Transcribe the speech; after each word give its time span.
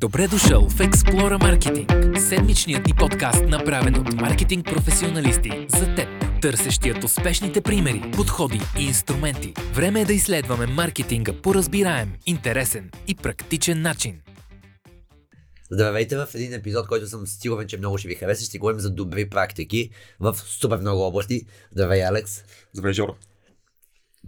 Добре 0.00 0.28
дошъл 0.28 0.68
в 0.68 0.78
Explora 0.78 1.38
Marketing, 1.38 2.18
седмичният 2.18 2.86
ни 2.86 2.92
подкаст, 2.98 3.44
направен 3.48 3.94
от 3.94 4.12
маркетинг 4.12 4.66
професионалисти 4.66 5.66
за 5.68 5.94
теб, 5.94 6.08
търсещият 6.42 7.04
успешните 7.04 7.60
примери, 7.60 8.10
подходи 8.16 8.60
и 8.78 8.84
инструменти. 8.84 9.54
Време 9.74 10.00
е 10.00 10.04
да 10.04 10.12
изследваме 10.12 10.66
маркетинга 10.66 11.32
по 11.42 11.54
разбираем, 11.54 12.12
интересен 12.26 12.90
и 13.08 13.14
практичен 13.14 13.82
начин. 13.82 14.20
Здравейте 15.70 16.16
в 16.16 16.28
един 16.34 16.52
епизод, 16.52 16.88
който 16.88 17.06
съм 17.06 17.26
сигурен, 17.26 17.68
че 17.68 17.78
много 17.78 17.98
ще 17.98 18.08
ви 18.08 18.14
хареса. 18.14 18.44
Ще 18.44 18.58
говорим 18.58 18.80
за 18.80 18.90
добри 18.90 19.28
практики 19.28 19.90
в 20.20 20.34
супер 20.34 20.78
много 20.78 21.02
области. 21.02 21.42
Здравей, 21.72 22.04
Алекс. 22.04 22.44
Здравей, 22.72 22.94
Жоро 22.94 23.14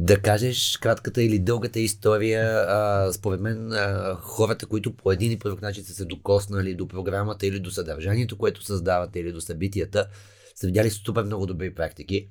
да 0.03 0.21
кажеш 0.21 0.77
кратката 0.77 1.23
или 1.23 1.39
дългата 1.39 1.81
история. 1.81 2.65
А, 2.69 3.13
според 3.13 3.41
мен 3.41 3.73
а, 3.73 4.15
хората, 4.21 4.67
които 4.67 4.97
по 4.97 5.13
един 5.13 5.33
и 5.33 5.39
по 5.39 5.49
друг 5.49 5.63
начин 5.63 5.85
са 5.85 5.95
се 5.95 6.05
докоснали 6.05 6.75
до 6.75 6.89
програмата 6.89 7.47
или 7.47 7.61
до 7.61 7.71
съдържанието, 7.71 8.39
което 8.39 8.65
създавате 8.65 9.19
или 9.21 9.33
до 9.33 9.41
събитията, 9.41 10.07
са 10.55 10.67
видяли 10.67 10.91
супер 10.91 11.23
много 11.23 11.47
добри 11.47 11.75
практики. 11.75 12.29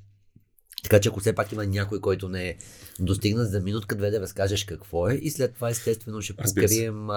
Така 0.84 1.00
че 1.00 1.10
ако 1.10 1.20
все 1.20 1.36
пак 1.36 1.52
има 1.52 1.66
някой, 1.66 2.02
който 2.02 2.30
не 2.30 2.50
е 2.50 2.58
достигнат 3.00 3.52
за 3.52 3.60
минутка-две 3.60 4.12
да 4.12 4.22
разкажеш 4.22 4.64
какво 4.64 5.10
е 5.10 5.14
и 5.14 5.32
след 5.32 5.54
това 5.54 5.70
естествено 5.70 6.22
ще 6.22 6.36
покрием 6.36 7.08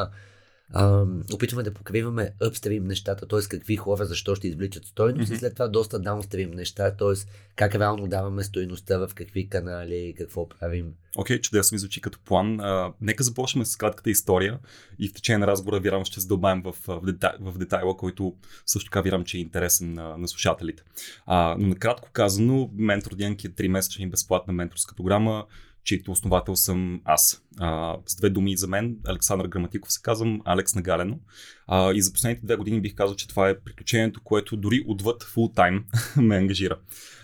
а, 0.72 1.04
опитваме 1.34 1.62
да 1.62 1.74
покриваме 1.74 2.32
upstream 2.42 2.80
нещата, 2.80 3.28
т.е. 3.28 3.40
какви 3.48 3.76
хора 3.76 4.04
защо 4.06 4.34
ще 4.34 4.48
извличат 4.48 4.84
стойност 4.84 5.30
mm-hmm. 5.30 5.34
и 5.34 5.38
след 5.38 5.52
това 5.52 5.68
доста 5.68 6.00
downstream 6.00 6.54
неща, 6.54 6.96
т.е. 6.96 7.26
как 7.56 7.74
реално 7.74 8.06
даваме 8.06 8.42
стойността 8.44 8.98
в 8.98 9.10
какви 9.14 9.48
канали, 9.48 10.14
какво 10.18 10.48
правим. 10.48 10.94
Окей, 11.16 11.38
okay, 11.38 11.40
чудесно 11.40 11.74
ми 11.74 11.78
звучи 11.78 12.00
като 12.00 12.18
план. 12.24 12.60
А, 12.60 12.92
нека 13.00 13.24
започнем 13.24 13.64
с 13.64 13.76
кратката 13.76 14.10
история 14.10 14.58
и 14.98 15.08
в 15.08 15.12
течение 15.12 15.38
на 15.38 15.46
разговора 15.46 15.80
вярвам 15.80 16.04
ще 16.04 16.20
задълбаем 16.20 16.62
в, 16.62 16.74
в, 16.86 17.00
детайл, 17.04 17.32
в 17.40 17.58
детайла, 17.58 17.96
който 17.96 18.34
също 18.66 18.90
така 18.90 19.00
вярвам, 19.00 19.24
че 19.24 19.36
е 19.36 19.40
интересен 19.40 19.92
на, 19.92 20.18
на 20.18 20.28
слушателите. 20.28 20.82
А, 21.26 21.56
но 21.58 21.68
накратко 21.68 22.08
казано, 22.12 22.70
Ментор 22.74 23.14
Денки 23.14 23.46
е 23.46 23.50
3 23.50 23.68
месечна 23.68 24.04
и 24.04 24.10
безплатна 24.10 24.52
менторска 24.52 24.94
програма, 24.94 25.44
чието 25.84 26.10
основател 26.10 26.56
съм 26.56 27.00
аз. 27.04 27.42
А, 27.58 27.96
с 28.06 28.16
две 28.16 28.30
думи 28.30 28.56
за 28.56 28.68
мен, 28.68 28.96
Александър 29.06 29.46
Граматиков 29.46 29.92
се 29.92 30.02
казвам, 30.02 30.40
Алекс 30.44 30.74
Нагалено. 30.74 31.18
А, 31.66 31.92
и 31.92 32.02
за 32.02 32.12
последните 32.12 32.46
две 32.46 32.56
години 32.56 32.80
бих 32.80 32.94
казал, 32.94 33.16
че 33.16 33.28
това 33.28 33.48
е 33.48 33.60
приключението, 33.60 34.20
което 34.24 34.56
дори 34.56 34.84
отвъд 34.86 35.22
фултайм 35.22 35.84
ме 36.16 36.36
ангажира. 36.36 36.78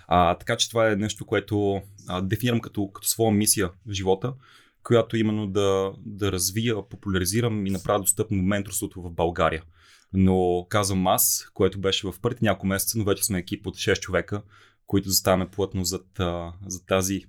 А, 0.09 0.35
така 0.35 0.57
че 0.57 0.69
това 0.69 0.91
е 0.91 0.97
нещо, 0.97 1.27
което 1.27 1.83
а, 2.09 2.21
дефинирам 2.21 2.61
като, 2.61 2.91
като 2.93 3.09
своя 3.09 3.33
мисия 3.33 3.71
в 3.87 3.93
живота, 3.93 4.35
която 4.83 5.17
именно 5.17 5.47
да, 5.47 5.93
да 6.07 6.33
развия, 6.33 6.89
популяризирам 6.89 7.67
и 7.67 7.71
направя 7.71 8.01
достъпно 8.01 8.43
менторството 8.43 9.03
в 9.03 9.11
България. 9.11 9.63
Но 10.13 10.67
казвам 10.69 11.07
аз, 11.07 11.51
което 11.55 11.81
беше 11.81 12.07
в 12.07 12.15
първите 12.23 12.45
няколко 12.45 12.67
месеца, 12.67 12.99
но 12.99 13.05
вече 13.05 13.25
сме 13.25 13.39
екип 13.39 13.67
от 13.67 13.77
6 13.77 14.01
човека, 14.01 14.43
които 14.87 15.09
заставаме 15.09 15.51
плътно 15.51 15.85
за 15.85 16.01
тази 16.87 17.25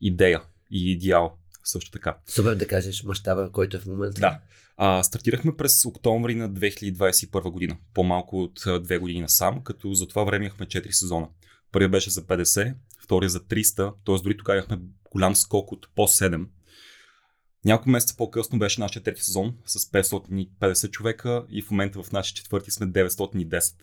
идея 0.00 0.42
и 0.70 0.92
идеал 0.92 1.38
също 1.64 1.90
така. 1.90 2.16
Супер 2.26 2.54
да 2.54 2.66
кажеш 2.66 3.02
мащаба, 3.02 3.52
който 3.52 3.76
е 3.76 3.80
в 3.80 3.86
момента. 3.86 4.20
Да. 4.20 4.40
А, 4.76 5.02
стартирахме 5.02 5.56
през 5.56 5.84
октомври 5.84 6.34
на 6.34 6.50
2021 6.50 7.50
година, 7.50 7.76
по-малко 7.94 8.42
от 8.42 8.82
две 8.82 8.98
години 8.98 9.20
насам, 9.20 9.64
като 9.64 9.94
за 9.94 10.08
това 10.08 10.24
време 10.24 10.44
имахме 10.44 10.66
4 10.66 10.90
сезона. 10.90 11.28
Първият 11.72 11.92
беше 11.92 12.10
за 12.10 12.22
50, 12.22 12.74
втория 13.04 13.30
за 13.30 13.40
300, 13.40 13.94
т.е. 14.04 14.22
дори 14.22 14.36
тогава 14.36 14.58
имахме 14.58 14.78
голям 15.10 15.36
скок 15.36 15.72
от 15.72 15.88
по 15.94 16.02
7. 16.02 16.46
Няколко 17.64 17.90
месеца 17.90 18.16
по-късно 18.16 18.58
беше 18.58 18.80
нашия 18.80 19.02
трети 19.02 19.22
сезон 19.22 19.56
с 19.66 19.78
550 19.78 20.90
човека 20.90 21.44
и 21.50 21.62
в 21.62 21.70
момента 21.70 22.02
в 22.02 22.12
нашия 22.12 22.34
четвърти 22.34 22.70
сме 22.70 22.86
910. 22.86 23.74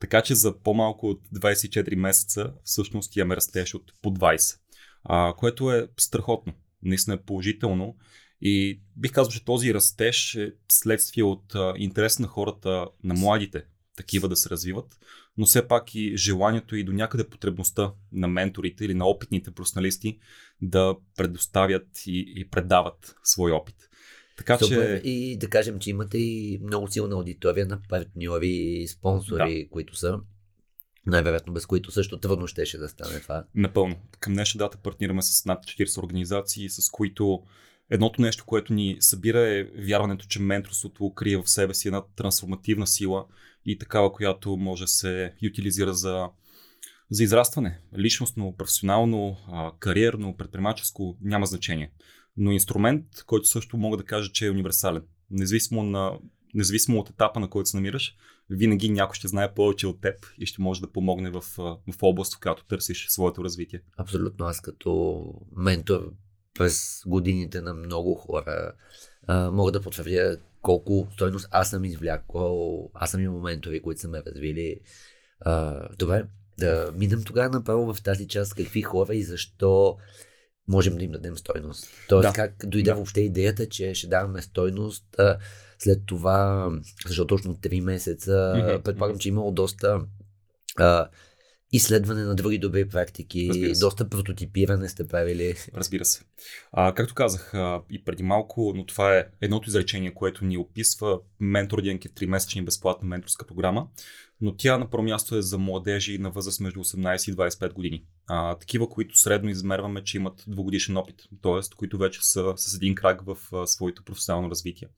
Така 0.00 0.22
че 0.22 0.34
за 0.34 0.58
по-малко 0.58 1.06
от 1.06 1.20
24 1.34 1.94
месеца 1.94 2.52
всъщност 2.64 3.16
имаме 3.16 3.36
растеж 3.36 3.74
от 3.74 3.92
по 4.02 4.10
20 4.10 4.58
а, 5.08 5.34
което 5.36 5.72
е 5.72 5.88
страхотно, 5.96 6.52
наистина 6.82 7.14
е 7.14 7.22
положително. 7.22 7.96
И 8.40 8.80
бих 8.96 9.12
казал, 9.12 9.32
че 9.32 9.44
този 9.44 9.74
растеж 9.74 10.34
е 10.34 10.52
следствие 10.68 11.24
от 11.24 11.54
а, 11.54 11.74
интерес 11.76 12.18
на 12.18 12.26
хората, 12.26 12.86
на 13.04 13.14
младите, 13.14 13.64
такива 13.96 14.28
да 14.28 14.36
се 14.36 14.50
развиват, 14.50 14.98
но 15.36 15.46
все 15.46 15.68
пак 15.68 15.94
и 15.94 16.16
желанието 16.16 16.76
и 16.76 16.84
до 16.84 16.92
някъде 16.92 17.28
потребността 17.28 17.92
на 18.12 18.28
менторите 18.28 18.84
или 18.84 18.94
на 18.94 19.06
опитните 19.06 19.50
професионалисти 19.50 20.18
да 20.62 20.96
предоставят 21.16 21.86
и, 22.06 22.34
и 22.36 22.48
предават 22.48 23.16
свой 23.22 23.52
опит. 23.52 23.76
Така 24.36 24.58
Супер. 24.58 25.02
че... 25.02 25.08
И 25.08 25.38
да 25.38 25.50
кажем, 25.50 25.78
че 25.78 25.90
имате 25.90 26.18
и 26.18 26.60
много 26.62 26.88
силна 26.88 27.14
аудитория 27.14 27.66
на 27.66 27.80
партньори 27.88 28.48
и 28.48 28.88
спонсори, 28.88 29.64
да. 29.64 29.70
които 29.70 29.96
са 29.96 30.20
най-вероятно 31.06 31.52
без 31.52 31.66
които 31.66 31.90
също 31.90 32.20
трудно 32.20 32.46
щеше 32.46 32.78
да 32.78 32.88
стане 32.88 33.20
това. 33.20 33.44
Напълно. 33.54 33.96
Към 34.20 34.32
днешна 34.32 34.58
дата 34.58 34.78
партнираме 34.78 35.22
с 35.22 35.44
над 35.44 35.64
40 35.64 36.02
организации, 36.02 36.68
с 36.68 36.90
които 36.90 37.42
едното 37.90 38.22
нещо, 38.22 38.44
което 38.46 38.72
ни 38.72 38.96
събира 39.00 39.40
е 39.40 39.64
вярването, 39.64 40.26
че 40.26 40.40
менторството 40.40 41.14
крие 41.14 41.36
в 41.36 41.50
себе 41.50 41.74
си 41.74 41.88
една 41.88 42.02
трансформативна 42.16 42.86
сила 42.86 43.26
и 43.66 43.78
такава, 43.78 44.12
която 44.12 44.56
може 44.56 44.84
да 44.84 44.88
се 44.88 45.34
утилизира 45.50 45.94
за, 45.94 46.28
за 47.10 47.24
израстване. 47.24 47.80
Личностно, 47.98 48.54
професионално, 48.56 49.36
кариерно, 49.78 50.36
предприемаческо, 50.36 51.16
няма 51.22 51.46
значение. 51.46 51.92
Но 52.36 52.52
инструмент, 52.52 53.06
който 53.26 53.48
също 53.48 53.76
мога 53.76 53.96
да 53.96 54.04
кажа, 54.04 54.32
че 54.32 54.46
е 54.46 54.50
универсален. 54.50 55.02
Независимо, 55.30 55.82
на, 55.82 56.12
независимо 56.56 56.98
от 56.98 57.10
етапа, 57.10 57.40
на 57.40 57.50
който 57.50 57.68
се 57.68 57.76
намираш, 57.76 58.16
винаги 58.50 58.88
някой 58.88 59.14
ще 59.14 59.28
знае 59.28 59.54
повече 59.54 59.86
от 59.86 60.00
теб 60.00 60.14
и 60.38 60.46
ще 60.46 60.62
може 60.62 60.80
да 60.80 60.92
помогне 60.92 61.30
в, 61.30 61.40
в 61.58 62.02
област, 62.02 62.34
в 62.34 62.40
която 62.40 62.64
търсиш 62.64 63.06
своето 63.08 63.44
развитие. 63.44 63.82
Абсолютно. 63.96 64.46
Аз 64.46 64.60
като 64.60 65.24
ментор 65.56 66.12
през 66.54 67.02
годините 67.06 67.60
на 67.60 67.74
много 67.74 68.14
хора 68.14 68.72
а, 69.26 69.50
мога 69.50 69.72
да 69.72 69.80
потвърдя 69.80 70.36
колко 70.62 71.08
стойност 71.12 71.48
аз 71.50 71.70
съм 71.70 71.84
извлякал. 71.84 72.90
Аз 72.94 73.10
съм 73.10 73.20
имал 73.20 73.40
ментори, 73.40 73.82
които 73.82 74.00
са 74.00 74.08
ме 74.08 74.22
развили. 74.26 74.80
А, 75.40 75.82
добре, 75.98 76.24
да 76.58 76.92
минем 76.94 77.24
тогава 77.24 77.50
направо 77.50 77.94
в 77.94 78.02
тази 78.02 78.28
част 78.28 78.54
какви 78.54 78.82
хора 78.82 79.14
и 79.14 79.22
защо 79.22 79.96
можем 80.68 80.96
да 80.96 81.04
им 81.04 81.10
дадем 81.10 81.36
стойност. 81.36 81.88
Тоест 82.08 82.28
да. 82.28 82.32
как 82.32 82.66
дойде 82.66 82.90
да. 82.90 82.94
въобще 82.94 83.20
идеята, 83.20 83.68
че 83.68 83.94
ще 83.94 84.06
даваме 84.06 84.42
стойност. 84.42 85.18
А, 85.18 85.38
след 85.78 86.02
това, 86.06 86.70
защото 87.06 87.26
точно 87.26 87.54
3 87.54 87.80
месеца, 87.80 88.30
mm-hmm. 88.30 88.82
предполагам, 88.82 89.18
че 89.18 89.28
е 89.28 89.30
имало 89.30 89.52
доста 89.52 90.00
а, 90.76 91.08
изследване 91.72 92.24
на 92.24 92.34
други 92.34 92.58
добри 92.58 92.88
практики, 92.88 93.72
доста 93.80 94.08
прототипиране 94.08 94.88
сте 94.88 95.08
правили. 95.08 95.54
Разбира 95.74 96.04
се. 96.04 96.20
А, 96.72 96.94
както 96.94 97.14
казах 97.14 97.54
а, 97.54 97.82
и 97.90 98.04
преди 98.04 98.22
малко, 98.22 98.72
но 98.76 98.86
това 98.86 99.16
е 99.16 99.26
едното 99.40 99.68
изречение, 99.68 100.14
което 100.14 100.44
ни 100.44 100.58
описва 100.58 101.18
Ментор 101.40 101.82
Денки 101.82 102.08
3-месечни 102.08 102.64
безплатна 102.64 103.08
менторска 103.08 103.46
програма, 103.46 103.86
но 104.40 104.56
тя 104.56 104.78
на 104.78 104.90
първо 104.90 105.04
място 105.04 105.36
е 105.36 105.42
за 105.42 105.58
младежи 105.58 106.18
на 106.18 106.30
възраст 106.30 106.60
между 106.60 106.80
18 106.80 107.30
и 107.30 107.36
25 107.36 107.72
години. 107.72 108.04
А, 108.26 108.58
такива, 108.58 108.88
които 108.88 109.18
средно 109.18 109.50
измерваме, 109.50 110.04
че 110.04 110.16
имат 110.16 110.44
двогодишен 110.46 110.96
опит, 110.96 111.22
т.е. 111.42 111.76
които 111.76 111.98
вече 111.98 112.20
са 112.22 112.52
с 112.56 112.74
един 112.74 112.94
крак 112.94 113.22
в 113.24 113.36
а, 113.52 113.66
своето 113.66 114.04
професионално 114.04 114.50
развитие 114.50 114.88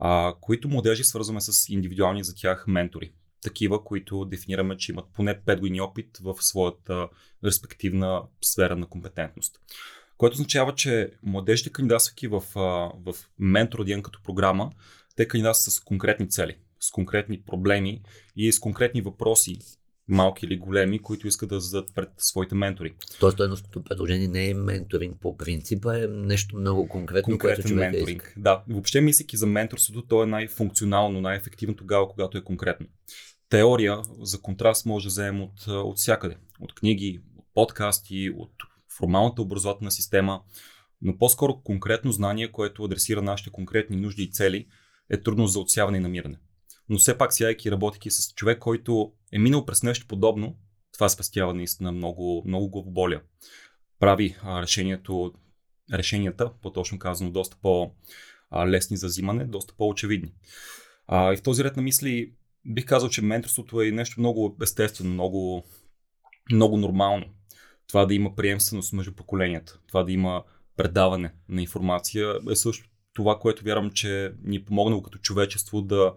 а, 0.00 0.34
които 0.40 0.68
младежи 0.68 1.04
свързваме 1.04 1.40
с 1.40 1.68
индивидуални 1.68 2.24
за 2.24 2.34
тях 2.34 2.64
ментори. 2.68 3.12
Такива, 3.42 3.84
които 3.84 4.24
дефинираме, 4.24 4.76
че 4.76 4.92
имат 4.92 5.04
поне 5.12 5.40
5 5.40 5.60
години 5.60 5.80
опит 5.80 6.18
в 6.22 6.36
своята 6.40 7.08
респективна 7.44 8.22
сфера 8.42 8.76
на 8.76 8.86
компетентност. 8.86 9.60
Което 10.16 10.34
означава, 10.34 10.74
че 10.74 11.12
младежите 11.22 11.70
кандидатствайки 11.70 12.28
в, 12.28 12.42
в 12.94 13.14
ментор 13.38 13.84
като 14.02 14.22
програма, 14.22 14.70
те 15.16 15.28
кандидатстват 15.28 15.74
с 15.74 15.80
конкретни 15.80 16.28
цели, 16.28 16.56
с 16.80 16.90
конкретни 16.90 17.42
проблеми 17.42 18.02
и 18.36 18.52
с 18.52 18.60
конкретни 18.60 19.00
въпроси, 19.00 19.58
малки 20.10 20.46
или 20.46 20.56
големи, 20.56 20.98
които 20.98 21.28
искат 21.28 21.48
да 21.48 21.60
зададат 21.60 21.94
пред 21.94 22.08
своите 22.18 22.54
ментори. 22.54 22.94
Тоест, 23.20 23.34
стойностното 23.34 23.84
предложение 23.84 24.28
не 24.28 24.50
е 24.50 24.54
менторинг 24.54 25.20
по 25.20 25.36
принципа, 25.36 25.98
е 25.98 26.06
нещо 26.06 26.56
много 26.56 26.88
конкретно, 26.88 27.32
Конкретен 27.32 27.62
което 27.62 27.74
менторинг. 27.74 28.22
Иска. 28.22 28.34
Да, 28.36 28.62
въобще 28.68 29.00
мислики 29.00 29.36
за 29.36 29.46
менторството, 29.46 30.02
то 30.02 30.22
е 30.22 30.26
най-функционално, 30.26 31.20
най-ефективно 31.20 31.76
тогава, 31.76 32.08
когато 32.08 32.38
е 32.38 32.44
конкретно. 32.44 32.86
Теория 33.48 34.02
за 34.20 34.40
контраст 34.40 34.86
може 34.86 35.04
да 35.04 35.08
вземем 35.08 35.42
от, 35.42 35.66
от 35.66 35.98
всякъде. 35.98 36.36
От 36.60 36.74
книги, 36.74 37.20
от 37.36 37.46
подкасти, 37.54 38.30
от 38.36 38.52
формалната 38.98 39.42
образователна 39.42 39.90
система, 39.90 40.40
но 41.02 41.18
по-скоро 41.18 41.60
конкретно 41.64 42.12
знание, 42.12 42.52
което 42.52 42.84
адресира 42.84 43.22
нашите 43.22 43.50
конкретни 43.50 43.96
нужди 43.96 44.22
и 44.22 44.30
цели, 44.30 44.66
е 45.10 45.20
трудно 45.20 45.46
за 45.46 45.60
отсяване 45.60 45.96
и 45.96 46.00
намиране 46.00 46.36
но 46.90 46.98
все 46.98 47.18
пак 47.18 47.32
сядайки 47.32 47.70
работейки 47.70 48.10
с 48.10 48.34
човек, 48.34 48.58
който 48.58 49.12
е 49.32 49.38
минал 49.38 49.66
през 49.66 49.82
нещо 49.82 50.06
подобно, 50.06 50.56
това 50.92 51.08
спестява 51.08 51.54
наистина 51.54 51.92
много, 51.92 52.42
много 52.46 52.70
главоболия. 52.70 53.22
Прави 53.98 54.36
а, 54.42 54.62
решението, 54.62 55.32
решенията, 55.92 56.52
по-точно 56.62 56.98
казано, 56.98 57.30
доста 57.30 57.56
по-лесни 57.62 58.96
за 58.96 59.06
взимане, 59.06 59.44
доста 59.44 59.74
по-очевидни. 59.76 60.34
А, 61.06 61.32
и 61.32 61.36
в 61.36 61.42
този 61.42 61.64
ред 61.64 61.76
на 61.76 61.82
мисли 61.82 62.32
бих 62.64 62.84
казал, 62.84 63.08
че 63.08 63.22
менторството 63.22 63.82
е 63.82 63.90
нещо 63.90 64.20
много 64.20 64.56
естествено, 64.62 65.10
много, 65.10 65.64
много 66.52 66.76
нормално. 66.76 67.26
Това 67.86 68.06
да 68.06 68.14
има 68.14 68.34
приемственост 68.34 68.92
между 68.92 69.12
поколенията, 69.12 69.78
това 69.86 70.02
да 70.04 70.12
има 70.12 70.44
предаване 70.76 71.32
на 71.48 71.60
информация 71.60 72.34
е 72.50 72.56
също 72.56 72.88
това, 73.14 73.38
което 73.38 73.64
вярвам, 73.64 73.90
че 73.90 74.32
ни 74.42 74.56
е 74.56 74.64
помогнало 74.64 75.02
като 75.02 75.18
човечество 75.18 75.82
да 75.82 76.14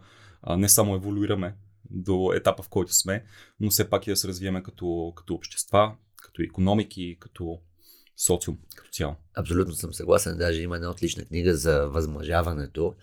не 0.57 0.69
само 0.69 0.95
еволюираме 0.95 1.55
до 1.89 2.33
етапа, 2.35 2.63
в 2.63 2.69
който 2.69 2.93
сме, 2.93 3.25
но 3.59 3.69
все 3.69 3.89
пак 3.89 4.07
и 4.07 4.09
да 4.09 4.15
се 4.15 4.27
развиеме 4.27 4.63
като, 4.63 5.13
като 5.15 5.33
общества, 5.33 5.95
като 6.23 6.41
економики, 6.41 7.17
като 7.19 7.59
социум 8.17 8.57
като 8.75 8.89
цяло. 8.91 9.15
Абсолютно 9.37 9.73
съм 9.73 9.93
съгласен. 9.93 10.37
Даже 10.37 10.61
има 10.61 10.75
една 10.75 10.89
отлична 10.89 11.25
книга 11.25 11.55
за 11.55 11.89
възмъжаването, 11.89 12.95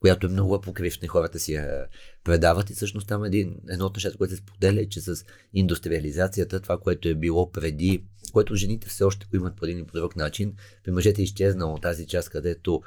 която 0.00 0.26
е 0.26 0.30
много 0.30 0.60
покривна. 0.60 1.08
Хората 1.08 1.38
си 1.38 1.52
я 1.52 1.86
предават 2.24 2.70
и 2.70 2.74
всъщност 2.74 3.08
там 3.08 3.24
един, 3.24 3.56
едно 3.68 3.86
от 3.86 3.96
нещата, 3.96 4.16
което 4.16 4.34
се 4.34 4.40
споделя 4.40 4.80
е, 4.80 4.88
че 4.88 5.00
с 5.00 5.24
индустриализацията, 5.54 6.60
това, 6.60 6.78
което 6.78 7.08
е 7.08 7.14
било 7.14 7.52
преди, 7.52 8.04
което 8.32 8.54
жените 8.54 8.88
все 8.88 9.04
още 9.04 9.26
го 9.26 9.36
имат 9.36 9.56
по 9.56 9.64
един 9.64 9.78
и 9.78 9.86
по 9.86 9.92
друг 9.92 10.16
начин, 10.16 10.54
при 10.84 10.92
мъжете 10.92 11.22
е 11.22 11.24
изчезнало 11.24 11.78
тази 11.78 12.06
част, 12.06 12.30
където 12.30 12.82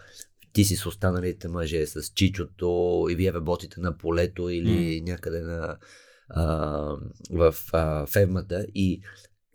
ти 0.53 0.63
си 0.63 0.75
с 0.75 0.85
останалите 0.85 1.47
мъже, 1.47 1.85
с 1.85 2.11
чичото 2.15 3.07
и 3.11 3.15
вие 3.15 3.33
работите 3.33 3.81
на 3.81 3.97
полето 3.97 4.49
или 4.49 4.69
mm. 4.69 5.03
някъде 5.03 5.41
на, 5.41 5.77
а, 6.29 6.45
в 7.31 7.55
а, 7.73 8.05
фермата 8.05 8.65
и 8.75 9.01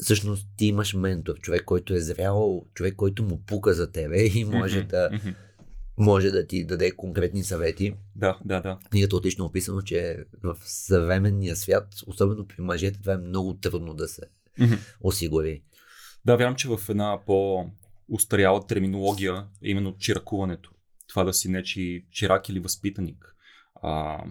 всъщност 0.03 0.49
ти 0.57 0.67
имаш 0.67 0.95
ментор, 0.95 1.39
човек, 1.39 1.65
който 1.65 1.95
е 1.95 2.01
зрял, 2.01 2.67
човек, 2.75 2.97
който 2.97 3.23
му 3.23 3.43
пука 3.47 3.75
за 3.75 3.93
тебе 3.93 4.25
и 4.25 4.45
може 4.45 4.87
mm-hmm. 4.87 4.91
да 4.91 5.11
може 5.99 6.31
да 6.31 6.47
ти 6.47 6.67
даде 6.67 6.91
конкретни 6.91 7.45
съвети. 7.45 7.95
Да, 8.17 8.39
да, 8.45 8.61
да. 8.61 8.79
Книгата 8.91 9.17
отлично 9.17 9.45
описано, 9.45 9.83
че 9.83 10.25
в 10.43 10.57
съвременния 10.61 11.57
свят, 11.57 11.89
особено 12.07 12.47
при 12.47 12.63
мъжете, 12.63 13.01
това 13.01 13.13
е 13.13 13.19
много 13.19 13.55
трудно 13.55 13.95
да 13.95 14.09
се 14.09 14.23
mm-hmm. 14.61 14.79
осигури. 15.01 15.63
Да, 16.25 16.37
вярвам, 16.37 16.57
че 16.57 16.69
в 16.69 16.81
една 16.89 17.19
по-устаряла 17.27 18.67
терминология 18.67 19.47
е 19.65 19.71
именно 19.71 19.97
чиракуването. 19.99 20.71
Това 21.07 21.25
да 21.25 21.33
си 21.33 21.49
нечи 21.49 22.07
чирак 22.11 22.49
или 22.49 22.61
възпитаник. 22.61 23.35
А, 23.83 24.25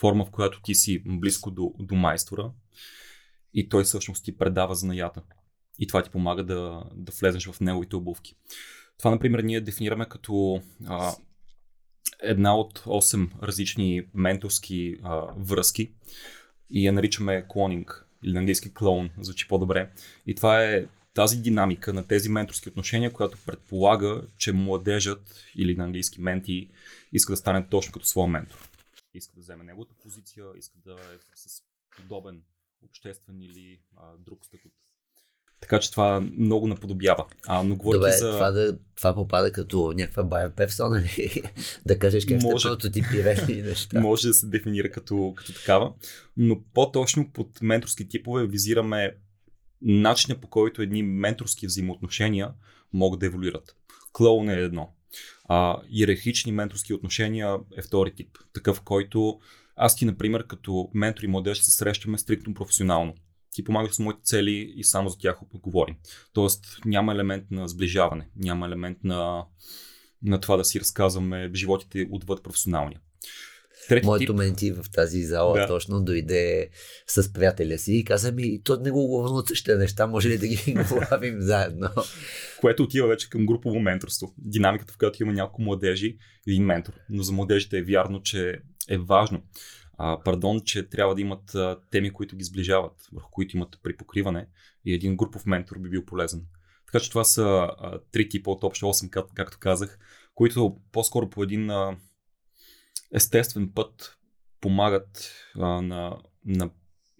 форма, 0.00 0.24
в 0.24 0.30
която 0.30 0.62
ти 0.62 0.74
си 0.74 1.02
близко 1.06 1.50
до, 1.50 1.74
до 1.78 1.94
майстора 1.94 2.52
и 3.54 3.68
той 3.68 3.84
всъщност 3.84 4.24
ти 4.24 4.36
предава 4.38 4.74
знаята. 4.74 5.22
И 5.78 5.86
това 5.86 6.02
ти 6.02 6.10
помага 6.10 6.44
да, 6.44 6.84
да 6.94 7.12
влезеш 7.20 7.46
в 7.46 7.60
неговите 7.60 7.96
обувки. 7.96 8.36
Това, 8.98 9.10
например, 9.10 9.38
ние 9.38 9.60
дефинираме 9.60 10.06
като 10.06 10.62
а, 10.86 11.12
една 12.22 12.56
от 12.56 12.78
8 12.78 13.42
различни 13.42 14.06
менторски 14.14 14.96
а, 15.02 15.26
връзки 15.36 15.92
и 16.70 16.86
я 16.86 16.92
наричаме 16.92 17.46
клонинг 17.48 18.06
или 18.24 18.32
на 18.32 18.38
английски 18.38 18.74
клоун, 18.74 19.10
звучи 19.20 19.48
по-добре. 19.48 19.90
И 20.26 20.34
това 20.34 20.64
е 20.64 20.86
тази 21.14 21.36
динамика 21.36 21.92
на 21.92 22.06
тези 22.06 22.28
менторски 22.28 22.68
отношения, 22.68 23.12
която 23.12 23.38
предполага, 23.46 24.22
че 24.36 24.52
младежът 24.52 25.44
или 25.56 25.76
на 25.76 25.84
английски 25.84 26.20
менти 26.20 26.70
иска 27.12 27.32
да 27.32 27.36
стане 27.36 27.66
точно 27.68 27.92
като 27.92 28.06
своя 28.06 28.28
ментор. 28.28 28.68
Иска 29.14 29.34
да 29.34 29.40
вземе 29.40 29.64
неговата 29.64 29.94
позиция, 30.02 30.44
иска 30.56 30.78
да 30.84 30.92
е 30.92 31.18
с 31.34 31.62
подобен 31.96 32.42
обществен 32.82 33.42
или 33.42 33.80
а, 33.96 34.16
друг 34.18 34.44
статут. 34.44 34.72
Така 35.60 35.80
че 35.80 35.90
това 35.90 36.20
много 36.20 36.66
наподобява. 36.66 37.26
А, 37.46 37.62
но 37.62 37.76
Добре, 37.76 38.12
за... 38.12 38.32
това, 38.32 38.50
да, 38.50 38.78
това 38.96 39.14
попада 39.14 39.52
като 39.52 39.92
някаква 39.96 40.22
байер 40.22 40.50
персона 40.50 41.00
ли? 41.00 41.42
да 41.86 41.98
кажеш 41.98 42.26
как 42.26 42.42
може, 42.42 42.58
сте 42.58 42.68
прототипирали 42.68 43.62
неща. 43.62 44.00
Може 44.00 44.28
да 44.28 44.34
се 44.34 44.46
дефинира 44.46 44.90
като, 44.90 45.34
като 45.36 45.54
такава. 45.54 45.92
Но 46.36 46.62
по-точно 46.74 47.30
под 47.32 47.62
менторски 47.62 48.08
типове 48.08 48.46
визираме 48.46 49.16
начина 49.82 50.40
по 50.40 50.48
който 50.48 50.82
едни 50.82 51.02
менторски 51.02 51.66
взаимоотношения 51.66 52.50
могат 52.92 53.20
да 53.20 53.26
еволюират. 53.26 53.76
Клоун 54.12 54.50
е 54.50 54.54
едно. 54.54 54.92
А, 55.44 55.80
иерархични 55.90 56.52
менторски 56.52 56.94
отношения 56.94 57.56
е 57.76 57.82
втори 57.82 58.14
тип. 58.14 58.38
Такъв, 58.52 58.80
който 58.80 59.40
аз 59.76 59.96
ти, 59.96 60.04
например, 60.04 60.46
като 60.46 60.90
ментор 60.94 61.22
и 61.22 61.26
младеж 61.26 61.58
се 61.58 61.70
срещаме 61.70 62.18
стриктно 62.18 62.54
професионално. 62.54 63.14
Ти 63.52 63.64
помагаш 63.64 63.94
с 63.94 63.98
моите 63.98 64.20
цели 64.22 64.72
и 64.76 64.84
само 64.84 65.08
за 65.08 65.18
тях 65.18 65.40
говорим. 65.54 65.96
Тоест 66.32 66.78
няма 66.84 67.12
елемент 67.12 67.50
на 67.50 67.68
сближаване, 67.68 68.28
няма 68.36 68.66
елемент 68.66 68.98
на, 69.04 69.44
на 70.22 70.40
това 70.40 70.56
да 70.56 70.64
си 70.64 70.80
разказваме 70.80 71.50
животите 71.54 72.08
отвъд 72.10 72.42
професионалния. 72.42 73.00
Трети 73.90 74.06
Моето 74.06 74.32
тип... 74.32 74.38
менти 74.38 74.72
в 74.72 74.84
тази 74.92 75.22
зала 75.22 75.58
да. 75.58 75.66
точно 75.66 76.00
дойде 76.00 76.68
с 77.06 77.32
приятеля 77.32 77.78
си 77.78 77.94
и 77.94 78.04
каза 78.04 78.32
ми, 78.32 78.62
то 78.62 78.80
не 78.80 78.90
го 78.90 79.06
говорим 79.06 79.46
същите 79.46 79.76
неща, 79.76 80.06
може 80.06 80.28
ли 80.28 80.38
да 80.38 80.46
ги 80.46 80.74
говорим 80.88 81.40
заедно? 81.40 81.88
Което 82.60 82.82
отива 82.82 83.08
вече 83.08 83.30
към 83.30 83.46
групово 83.46 83.80
менторство. 83.80 84.34
Динамиката, 84.38 84.92
в 84.92 84.98
която 84.98 85.22
има 85.22 85.32
няколко 85.32 85.62
младежи 85.62 86.16
и 86.46 86.52
един 86.52 86.64
ментор. 86.64 86.92
Но 87.08 87.22
за 87.22 87.32
младежите 87.32 87.78
е 87.78 87.82
вярно, 87.82 88.22
че 88.22 88.60
е 88.88 88.98
важно. 88.98 89.42
А, 89.98 90.20
пардон, 90.24 90.60
че 90.64 90.88
трябва 90.88 91.14
да 91.14 91.20
имат 91.20 91.54
а, 91.54 91.78
теми, 91.90 92.10
които 92.10 92.36
ги 92.36 92.44
сближават, 92.44 92.92
върху 93.12 93.30
които 93.30 93.56
имат 93.56 93.78
припокриване 93.82 94.46
и 94.84 94.94
един 94.94 95.16
групов 95.16 95.46
ментор 95.46 95.78
би 95.78 95.90
бил 95.90 96.04
полезен. 96.04 96.42
Така 96.86 97.00
че 97.00 97.10
това 97.10 97.24
са 97.24 97.42
а, 97.42 98.00
три 98.12 98.28
типа 98.28 98.50
от 98.50 98.64
общо 98.64 98.86
8, 98.86 99.10
как, 99.10 99.26
както 99.34 99.58
казах, 99.60 99.98
които 100.34 100.76
по-скоро 100.92 101.30
по 101.30 101.42
един 101.42 101.70
а, 101.70 101.96
естествен 103.12 103.72
път 103.74 104.18
помагат 104.60 105.32
а, 105.58 105.82
на, 105.82 106.16
на 106.44 106.70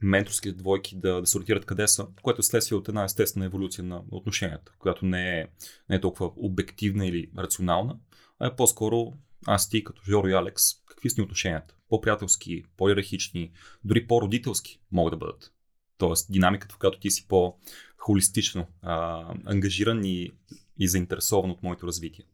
менторските 0.02 0.56
двойки 0.56 0.96
да, 0.96 1.20
да 1.20 1.26
се 1.26 1.38
къде 1.66 1.88
са, 1.88 2.06
което 2.22 2.40
е 2.40 2.42
следствие 2.42 2.78
от 2.78 2.88
една 2.88 3.04
естествена 3.04 3.46
еволюция 3.46 3.84
на 3.84 4.02
отношенията, 4.10 4.72
която 4.78 5.06
не 5.06 5.40
е, 5.40 5.46
не 5.90 5.96
е 5.96 6.00
толкова 6.00 6.30
обективна 6.36 7.06
или 7.06 7.30
рационална, 7.38 7.96
а 8.38 8.46
е 8.46 8.56
по-скоро 8.56 9.12
аз 9.46 9.68
ти 9.68 9.84
като 9.84 10.02
Жоро 10.08 10.28
и 10.28 10.32
Алекс, 10.32 10.62
какви 10.86 11.10
са 11.10 11.20
ни 11.20 11.24
отношенията? 11.24 11.74
По-приятелски, 11.88 12.64
по-иерархични, 12.76 13.52
дори 13.84 14.06
по-родителски 14.06 14.80
могат 14.92 15.12
да 15.12 15.16
бъдат. 15.16 15.52
Тоест, 15.98 16.32
динамиката, 16.32 16.74
в 16.74 16.78
която 16.78 17.00
ти 17.00 17.10
си 17.10 17.28
по-холистично 17.28 18.66
а, 18.82 19.24
ангажиран 19.44 20.04
и, 20.04 20.32
и 20.78 20.88
заинтересован 20.88 21.50
от 21.50 21.62
моето 21.62 21.86
развитие. 21.86 22.24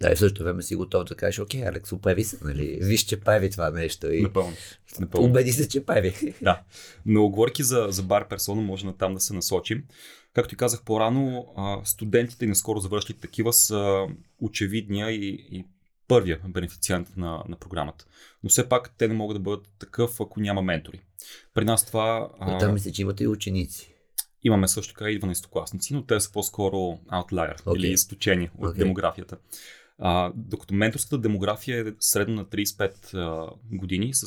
Да, 0.00 0.12
и 0.12 0.14
в 0.14 0.18
същото 0.18 0.44
време 0.44 0.62
си 0.62 0.76
готов 0.76 1.04
да 1.04 1.14
кажеш, 1.14 1.38
окей, 1.38 1.68
Алекс, 1.68 1.92
оправи 1.92 2.24
се, 2.24 2.38
нали? 2.44 2.78
Виж, 2.82 3.00
че 3.00 3.20
прави 3.20 3.50
това 3.50 3.70
нещо. 3.70 4.12
И... 4.12 4.22
Напълно. 4.22 4.56
Напълно. 5.00 5.28
Убеди 5.28 5.52
се, 5.52 5.68
че 5.68 5.84
прави. 5.84 6.34
Да. 6.42 6.62
Но 7.06 7.28
говорки 7.28 7.62
за, 7.62 7.86
за 7.90 8.02
бар 8.02 8.28
персона, 8.28 8.62
може 8.62 8.86
на 8.86 8.96
там 8.96 9.14
да 9.14 9.20
се 9.20 9.34
насочим. 9.34 9.84
Както 10.34 10.54
и 10.54 10.56
казах 10.56 10.82
по-рано, 10.82 11.46
студентите, 11.84 12.46
наскоро 12.46 12.80
завършили 12.80 13.16
такива, 13.16 13.52
са 13.52 14.06
очевидния 14.40 15.10
и, 15.10 15.48
и 15.50 15.64
първия 16.08 16.40
бенефициант 16.48 17.16
на, 17.16 17.42
на 17.48 17.56
програмата. 17.56 18.04
Но 18.42 18.50
все 18.50 18.68
пак 18.68 18.94
те 18.98 19.08
не 19.08 19.14
могат 19.14 19.34
да 19.36 19.40
бъдат 19.40 19.68
такъв, 19.78 20.20
ако 20.20 20.40
няма 20.40 20.62
ментори. 20.62 21.00
При 21.54 21.64
нас 21.64 21.86
това... 21.86 22.28
Но 22.46 22.58
там 22.58 22.74
мисля, 22.74 22.92
че 22.92 23.02
имате 23.02 23.24
и 23.24 23.28
ученици. 23.28 23.92
Имаме 24.42 24.68
също 24.68 24.94
така 24.94 25.10
и 25.10 25.20
12-класници, 25.20 25.94
но 25.94 26.02
те 26.02 26.20
са 26.20 26.32
по-скоро 26.32 26.76
outlier 27.12 27.62
okay. 27.62 27.76
или 27.76 27.86
изключение 27.86 28.50
от 28.58 28.70
okay. 28.70 28.78
демографията. 28.78 29.36
А, 29.98 30.32
докато 30.34 30.74
менторската 30.74 31.18
демография 31.18 31.88
е 31.88 31.92
средно 32.00 32.34
на 32.34 32.44
35 32.44 33.14
а, 33.14 33.50
години 33.72 34.14
с 34.14 34.26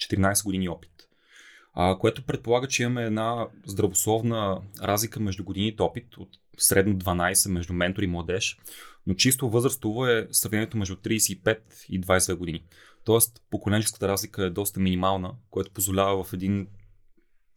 14 0.00 0.44
години 0.44 0.68
опит. 0.68 0.90
А, 1.74 1.98
което 1.98 2.24
предполага, 2.24 2.68
че 2.68 2.82
имаме 2.82 3.04
една 3.04 3.46
здравословна 3.66 4.60
разлика 4.82 5.20
между 5.20 5.44
годините 5.44 5.82
опит 5.82 6.16
от 6.16 6.28
средно 6.58 6.94
12 6.94 7.52
между 7.52 7.72
ментор 7.72 8.02
и 8.02 8.06
младеж, 8.06 8.58
но 9.06 9.14
чисто 9.14 9.50
възрастово 9.50 10.06
е 10.06 10.28
сравнението 10.30 10.76
между 10.76 10.96
35 10.96 11.58
и 11.88 12.00
22 12.00 12.34
години. 12.34 12.64
Тоест, 13.04 13.42
поколенческата 13.50 14.08
разлика 14.08 14.44
е 14.44 14.50
доста 14.50 14.80
минимална, 14.80 15.34
което 15.50 15.70
позволява 15.70 16.24
в 16.24 16.32
един 16.32 16.68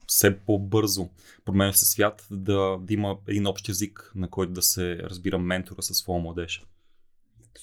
все 0.07 0.39
по-бързо 0.39 1.09
променящ 1.45 1.79
се 1.79 1.86
свят 1.86 2.27
да, 2.31 2.77
да 2.81 2.93
има 2.93 3.17
един 3.27 3.48
общ 3.48 3.69
език, 3.69 4.12
на 4.15 4.29
който 4.29 4.53
да 4.53 4.62
се 4.62 4.98
разбира 4.98 5.38
ментора 5.38 5.81
със 5.81 5.98
своя 5.98 6.21
младеж. 6.21 6.63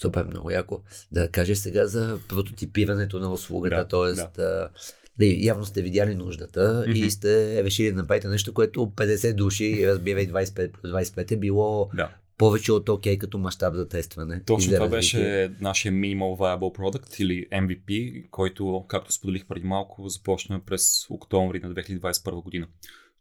Супер, 0.01 0.25
много 0.25 0.51
яко. 0.51 0.81
Да 1.13 1.29
кажеш 1.29 1.59
сега 1.59 1.87
за 1.87 2.19
прототипирането 2.29 3.19
на 3.19 3.33
услугата, 3.33 3.89
т.е. 3.89 4.13
Да. 4.15 4.31
да. 4.37 4.69
Да, 5.19 5.27
явно 5.27 5.65
сте 5.65 5.83
видяли 5.83 6.15
нуждата 6.15 6.61
mm-hmm. 6.61 6.93
и 6.93 7.11
сте 7.11 7.65
решили 7.65 7.91
да 7.91 7.97
направите 7.97 8.29
нещо, 8.29 8.55
което 8.55 8.81
50 8.81 9.35
души, 9.35 9.87
разбирай 9.87 10.29
25 10.29 10.71
25 10.85 11.33
е 11.33 11.37
било 11.37 11.91
да 11.95 12.09
повече 12.39 12.73
от 12.73 12.89
окей 12.89 13.15
okay, 13.15 13.19
като 13.19 13.39
мащаб 13.39 13.75
за 13.75 13.89
тестване. 13.89 14.43
Точно 14.47 14.73
това 14.73 14.89
беше 14.89 15.51
нашия 15.61 15.93
Minimal 15.93 16.37
Viable 16.39 16.79
Product 16.79 17.21
или 17.23 17.47
MVP, 17.53 18.25
който, 18.31 18.85
както 18.89 19.13
споделих 19.13 19.47
преди 19.47 19.67
малко, 19.67 20.09
започна 20.09 20.61
през 20.67 21.11
октомври 21.11 21.61
на 21.61 21.75
2021 21.75 22.43
година. 22.43 22.67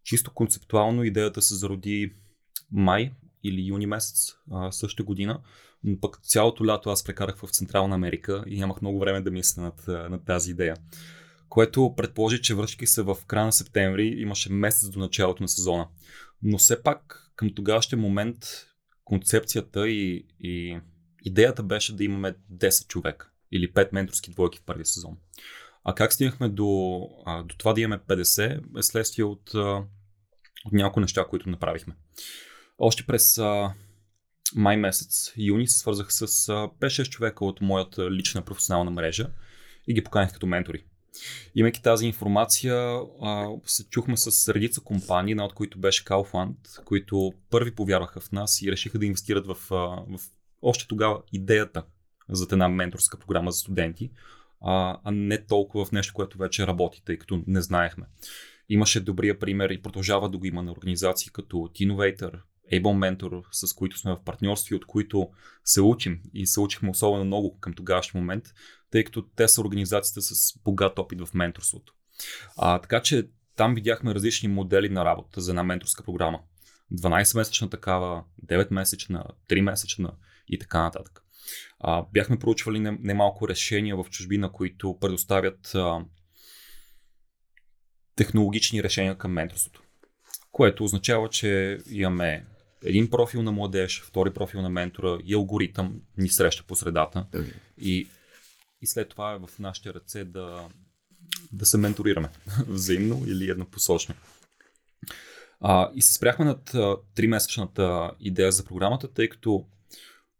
Чисто 0.03 0.31
концептуално 0.33 1.03
идеята 1.03 1.41
се 1.41 1.55
зароди 1.55 2.13
май 2.71 3.11
или 3.43 3.61
юни 3.61 3.85
месец 3.85 4.33
същата 4.71 5.03
година, 5.03 5.41
но 5.83 5.99
пък 5.99 6.19
цялото 6.23 6.65
лято 6.65 6.89
аз 6.89 7.03
прекарах 7.03 7.37
в 7.37 7.51
Централна 7.51 7.95
Америка 7.95 8.43
и 8.47 8.59
нямах 8.59 8.81
много 8.81 8.99
време 8.99 9.21
да 9.21 9.31
мисля 9.31 9.61
над, 9.61 9.87
над 9.87 10.25
тази 10.25 10.51
идея. 10.51 10.75
Което 11.49 11.93
предположи, 11.97 12.41
че 12.41 12.55
връщайки 12.55 12.87
се 12.87 13.01
в 13.01 13.17
края 13.27 13.45
на 13.45 13.51
септември, 13.51 14.07
имаше 14.07 14.53
месец 14.53 14.89
до 14.89 14.99
началото 14.99 15.43
на 15.43 15.49
сезона. 15.49 15.87
Но 16.43 16.57
все 16.57 16.83
пак 16.83 17.31
към 17.35 17.53
тогаващия 17.55 17.99
момент 17.99 18.37
концепцията 19.03 19.89
и, 19.89 20.27
и 20.39 20.79
идеята 21.23 21.63
беше 21.63 21.95
да 21.95 22.03
имаме 22.03 22.35
10 22.53 22.87
човека 22.87 23.29
или 23.51 23.73
5 23.73 23.89
менторски 23.93 24.31
двойки 24.31 24.59
в 24.59 24.65
първия 24.65 24.85
сезон. 24.85 25.17
А 25.83 25.95
как 25.95 26.13
стигнахме 26.13 26.49
до, 26.49 26.65
до 27.45 27.55
това 27.57 27.73
да 27.73 27.81
имаме 27.81 28.01
50 28.07 28.79
е 28.79 28.83
следствие 28.83 29.25
от, 29.25 29.53
от 30.65 30.71
няколко 30.71 30.99
неща, 30.99 31.25
които 31.29 31.49
направихме. 31.49 31.95
Още 32.77 33.05
през 33.05 33.37
а, 33.37 33.73
май 34.55 34.77
месец, 34.77 35.33
юни, 35.37 35.67
се 35.67 35.79
свързах 35.79 36.13
с 36.13 36.27
5-6 36.27 37.09
човека 37.09 37.45
от 37.45 37.61
моята 37.61 38.11
лична 38.11 38.41
професионална 38.41 38.91
мрежа 38.91 39.29
и 39.87 39.93
ги 39.93 40.03
поканих 40.03 40.33
като 40.33 40.47
ментори. 40.47 40.83
Имайки 41.55 41.81
тази 41.81 42.05
информация, 42.05 42.99
се 43.65 43.89
чухме 43.89 44.17
с 44.17 44.53
редица 44.53 44.81
компании, 44.81 45.31
една 45.31 45.45
от 45.45 45.53
които 45.53 45.79
беше 45.79 46.05
Kaufland, 46.05 46.83
които 46.85 47.33
първи 47.49 47.75
повярваха 47.75 48.19
в 48.19 48.31
нас 48.31 48.61
и 48.61 48.71
решиха 48.71 48.99
да 48.99 49.05
инвестират 49.05 49.47
в, 49.47 49.57
в 49.69 50.19
още 50.61 50.87
тогава 50.87 51.21
идеята 51.33 51.83
за 52.29 52.47
една 52.51 52.67
менторска 52.67 53.19
програма 53.19 53.51
за 53.51 53.59
студенти, 53.59 54.11
а 54.61 55.11
не 55.11 55.45
толкова 55.45 55.85
в 55.85 55.91
нещо, 55.91 56.13
което 56.13 56.37
вече 56.37 56.67
работи, 56.67 57.01
тъй 57.05 57.17
като 57.17 57.43
не 57.47 57.61
знаехме. 57.61 58.05
Имаше 58.69 58.99
добрия 58.99 59.39
пример 59.39 59.69
и 59.69 59.81
продължава 59.81 60.29
да 60.29 60.37
го 60.37 60.45
има 60.45 60.63
на 60.63 60.71
организации 60.71 61.31
като 61.33 61.57
Tinovator, 61.57 62.39
Able 62.73 63.17
Mentor, 63.17 63.43
с 63.51 63.73
които 63.73 63.97
сме 63.97 64.11
в 64.11 64.23
партньорство 64.25 64.73
и 64.73 64.77
от 64.77 64.85
които 64.85 65.29
се 65.63 65.81
учим 65.81 66.19
и 66.33 66.47
се 66.47 66.59
учихме 66.59 66.89
особено 66.89 67.25
много 67.25 67.59
към 67.59 67.73
тогавашния 67.73 68.21
момент, 68.21 68.43
тъй 68.91 69.03
като 69.03 69.21
те 69.35 69.47
са 69.47 69.61
организацията 69.61 70.21
с 70.21 70.59
богат 70.63 70.99
опит 70.99 71.21
в 71.21 71.33
менторството. 71.33 71.93
А, 72.57 72.79
така 72.79 73.01
че 73.01 73.29
там 73.55 73.75
видяхме 73.75 74.15
различни 74.15 74.49
модели 74.49 74.89
на 74.89 75.05
работа 75.05 75.41
за 75.41 75.51
една 75.51 75.63
менторска 75.63 76.03
програма. 76.03 76.39
12-месечна 76.93 77.71
такава, 77.71 78.23
9-месечна, 78.45 79.23
3-месечна 79.49 80.11
и 80.47 80.59
така 80.59 80.81
нататък. 80.81 81.21
А, 81.79 82.05
бяхме 82.13 82.39
проучвали 82.39 82.79
немалко 82.79 83.47
решения 83.47 83.95
в 83.95 84.09
чужбина, 84.09 84.51
които 84.51 84.97
предоставят 85.01 85.75
а, 85.75 86.05
технологични 88.15 88.83
решения 88.83 89.17
към 89.17 89.31
менторството. 89.31 89.81
Което 90.51 90.83
означава, 90.83 91.29
че 91.29 91.79
имаме 91.89 92.45
един 92.85 93.09
профил 93.09 93.43
на 93.43 93.51
младеж, 93.51 94.01
втори 94.01 94.33
профил 94.33 94.61
на 94.61 94.69
ментора 94.69 95.19
и 95.25 95.33
алгоритъм 95.33 96.01
ни 96.17 96.29
среща 96.29 96.63
по 96.67 96.75
средата. 96.75 97.25
И, 97.77 98.07
и 98.81 98.87
след 98.87 99.09
това 99.09 99.33
е 99.33 99.37
в 99.37 99.49
нашите 99.59 99.93
ръце 99.93 100.23
да, 100.23 100.67
да 101.51 101.65
се 101.65 101.77
менторираме 101.77 102.29
взаимно 102.67 103.23
или 103.27 103.49
еднопосочно. 103.49 104.15
А, 105.59 105.91
и 105.95 106.01
се 106.01 106.13
спряхме 106.13 106.45
над 106.45 106.69
3-месечната 107.15 108.11
идея 108.19 108.51
за 108.51 108.65
програмата, 108.65 109.13
тъй 109.13 109.29
като 109.29 109.65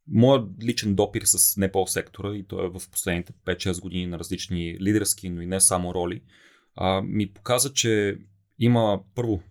Моят 0.07 0.63
личен 0.63 0.95
допир 0.95 1.21
с 1.25 1.57
НПО 1.57 1.87
сектора, 1.87 2.35
и 2.35 2.43
то 2.43 2.65
е 2.65 2.69
в 2.69 2.81
последните 2.91 3.33
5-6 3.45 3.81
години 3.81 4.07
на 4.07 4.19
различни 4.19 4.77
лидерски, 4.81 5.29
но 5.29 5.41
и 5.41 5.45
не 5.45 5.61
само 5.61 5.93
роли, 5.93 6.21
а, 6.75 7.01
ми 7.01 7.33
показа, 7.33 7.73
че 7.73 8.17
има 8.59 8.99
първо 9.15 9.41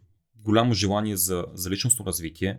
голямо 0.45 0.75
желание 0.75 1.17
за, 1.17 1.45
за 1.55 1.71
личностно 1.71 2.07
развитие. 2.07 2.59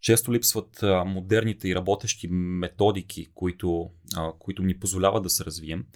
Често 0.00 0.32
липсват 0.32 0.82
а, 0.82 1.04
модерните 1.04 1.68
и 1.68 1.74
работещи 1.74 2.28
методики, 2.30 3.26
които, 3.34 3.90
а, 4.16 4.32
които 4.38 4.62
ни 4.62 4.78
позволяват 4.78 5.22
да 5.22 5.30
се 5.30 5.44
развием. 5.44 5.86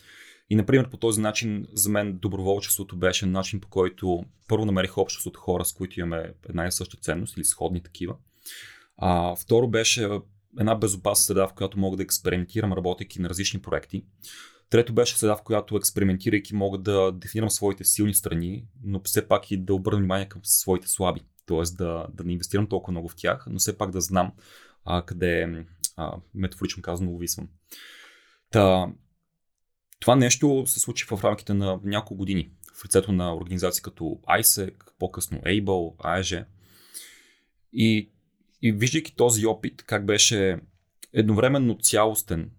И, 0.51 0.55
например, 0.55 0.91
по 0.91 0.97
този 0.97 1.21
начин 1.21 1.67
за 1.73 1.91
мен 1.91 2.19
доброволчеството 2.19 2.97
беше 2.97 3.27
начин 3.27 3.61
по 3.61 3.69
който 3.69 4.25
първо 4.49 4.65
намерих 4.65 4.99
общност 4.99 5.27
от 5.27 5.37
хора, 5.37 5.65
с 5.65 5.73
които 5.73 6.01
имаме 6.01 6.33
една 6.49 6.67
и 6.67 6.73
съща 6.73 6.97
ценност 6.97 7.37
или 7.37 7.45
сходни 7.45 7.83
такива. 7.83 8.17
А, 8.97 9.37
второ 9.37 9.69
беше 9.69 10.09
една 10.59 10.75
безопасна 10.75 11.23
среда, 11.23 11.49
в 11.49 11.55
която 11.55 11.79
мога 11.79 11.97
да 11.97 12.03
експериментирам, 12.03 12.73
работейки 12.73 13.21
на 13.21 13.29
различни 13.29 13.62
проекти. 13.62 14.05
Трето 14.73 14.93
беше 14.93 15.19
среда, 15.19 15.37
в 15.37 15.43
която 15.43 15.76
експериментирайки 15.76 16.55
мога 16.55 16.79
да 16.79 17.12
дефинирам 17.12 17.50
своите 17.50 17.85
силни 17.85 18.14
страни, 18.14 18.64
но 18.85 19.00
все 19.05 19.29
пак 19.29 19.50
и 19.50 19.57
да 19.57 19.75
обърна 19.75 19.99
внимание 19.99 20.29
към 20.29 20.41
своите 20.45 20.88
слаби. 20.88 21.21
Тоест 21.47 21.76
да, 21.76 22.07
да 22.14 22.25
не 22.25 22.33
инвестирам 22.33 22.67
толкова 22.67 22.91
много 22.91 23.09
в 23.09 23.17
тях, 23.17 23.47
но 23.50 23.59
все 23.59 23.79
пак 23.79 23.91
да 23.91 24.00
знам 24.00 24.33
а, 24.85 25.02
къде 25.02 25.64
а, 25.97 26.17
метафорично 26.35 26.83
казано 26.83 27.11
увисвам. 27.11 27.49
Та, 28.50 28.93
това 30.00 30.17
нещо 30.17 30.64
се 30.67 30.81
случи 30.81 31.07
в 31.11 31.25
рамките 31.25 31.55
на 31.55 31.81
няколко 31.85 32.17
години 32.17 32.50
в 32.75 32.85
лицето 32.85 33.12
на 33.12 33.37
организации 33.37 33.83
като 33.83 34.05
ISEC, 34.29 34.75
по-късно 34.99 35.38
Able, 35.38 35.97
AEG. 35.97 36.45
И 37.73 38.11
и 38.62 38.73
виждайки 38.73 39.17
този 39.17 39.47
опит, 39.47 39.83
как 39.83 40.07
беше 40.07 40.61
едновременно 41.12 41.79
цялостен, 41.79 42.50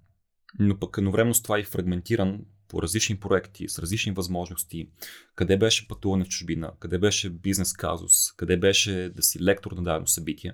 но 0.59 0.79
пък 0.79 0.95
едновременно 0.97 1.33
с 1.33 1.41
това 1.41 1.59
и 1.59 1.63
фрагментиран 1.63 2.39
по 2.67 2.81
различни 2.81 3.19
проекти, 3.19 3.69
с 3.69 3.79
различни 3.79 4.11
възможности, 4.11 4.89
къде 5.35 5.57
беше 5.57 5.87
пътуване 5.87 6.25
в 6.25 6.27
чужбина, 6.27 6.71
къде 6.79 6.97
беше 6.97 7.29
бизнес 7.29 7.73
казус, 7.73 8.31
къде 8.37 8.57
беше 8.57 9.11
да 9.15 9.23
си 9.23 9.43
лектор 9.43 9.71
на 9.71 9.83
дадено 9.83 10.07
събитие. 10.07 10.53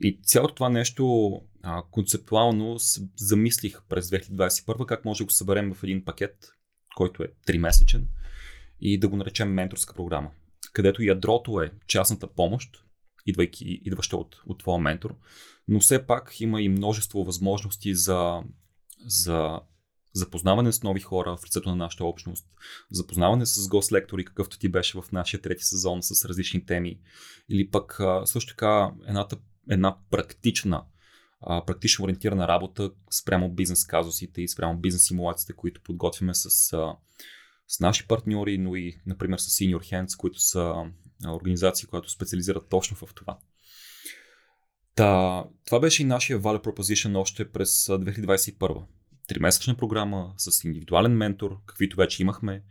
И 0.00 0.20
цялото 0.22 0.54
това 0.54 0.68
нещо 0.68 1.32
а, 1.62 1.82
концептуално 1.90 2.76
замислих 3.16 3.80
през 3.88 4.10
2021 4.10 4.86
как 4.86 5.04
може 5.04 5.18
да 5.18 5.24
го 5.24 5.30
съберем 5.30 5.74
в 5.74 5.82
един 5.82 6.04
пакет, 6.04 6.52
който 6.96 7.22
е 7.22 7.28
3-месечен 7.46 8.02
и 8.80 8.98
да 8.98 9.08
го 9.08 9.16
наречем 9.16 9.52
менторска 9.52 9.94
програма, 9.94 10.30
където 10.72 11.02
ядрото 11.02 11.60
е 11.60 11.72
частната 11.86 12.26
помощ, 12.26 12.84
идвайки, 13.26 13.80
идваща 13.84 14.16
от, 14.16 14.36
от 14.46 14.58
твоя 14.58 14.78
ментор. 14.78 15.16
Но 15.68 15.80
все 15.80 16.06
пак 16.06 16.40
има 16.40 16.62
и 16.62 16.68
множество 16.68 17.24
възможности 17.24 17.94
за, 17.94 18.42
за 19.06 19.60
запознаване 20.12 20.72
с 20.72 20.82
нови 20.82 21.00
хора 21.00 21.36
в 21.36 21.46
лицето 21.46 21.68
на 21.68 21.76
нашата 21.76 22.04
общност, 22.04 22.46
запознаване 22.90 23.46
с 23.46 23.68
гост-лектори, 23.68 24.24
какъвто 24.24 24.58
ти 24.58 24.68
беше 24.68 25.00
в 25.00 25.12
нашия 25.12 25.40
трети 25.40 25.64
сезон 25.64 26.02
с 26.02 26.24
различни 26.24 26.66
теми, 26.66 27.00
или 27.48 27.70
пък 27.70 28.00
също 28.24 28.52
така 28.54 28.90
едната, 29.06 29.36
една 29.70 29.96
практична, 30.10 30.84
практично 31.66 32.04
ориентирана 32.04 32.48
работа 32.48 32.90
спрямо 33.10 33.52
бизнес 33.52 33.86
казусите 33.86 34.42
и 34.42 34.48
спрямо 34.48 34.78
бизнес 34.78 35.06
симулациите, 35.06 35.52
които 35.52 35.82
подготвяме 35.82 36.34
с, 36.34 36.50
с 37.68 37.80
наши 37.80 38.06
партньори, 38.06 38.58
но 38.58 38.76
и, 38.76 39.00
например, 39.06 39.38
с 39.38 39.48
Senior 39.48 39.92
Hands, 39.92 40.16
които 40.16 40.40
са 40.40 40.74
организации, 41.28 41.88
която 41.88 42.10
специализират 42.10 42.68
точно 42.68 42.96
в 42.96 43.14
това. 43.14 43.38
Та, 44.96 45.44
това 45.66 45.80
беше 45.80 46.02
и 46.02 46.06
нашия 46.06 46.40
Value 46.40 46.64
Proposition 46.64 47.18
още 47.18 47.50
през 47.50 47.86
2021. 47.86 48.82
Тримесечна 49.28 49.74
програма 49.74 50.34
с 50.36 50.64
индивидуален 50.64 51.12
ментор, 51.12 51.58
каквито 51.66 51.96
вече 51.96 52.22
имахме, 52.22 52.62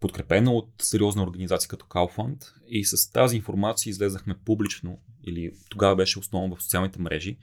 подкрепена 0.00 0.52
от 0.52 0.68
сериозна 0.82 1.22
организация 1.22 1.68
като 1.68 1.86
Kaufland 1.86 2.52
и 2.68 2.84
с 2.84 3.10
тази 3.10 3.36
информация 3.36 3.90
излезнахме 3.90 4.34
публично, 4.44 4.98
или 5.26 5.50
тогава 5.68 5.96
беше 5.96 6.18
основно 6.18 6.56
в 6.56 6.62
социалните 6.62 7.00
мрежи, 7.00 7.38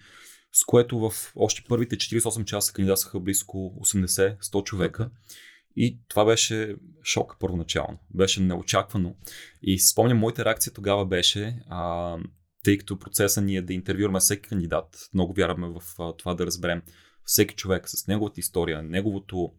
с 0.51 0.65
което 0.65 0.99
в 0.99 1.13
още 1.35 1.63
първите 1.69 1.95
48 1.95 2.45
часа 2.45 2.73
кандидатстваха 2.73 3.19
близко 3.19 3.73
80-100 3.85 4.63
човека 4.63 5.09
и 5.75 5.99
това 6.07 6.25
беше 6.25 6.75
шок 7.03 7.35
първоначално. 7.39 7.99
Беше 8.13 8.41
неочаквано. 8.41 9.15
И 9.61 9.79
спомням, 9.79 10.17
моята 10.17 10.45
реакция 10.45 10.73
тогава 10.73 11.05
беше, 11.05 11.59
а, 11.69 12.17
тъй 12.63 12.77
като 12.77 12.99
процеса 12.99 13.41
ни 13.41 13.55
е 13.55 13.61
да 13.61 13.73
интервюраме 13.73 14.19
всеки 14.19 14.49
кандидат, 14.49 15.09
много 15.13 15.33
вярваме 15.33 15.67
в 15.67 16.13
това 16.17 16.33
да 16.33 16.45
разберем 16.45 16.81
всеки 17.25 17.55
човек 17.55 17.89
с 17.89 18.07
неговата 18.07 18.39
история, 18.39 18.83
неговото 18.83 19.51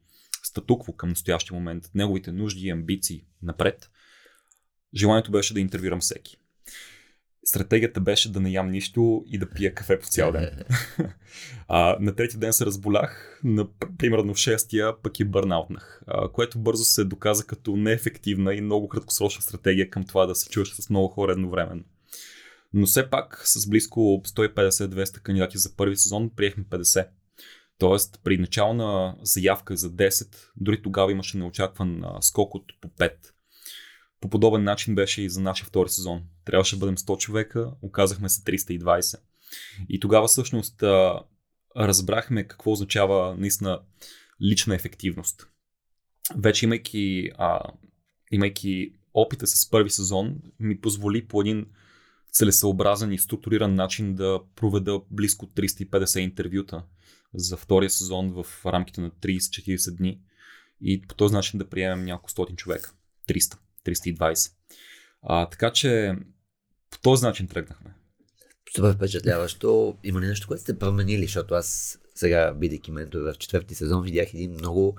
статукво 0.43 0.93
към 0.93 1.09
настоящия 1.09 1.55
момент, 1.55 1.91
неговите 1.95 2.33
нужди 2.33 2.67
и 2.67 2.71
амбиции 2.71 3.25
напред. 3.43 3.91
Желанието 4.95 5.31
беше 5.31 5.55
да 5.55 5.61
интервюрам 5.61 6.01
всеки. 6.01 6.37
Стратегията 7.45 8.01
беше 8.01 8.33
да 8.33 8.41
не 8.41 8.51
ям 8.51 8.71
нищо 8.71 9.25
и 9.27 9.39
да 9.39 9.51
пия 9.51 9.75
кафе 9.75 9.99
по 9.99 10.07
цял 10.07 10.33
ден. 10.33 10.65
а, 11.69 11.97
на 12.01 12.15
третия 12.15 12.41
ден 12.41 12.53
се 12.53 12.67
разболях, 12.67 13.41
на, 13.45 13.69
примерно 13.99 14.35
в 14.35 14.39
шестия 14.39 15.03
пък 15.03 15.21
и 15.21 15.25
бърнаутнах, 15.25 16.03
а, 16.07 16.29
което 16.29 16.59
бързо 16.59 16.85
се 16.85 17.05
доказа 17.05 17.47
като 17.47 17.77
неефективна 17.77 18.55
и 18.55 18.61
много 18.61 18.89
краткосрочна 18.89 19.43
стратегия 19.43 19.91
към 19.91 20.05
това 20.05 20.27
да 20.27 20.35
се 20.35 20.51
чуваш 20.51 20.75
с 20.75 20.91
много 20.91 21.09
хора 21.09 21.33
едновременно. 21.33 21.85
Но 22.75 22.87
все 22.87 23.11
пак 23.11 23.43
с 23.45 23.69
близко 23.69 24.01
150-200 24.01 25.23
кандидати 25.23 25.59
за 25.59 25.77
първи 25.77 25.97
сезон 25.97 26.31
приехме 26.37 26.65
50. 26.65 27.09
Тоест 27.79 28.21
при 28.25 28.39
начална 28.39 29.17
заявка 29.23 29.77
за 29.77 29.91
10, 29.91 30.37
дори 30.57 30.83
тогава 30.83 31.13
имаше 31.13 31.39
неочакван 31.39 32.03
скок 32.21 32.55
от 32.55 32.73
по 32.81 32.89
5. 32.89 33.13
По 34.21 34.29
подобен 34.29 34.65
начин 34.65 34.95
беше 34.95 35.23
и 35.23 35.31
за 35.31 35.41
нашия 35.41 35.67
втори 35.67 35.89
сезон. 35.89 36.23
Трябваше 36.45 36.77
да 36.77 36.81
бъдем 36.81 36.97
100 36.97 37.19
човека, 37.19 37.71
оказахме 37.83 38.29
се 38.29 38.43
320. 38.43 39.21
И 39.89 40.01
тогава 40.01 40.29
всъщност 40.29 40.83
разбрахме 41.77 42.49
какво 42.49 42.73
означава 42.73 43.37
наистина 43.39 43.81
лична 44.43 44.75
ефективност. 44.75 45.49
Вече 46.37 46.65
имайки, 46.65 47.31
а, 47.39 47.61
имайки 48.33 48.93
опита 49.15 49.47
с 49.47 49.71
първи 49.71 49.91
сезон, 49.91 50.37
ми 50.61 50.81
позволи 50.81 51.29
по 51.29 51.41
един 51.41 51.67
целесъобразен 52.33 53.13
и 53.13 53.19
структуриран 53.19 53.75
начин 53.75 54.15
да 54.15 54.41
проведа 54.57 55.01
близко 55.11 55.47
350 55.47 56.19
интервюта 56.19 56.83
за 57.35 57.57
втория 57.57 57.91
сезон 57.91 58.33
в 58.33 58.67
рамките 58.67 59.01
на 59.01 59.11
30-40 59.11 59.97
дни 59.97 60.21
и 60.81 61.03
по 61.03 61.15
този 61.15 61.35
начин 61.35 61.59
да 61.59 61.69
приемем 61.69 62.05
няколко 62.05 62.31
стотин 62.31 62.57
човека. 62.57 62.93
300, 63.29 63.57
320. 63.87 64.53
А, 65.23 65.47
така 65.47 65.73
че 65.73 66.15
по 66.91 66.99
този 66.99 67.25
начин 67.25 67.49
тръгнахме. 67.49 67.95
Супер 68.77 68.95
впечатляващо. 68.95 69.97
Има 70.05 70.21
ли 70.21 70.27
нещо, 70.27 70.49
което 70.49 70.63
сте 70.63 70.79
променили, 70.79 71.23
защото 71.23 71.55
аз 71.55 71.99
сега, 72.15 72.55
бидейки 72.55 72.91
ментор 72.91 73.21
в 73.21 73.35
четвърти 73.39 73.75
сезон, 73.75 74.03
видях 74.03 74.35
един 74.35 74.53
много 74.53 74.97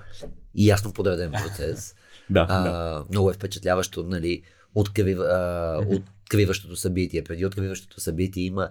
ясно 0.54 0.92
подреден 0.92 1.32
процес. 1.32 1.94
да, 2.30 2.46
а, 2.48 2.62
да. 2.62 3.04
Много 3.10 3.30
е 3.30 3.34
впечатляващо, 3.34 4.02
нали, 4.02 4.42
открив, 4.74 5.18
а, 5.18 5.80
откриващото 6.24 6.76
събитие. 6.76 7.24
Преди 7.24 7.46
откриващото 7.46 8.00
събитие 8.00 8.44
има 8.44 8.70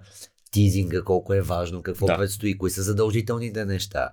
тизинга, 0.51 1.01
колко 1.01 1.33
е 1.33 1.41
важно, 1.41 1.83
какво 1.83 2.05
да. 2.05 2.17
предстои, 2.17 2.57
кои 2.57 2.69
са 2.69 2.83
задължителните 2.83 3.65
неща. 3.65 4.09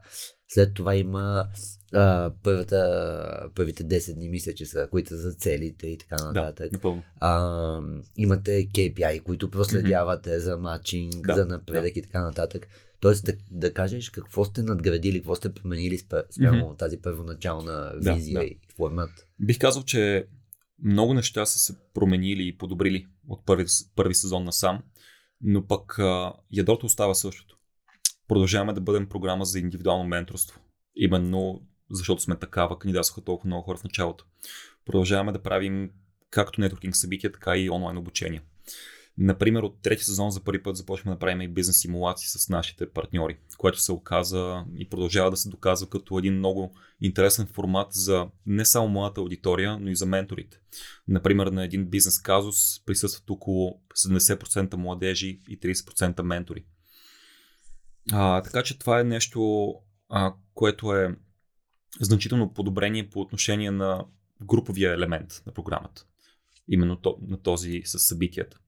След 0.48 0.74
това 0.74 0.96
има 0.96 1.48
а, 1.92 2.32
първата, 2.42 3.50
първите 3.54 3.84
10 3.84 4.14
дни, 4.14 4.28
мисля, 4.28 4.52
че 4.54 4.66
са, 4.66 4.88
които 4.90 5.08
са 5.08 5.16
за 5.16 5.32
целите 5.32 5.86
и 5.86 5.98
така 5.98 6.24
нататък. 6.24 6.72
Да, 6.82 7.02
а, 7.20 7.80
имате 8.16 8.68
KPI, 8.68 9.22
които 9.22 9.50
проследявате 9.50 10.30
mm-hmm. 10.30 10.38
за 10.38 10.56
матчинг, 10.56 11.26
да, 11.26 11.34
за 11.34 11.46
напредък 11.46 11.92
да. 11.94 11.98
и 11.98 12.02
така 12.02 12.22
нататък. 12.22 12.68
Тоест 13.00 13.24
да, 13.24 13.32
да 13.50 13.72
кажеш 13.72 14.10
какво 14.10 14.44
сте 14.44 14.62
надградили, 14.62 15.18
какво 15.18 15.34
сте 15.34 15.54
променили 15.54 15.98
спрямо 15.98 16.30
mm-hmm. 16.30 16.78
тази 16.78 16.96
първоначална 16.96 17.92
визия 17.96 18.34
да, 18.34 18.40
да. 18.40 18.46
и 18.46 18.58
формат. 18.76 19.10
Бих 19.40 19.58
казал, 19.58 19.82
че 19.82 20.26
много 20.84 21.14
неща 21.14 21.46
са 21.46 21.58
се 21.58 21.76
променили 21.94 22.48
и 22.48 22.58
подобрили 22.58 23.06
от 23.28 23.46
първи, 23.46 23.64
първи 23.96 24.14
сезон 24.14 24.44
насам, 24.44 24.82
но 25.40 25.66
пък 25.66 25.98
а, 25.98 26.32
ядрото 26.52 26.86
остава 26.86 27.14
същото. 27.14 27.56
Продължаваме 28.28 28.72
да 28.72 28.80
бъдем 28.80 29.08
програма 29.08 29.44
за 29.44 29.58
индивидуално 29.58 30.04
менторство. 30.04 30.60
Именно 30.96 31.62
защото 31.90 32.22
сме 32.22 32.36
такава, 32.36 32.78
кандидатстваха 32.78 33.24
толкова 33.24 33.46
много 33.46 33.62
хора 33.62 33.78
в 33.78 33.84
началото. 33.84 34.24
Продължаваме 34.84 35.32
да 35.32 35.42
правим 35.42 35.90
както 36.30 36.60
нетворкинг 36.60 36.96
събития, 36.96 37.32
така 37.32 37.56
и 37.56 37.70
онлайн 37.70 37.96
обучение. 37.96 38.42
Например, 39.22 39.62
от 39.62 39.82
трети 39.82 40.04
сезон 40.04 40.30
за 40.30 40.44
първи 40.44 40.62
път 40.62 40.76
започваме 40.76 41.14
да 41.14 41.18
правим 41.18 41.40
и 41.40 41.48
бизнес 41.48 41.80
симулации 41.80 42.28
с 42.28 42.48
нашите 42.48 42.90
партньори, 42.90 43.38
което 43.58 43.80
се 43.80 43.92
оказа 43.92 44.64
и 44.76 44.88
продължава 44.88 45.30
да 45.30 45.36
се 45.36 45.48
доказва 45.48 45.88
като 45.88 46.18
един 46.18 46.34
много 46.34 46.76
интересен 47.00 47.46
формат 47.46 47.88
за 47.90 48.28
не 48.46 48.64
само 48.64 48.88
моята 48.88 49.20
аудитория, 49.20 49.78
но 49.78 49.90
и 49.90 49.96
за 49.96 50.06
менторите. 50.06 50.60
Например, 51.08 51.46
на 51.46 51.64
един 51.64 51.86
бизнес 51.86 52.18
казус 52.18 52.84
присъстват 52.84 53.30
около 53.30 53.80
70% 53.96 54.76
младежи 54.76 55.40
и 55.48 55.60
30% 55.60 56.22
ментори. 56.22 56.64
А, 58.12 58.42
така 58.42 58.62
че 58.62 58.78
това 58.78 59.00
е 59.00 59.04
нещо, 59.04 59.72
а, 60.08 60.34
което 60.54 60.94
е 60.94 61.16
значително 62.00 62.52
подобрение 62.52 63.10
по 63.10 63.20
отношение 63.20 63.70
на 63.70 64.04
груповия 64.42 64.92
елемент 64.92 65.42
на 65.46 65.54
програмата. 65.54 66.04
Именно 66.68 66.96
то, 66.96 67.18
на 67.28 67.42
този 67.42 67.82
с 67.84 67.98
събитията. 67.98 68.58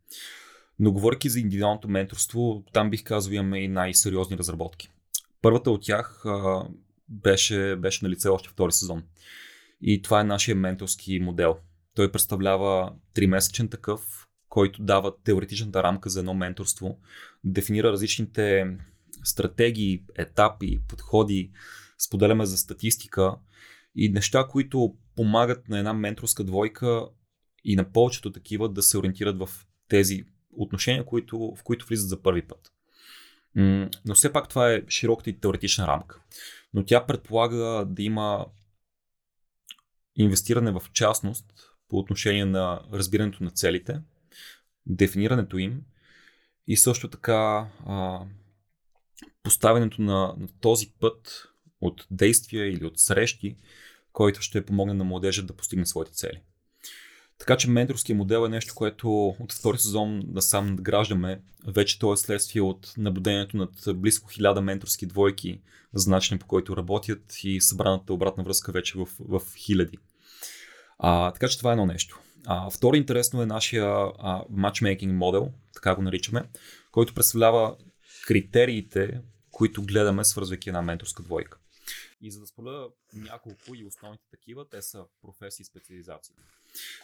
Но 0.79 0.93
говоряки 0.93 1.29
за 1.29 1.41
индивидуалното 1.41 1.89
менторство, 1.89 2.65
там 2.73 2.91
бих 2.91 3.05
казал 3.05 3.33
имаме 3.33 3.59
и 3.59 3.69
най-сериозни 3.69 4.39
разработки. 4.39 4.91
Първата 5.43 5.71
от 5.71 5.83
тях 5.83 6.23
а, 6.27 6.67
беше, 7.09 7.77
беше 7.77 8.05
на 8.05 8.11
лице 8.11 8.29
още 8.29 8.49
втори 8.49 8.73
сезон. 8.73 9.03
И 9.83 10.03
това 10.03 10.21
е 10.21 10.25
нашия 10.25 10.57
менторски 10.57 11.21
модел. 11.21 11.59
Той 11.95 12.13
представлява 12.13 12.93
3-месечен 13.15 13.71
такъв, 13.71 14.29
който 14.49 14.83
дава 14.83 15.13
теоретичната 15.25 15.83
рамка 15.83 16.11
за 16.11 16.19
едно 16.19 16.35
менторство, 16.35 16.99
дефинира 17.45 17.93
различните 17.93 18.77
стратегии, 19.25 20.05
етапи, 20.19 20.81
подходи, 20.89 21.51
споделяме 21.99 22.47
за 22.47 22.57
статистика 22.57 23.37
и 23.97 24.09
неща, 24.09 24.47
които 24.51 24.95
помагат 25.17 25.69
на 25.69 25.79
една 25.79 25.93
менторска 25.93 26.45
двойка 26.45 27.07
и 27.65 27.77
на 27.77 27.93
повечето 27.93 28.33
такива 28.33 28.69
да 28.69 28.83
се 28.83 28.99
ориентират 28.99 29.39
в 29.39 29.49
тези 29.89 30.25
отношения, 30.57 31.07
които, 31.07 31.55
в 31.59 31.63
които 31.63 31.87
влизат 31.87 32.09
за 32.09 32.23
първи 32.23 32.43
път. 32.43 32.73
Но 34.05 34.15
все 34.15 34.33
пак 34.33 34.49
това 34.49 34.73
е 34.73 34.83
широката 34.89 35.31
и 35.31 35.41
теоретична 35.41 35.87
рамка. 35.87 36.21
Но 36.75 36.85
тя 36.85 37.07
предполага 37.07 37.85
да 37.89 38.03
има 38.03 38.47
инвестиране 40.17 40.71
в 40.71 40.83
частност 40.93 41.47
по 41.89 41.99
отношение 41.99 42.45
на 42.45 42.81
разбирането 42.93 43.45
на 43.45 43.51
целите, 43.51 44.01
дефинирането 44.87 45.59
им 45.59 45.83
и 46.67 46.77
също 46.77 47.11
така 47.11 47.69
а, 47.87 48.21
поставянето 49.43 50.03
на, 50.03 50.35
на 50.39 50.49
този 50.61 50.93
път 51.01 51.49
от 51.81 52.07
действия 52.11 52.73
или 52.73 52.85
от 52.85 52.99
срещи, 52.99 53.57
който 54.13 54.43
ще 54.43 54.67
помогне 54.67 54.95
на 54.95 55.05
младежа 55.05 55.43
да 55.43 55.57
постигне 55.57 55.87
своите 55.87 56.13
цели. 56.13 56.43
Така 57.39 57.57
че 57.57 57.71
менторския 57.71 58.17
модел 58.17 58.47
е 58.47 58.49
нещо, 58.49 58.75
което 58.75 59.27
от 59.27 59.53
втори 59.53 59.79
сезон 59.79 60.23
да 60.25 60.43
сам 60.43 60.67
надграждаме. 60.67 61.41
Вече 61.67 61.99
то 61.99 62.13
е 62.13 62.17
следствие 62.17 62.63
от 62.63 62.93
наблюдението 62.97 63.57
над 63.57 63.71
близко 63.95 64.29
хиляда 64.29 64.61
менторски 64.61 65.07
двойки 65.07 65.61
за 65.95 66.11
начин 66.11 66.39
по 66.39 66.47
който 66.47 66.77
работят 66.77 67.45
и 67.45 67.61
събраната 67.61 68.13
обратна 68.13 68.45
връзка 68.45 68.73
вече 68.73 68.99
в, 68.99 69.09
в 69.19 69.43
хиляди. 69.57 69.99
А, 70.99 71.33
така 71.33 71.49
че 71.49 71.59
това 71.59 71.71
е 71.71 71.73
едно 71.73 71.87
нещо. 71.87 72.21
А, 72.47 72.71
второ 72.71 72.97
интересно 72.97 73.43
е 73.43 73.47
нашия 73.47 73.87
а, 73.87 74.45
matchmaking 74.45 75.13
модел, 75.13 75.53
така 75.75 75.95
го 75.95 76.03
наричаме, 76.03 76.49
който 76.91 77.15
представлява 77.15 77.77
критериите, 78.27 79.21
които 79.51 79.83
гледаме 79.83 80.25
свързвайки 80.25 80.69
една 80.69 80.83
менторска 80.83 81.23
двойка. 81.23 81.59
И 82.21 82.31
за 82.31 82.41
да 82.41 82.47
споля 82.47 82.89
няколко 83.15 83.75
и 83.75 83.85
основните 83.85 84.25
такива, 84.31 84.69
те 84.69 84.83
са 84.83 85.05
професии 85.23 85.63
и 85.63 85.67
специализации. 85.67 86.35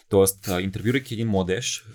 Тоест, 0.09 0.49
интервюрайки 0.61 1.15
един 1.15 1.29
младеж, 1.29 1.87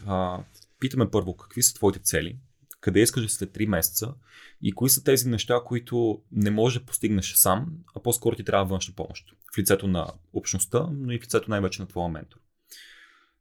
питаме 0.80 1.12
първо 1.12 1.38
какви 1.38 1.64
са 1.64 1.74
твоите 1.74 2.00
цели, 2.00 2.38
къде 2.80 3.00
искаш 3.00 3.32
след 3.32 3.50
3 3.50 3.66
месеца 3.66 4.14
и 4.62 4.72
кои 4.72 4.90
са 4.90 5.04
тези 5.04 5.30
неща, 5.30 5.62
които 5.66 6.22
не 6.32 6.52
можеш 6.52 6.80
да 6.80 6.86
постигнеш 6.86 7.34
сам, 7.34 7.68
а 7.96 8.00
по-скоро 8.00 8.36
ти 8.36 8.44
трябва 8.44 8.66
външна 8.66 8.94
помощ. 8.96 9.26
В 9.56 9.58
лицето 9.58 9.88
на 9.88 10.08
общността, 10.34 10.88
но 10.92 11.12
и 11.12 11.20
в 11.20 11.24
лицето 11.24 11.50
най-вече 11.50 11.82
на 11.82 11.88
твоя 11.88 12.10
ментор. 12.10 12.40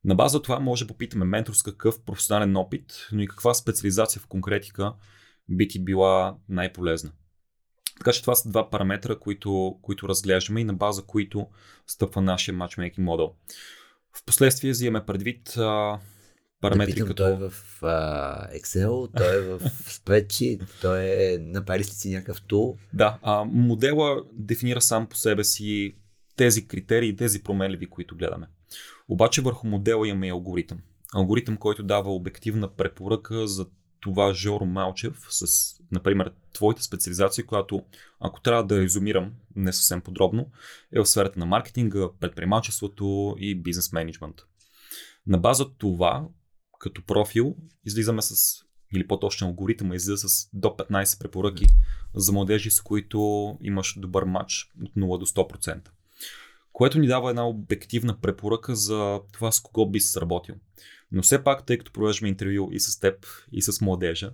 На 0.04 0.14
база 0.14 0.42
това 0.42 0.60
може 0.60 0.84
да 0.84 0.88
попитаме 0.88 1.24
ментор 1.24 1.54
с 1.54 1.62
какъв 1.62 2.04
професионален 2.04 2.56
опит, 2.56 3.08
но 3.12 3.22
и 3.22 3.28
каква 3.28 3.54
специализация 3.54 4.22
в 4.22 4.26
конкретика 4.26 4.94
би 5.48 5.68
ти 5.68 5.84
била 5.84 6.36
най-полезна. 6.48 7.12
Така 7.98 8.12
че 8.12 8.20
това 8.20 8.34
са 8.34 8.50
два 8.50 8.70
параметра, 8.70 9.18
които, 9.18 9.78
които 9.82 10.08
разглеждаме 10.08 10.60
и 10.60 10.64
на 10.64 10.74
база 10.74 11.02
които 11.06 11.46
стъпва 11.86 12.22
нашия 12.22 12.54
матчмейкинг 12.54 13.04
модел. 13.04 13.34
Впоследствие 14.16 14.70
взимаме 14.70 15.06
предвид 15.06 15.56
а, 15.56 15.98
параметри 16.60 16.92
да 16.92 17.06
като... 17.06 17.14
Той 17.14 17.32
е 17.32 17.36
в 17.36 17.52
а, 17.82 18.48
Excel, 18.58 19.16
той 19.16 19.36
е 19.36 19.40
в 19.40 19.60
Spreadsheet, 19.70 20.62
той 20.80 21.04
е... 21.04 21.38
Направили 21.38 21.84
сте 21.84 21.96
си 21.96 22.10
някакъв 22.10 22.42
тул? 22.42 22.76
Да, 22.92 23.18
а, 23.22 23.44
модела 23.44 24.22
дефинира 24.32 24.80
сам 24.80 25.06
по 25.06 25.16
себе 25.16 25.44
си 25.44 25.96
тези 26.36 26.68
критерии, 26.68 27.16
тези 27.16 27.42
променливи, 27.42 27.90
които 27.90 28.16
гледаме. 28.16 28.46
Обаче 29.08 29.42
върху 29.42 29.66
модела 29.66 30.08
имаме 30.08 30.26
и 30.26 30.30
алгоритъм. 30.30 30.78
Алгоритъм, 31.14 31.56
който 31.56 31.82
дава 31.82 32.14
обективна 32.14 32.68
препоръка 32.68 33.46
за 33.46 33.66
това 34.02 34.34
Жоро 34.34 34.64
Малчев 34.64 35.26
с, 35.30 35.46
например, 35.92 36.32
твоята 36.52 36.82
специализация, 36.82 37.46
която, 37.46 37.84
ако 38.20 38.40
трябва 38.40 38.64
да 38.64 38.82
изумирам 38.82 39.32
не 39.56 39.72
съвсем 39.72 40.00
подробно, 40.00 40.50
е 40.92 41.00
в 41.00 41.06
сферата 41.06 41.38
на 41.38 41.46
маркетинга, 41.46 42.08
предприемачеството 42.20 43.36
и 43.38 43.54
бизнес 43.54 43.92
менеджмент. 43.92 44.36
На 45.26 45.38
база 45.38 45.70
това, 45.78 46.26
като 46.78 47.04
профил, 47.04 47.56
излизаме 47.84 48.22
с, 48.22 48.34
или 48.94 49.06
по-точно 49.06 49.46
алгоритъм, 49.46 49.92
излиза 49.92 50.28
с 50.28 50.48
до 50.52 50.68
15 50.68 51.18
препоръки 51.18 51.66
за 52.14 52.32
младежи, 52.32 52.70
с 52.70 52.80
които 52.80 53.58
имаш 53.60 53.94
добър 53.98 54.24
матч 54.24 54.72
от 54.82 54.94
0 54.94 55.18
до 55.18 55.26
100%. 55.26 55.88
Което 56.72 56.98
ни 56.98 57.06
дава 57.06 57.30
една 57.30 57.48
обективна 57.48 58.20
препоръка 58.20 58.74
за 58.74 59.20
това 59.32 59.52
с 59.52 59.60
кого 59.60 59.90
би 59.90 60.00
се 60.00 60.12
сработил. 60.12 60.54
Но 61.12 61.22
все 61.22 61.44
пак, 61.44 61.66
тъй 61.66 61.78
като 61.78 61.92
провеждаме 61.92 62.28
интервю 62.28 62.68
и 62.72 62.80
с 62.80 63.00
теб, 63.00 63.26
и 63.52 63.62
с 63.62 63.80
младежа, 63.80 64.32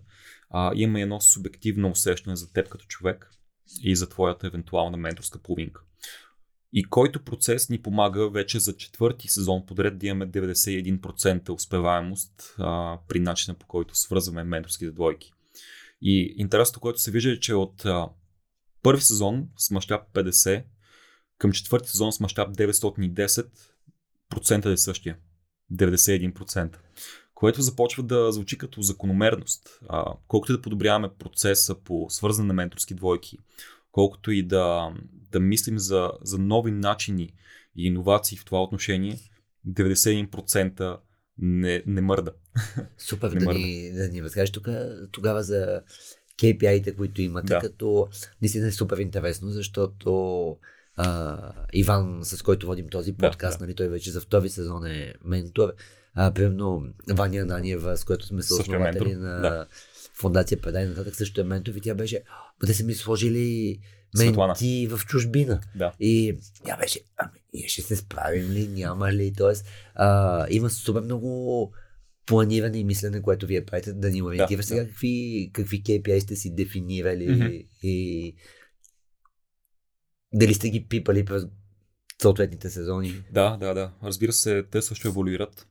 а, 0.51 0.73
има 0.75 1.01
едно 1.01 1.21
субективно 1.21 1.91
усещане 1.91 2.37
за 2.37 2.53
теб 2.53 2.69
като 2.69 2.87
човек 2.87 3.31
и 3.83 3.97
за 3.97 4.09
твоята 4.09 4.47
евентуална 4.47 4.97
менторска 4.97 5.39
половинка. 5.39 5.83
И 6.73 6.85
който 6.85 7.25
процес 7.25 7.69
ни 7.69 7.83
помага 7.83 8.31
вече 8.31 8.61
за 8.61 8.77
четвърти 8.77 9.29
сезон 9.29 9.67
подред 9.67 9.99
да 9.99 10.07
имаме 10.07 10.31
91% 10.31 11.51
успеваемост 11.51 12.55
а, 12.59 12.99
при 13.09 13.21
начина 13.21 13.55
по 13.55 13.67
който 13.67 13.95
свързваме 13.95 14.45
менторските 14.45 14.91
двойки. 14.91 15.33
И 16.03 16.35
интересното, 16.37 16.81
което 16.81 17.01
се 17.01 17.11
вижда 17.11 17.33
е, 17.33 17.41
че 17.41 17.55
от 17.55 17.85
а, 17.85 18.09
първи 18.83 19.03
сезон 19.03 19.49
с 19.57 19.71
мащаб 19.71 20.03
50 20.15 20.65
към 21.39 21.53
четвърти 21.53 21.91
сезон 21.91 22.13
с 22.13 22.21
мащаб 22.21 22.57
910 22.57 23.47
процента 24.29 24.71
е 24.71 24.77
същия. 24.77 25.17
91%. 25.73 26.77
Което 27.35 27.63
започва 27.63 28.03
да 28.03 28.33
звучи 28.33 28.59
като 28.59 28.83
закономерност. 28.83 29.81
А, 29.89 30.05
колкото 30.29 30.53
и 30.53 30.57
да 30.57 30.63
подобряваме 30.63 31.11
процеса 31.19 31.75
по 31.85 32.07
свързане 32.09 32.49
на 32.49 32.55
менторски 32.55 32.95
двойки, 32.95 33.39
колкото 33.93 34.31
и 34.31 34.43
да, 34.43 34.95
да 35.13 35.41
мислим 35.41 35.79
за, 35.79 36.11
за 36.23 36.39
нови 36.39 36.71
начини 36.71 37.33
и 37.77 37.87
иновации 37.87 38.39
в 38.39 38.45
това 38.45 38.63
отношение, 38.63 39.19
91% 39.69 40.99
не, 41.39 41.83
не 41.87 42.01
мърда. 42.01 42.33
Супер, 42.99 43.31
не 43.33 43.39
да, 43.39 43.45
мърда. 43.45 43.59
ни, 43.59 43.93
да 43.93 44.09
ни 44.09 44.23
разкажеш 44.23 44.53
тук, 44.53 44.69
тогава 45.13 45.43
за 45.43 45.83
KPI-те, 46.43 46.97
които 46.97 47.23
имате, 47.23 47.47
да. 47.47 47.61
като 47.61 48.09
наистина 48.43 48.67
е 48.67 48.73
супер 48.73 48.99
интересно, 48.99 49.51
защото 49.51 50.57
а, 50.99 51.39
Иван, 51.73 52.21
с 52.23 52.43
който 52.43 52.67
водим 52.67 52.89
този 52.89 53.13
подкаст, 53.13 53.55
да, 53.55 53.59
да. 53.59 53.65
нали, 53.65 53.75
той 53.75 53.89
вече 53.89 54.11
за 54.11 54.21
втори 54.21 54.49
сезон 54.49 54.87
е 54.87 55.15
ментор. 55.25 55.73
А, 56.15 56.33
примерно 56.33 56.87
Ваня 57.09 57.45
Наниева, 57.45 57.97
с 57.97 58.05
който 58.05 58.27
сме 58.27 58.43
съоснователи 58.43 59.15
на 59.15 59.41
да. 59.41 59.67
фундация 60.15 60.61
Предай 60.61 60.87
нататък, 60.87 61.17
също 61.17 61.41
е 61.41 61.45
ментор 61.45 61.75
и 61.75 61.81
тя 61.81 61.95
беше, 61.95 62.23
те 62.67 62.75
са 62.75 62.85
ми 62.85 62.95
сложили 62.95 63.79
менти 64.19 64.89
в 64.91 65.01
чужбина. 65.07 65.61
Да. 65.77 65.93
И 66.01 66.37
тя 66.65 66.77
беше, 66.77 67.01
ами, 67.17 67.41
ние 67.55 67.69
ще 67.69 67.83
се 67.83 67.97
справим 67.97 68.51
ли, 68.51 68.69
няма 68.69 69.13
ли, 69.13 69.33
а, 69.95 70.47
има 70.51 70.71
супер 70.71 71.01
много 71.01 71.73
планиране 72.27 72.79
и 72.79 72.85
мислене, 72.85 73.23
което 73.23 73.47
вие 73.47 73.65
правите, 73.65 73.93
да 73.93 74.11
ни 74.11 74.23
ориентира 74.23 74.57
да, 74.57 74.63
сега 74.63 74.81
да. 74.81 74.89
какви, 74.89 75.51
какви 75.53 75.83
KPI 75.83 76.19
сте 76.19 76.37
си 76.37 76.55
дефинирали 76.55 77.29
mm-hmm. 77.29 77.67
и 77.83 78.35
дали 80.33 80.55
сте 80.55 80.71
ги 80.71 80.89
пипали 80.89 81.25
през 81.25 81.47
съответните 82.23 82.71
сезони. 82.71 83.23
Да, 83.33 83.57
да, 83.57 83.75
да. 83.75 83.93
Разбира 84.03 84.33
се, 84.33 84.63
те 84.63 84.83
също 84.83 85.09
еволюират. 85.09 85.69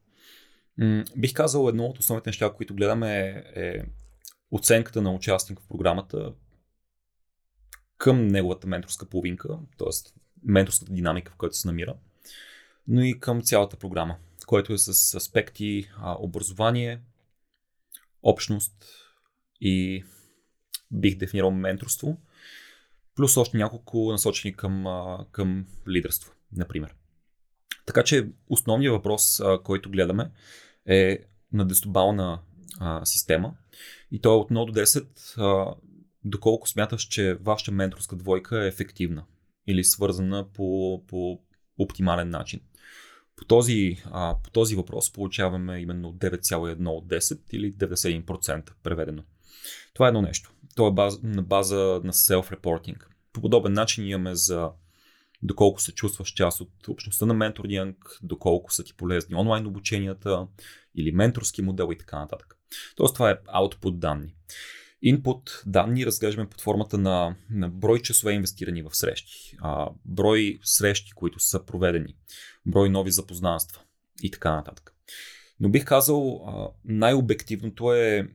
М- 0.78 1.04
бих 1.18 1.34
казал, 1.34 1.70
едно 1.70 1.86
от 1.86 2.00
основните 2.00 2.30
неща, 2.30 2.54
които 2.54 2.76
гледаме 2.76 3.44
е, 3.56 3.84
оценката 4.52 5.02
на 5.02 5.14
участник 5.14 5.60
в 5.60 5.68
програмата 5.68 6.34
към 7.98 8.28
неговата 8.28 8.68
менторска 8.68 9.06
половинка, 9.06 9.60
т.е. 9.78 10.12
менторската 10.44 10.94
динамика, 10.94 11.32
в 11.32 11.36
която 11.36 11.58
се 11.58 11.68
намира, 11.68 11.96
но 12.88 13.02
и 13.02 13.20
към 13.20 13.42
цялата 13.42 13.78
програма, 13.78 14.18
което 14.48 14.74
е 14.74 14.78
с 14.78 15.14
аспекти 15.14 15.90
а, 15.98 16.16
образование, 16.20 17.02
общност 18.24 18.86
и 19.62 20.04
бих 20.92 21.18
дефинирал 21.18 21.52
менторство, 21.52 22.18
плюс 23.18 23.38
още 23.38 23.58
няколко 23.58 24.12
насочени 24.12 24.56
към, 24.56 24.86
към 25.32 25.66
лидерство, 25.88 26.32
например. 26.52 26.96
Така 27.86 28.04
че 28.04 28.28
основният 28.50 28.94
въпрос, 28.94 29.42
който 29.64 29.90
гледаме 29.90 30.32
е 30.86 31.20
на 31.54 31.66
десетобална 31.66 32.40
система 33.04 33.54
и 34.12 34.22
то 34.22 34.34
е 34.34 34.38
от 34.38 34.50
0 34.50 34.74
до 34.74 34.80
10 34.80 35.76
доколко 36.26 36.70
смяташ, 36.70 37.02
че 37.02 37.34
вашата 37.34 37.72
менторска 37.72 38.16
двойка 38.16 38.64
е 38.64 38.68
ефективна 38.68 39.26
или 39.68 39.84
свързана 39.84 40.48
по, 40.54 41.02
по 41.08 41.40
оптимален 41.78 42.30
начин. 42.30 42.62
По 43.36 43.46
този, 43.46 43.98
а, 44.06 44.36
по 44.44 44.50
този 44.50 44.76
въпрос 44.76 45.14
получаваме 45.14 45.80
именно 45.80 46.14
9,1 46.14 46.88
от 46.88 47.08
10 47.08 47.40
или 47.52 47.74
91% 47.74 48.74
преведено. 48.84 49.24
Това 49.94 50.08
е 50.08 50.10
едно 50.10 50.22
нещо. 50.22 50.54
То 50.78 50.88
е 50.88 50.92
база, 50.92 51.20
на 51.24 51.44
база 51.44 52.02
на 52.04 52.14
self-reporting. 52.14 52.98
По 53.34 53.42
подобен 53.42 53.74
начин 53.74 54.08
имаме 54.08 54.36
за 54.36 54.70
доколко 55.44 55.82
се 55.82 55.92
чувстваш 55.92 56.30
част 56.30 56.62
от 56.62 56.88
общността 56.88 57.26
на 57.26 57.34
менторинг, 57.34 58.20
доколко 58.24 58.74
са 58.74 58.84
ти 58.84 58.94
полезни 58.94 59.36
онлайн 59.36 59.68
обученията 59.68 60.48
или 60.96 61.12
менторски 61.12 61.62
модел 61.62 61.90
и 61.92 61.98
така 61.98 62.20
нататък. 62.20 62.58
Тоест 62.96 63.14
това 63.14 63.30
е 63.30 63.38
output 63.38 63.92
данни. 63.92 64.36
Input 65.06 65.64
данни 65.66 66.06
разглеждаме 66.06 66.50
под 66.50 66.62
формата 66.62 66.98
на, 66.98 67.36
на 67.50 67.70
брой 67.70 68.02
часове 68.02 68.34
инвестирани 68.34 68.84
в 68.84 68.96
срещи, 68.96 69.58
а, 69.62 69.90
брой 70.06 70.60
срещи, 70.64 71.12
които 71.12 71.40
са 71.40 71.66
проведени, 71.66 72.16
брой 72.66 72.90
нови 72.90 73.12
запознанства 73.12 73.82
и 74.24 74.32
така 74.32 74.56
нататък. 74.56 74.94
Но 75.60 75.70
бих 75.70 75.86
казал, 75.86 76.46
най-обективното 76.86 77.94
е 77.94 78.28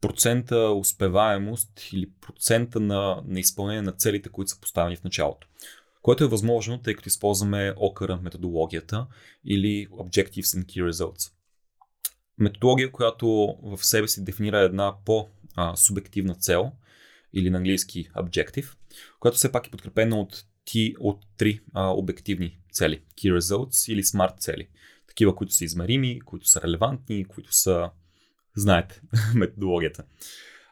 процента 0.00 0.70
успеваемост 0.70 1.88
или 1.92 2.10
процента 2.20 2.80
на, 2.80 3.22
на 3.26 3.40
изпълнение 3.40 3.82
на 3.82 3.92
целите, 3.92 4.28
които 4.28 4.50
са 4.50 4.60
поставени 4.60 4.96
в 4.96 5.04
началото. 5.04 5.48
Което 6.02 6.24
е 6.24 6.28
възможно, 6.28 6.82
тъй 6.82 6.94
като 6.94 7.08
използваме 7.08 7.74
OKR 7.76 8.20
методологията 8.20 9.06
или 9.44 9.88
Objectives 9.88 10.58
and 10.58 10.64
Key 10.64 10.90
Results. 10.90 11.32
Методология, 12.38 12.92
която 12.92 13.56
в 13.62 13.78
себе 13.84 14.08
си 14.08 14.24
дефинира 14.24 14.58
една 14.58 14.94
по-субективна 15.04 16.34
цел 16.34 16.72
или 17.32 17.50
на 17.50 17.58
английски 17.58 18.08
Objective, 18.16 18.74
която 19.20 19.36
все 19.36 19.52
пак 19.52 19.66
е 19.66 19.70
подкрепена 19.70 20.20
от, 20.20 20.44
ти, 20.64 20.94
от 21.00 21.24
три 21.36 21.60
а, 21.74 21.90
обективни 21.90 22.58
цели. 22.72 23.02
Key 23.14 23.38
Results 23.38 23.92
или 23.92 24.02
Smart 24.02 24.38
цели. 24.38 24.68
Такива, 25.08 25.34
които 25.34 25.54
са 25.54 25.64
измерими, 25.64 26.20
които 26.20 26.48
са 26.48 26.60
релевантни, 26.60 27.24
които 27.24 27.54
са 27.54 27.90
знаете 28.58 29.00
методологията. 29.34 30.04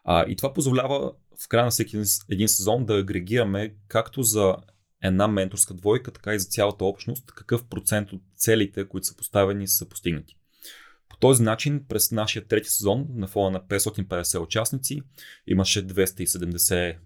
А, 0.05 0.25
и 0.29 0.37
това 0.37 0.53
позволява 0.53 1.13
в 1.45 1.49
края 1.49 1.65
на 1.65 1.71
всеки 1.71 2.03
един 2.29 2.49
сезон 2.49 2.85
да 2.85 2.95
агрегираме 2.95 3.75
както 3.89 4.23
за 4.23 4.57
една 5.03 5.29
менторска 5.29 5.75
двойка, 5.75 6.13
така 6.13 6.35
и 6.35 6.39
за 6.39 6.47
цялата 6.47 6.85
общност, 6.85 7.27
какъв 7.27 7.65
процент 7.65 8.13
от 8.13 8.23
целите, 8.37 8.89
които 8.89 9.07
са 9.07 9.17
поставени, 9.17 9.69
са 9.69 9.89
постигнати. 9.89 10.37
По 11.09 11.17
този 11.17 11.43
начин, 11.43 11.85
през 11.89 12.13
нашия 12.13 12.47
трети 12.47 12.69
сезон, 12.69 13.07
на 13.11 13.27
фона 13.27 13.51
на 13.51 13.61
550 13.61 14.43
участници, 14.43 15.03
имаше 15.47 15.87
275 15.87 16.97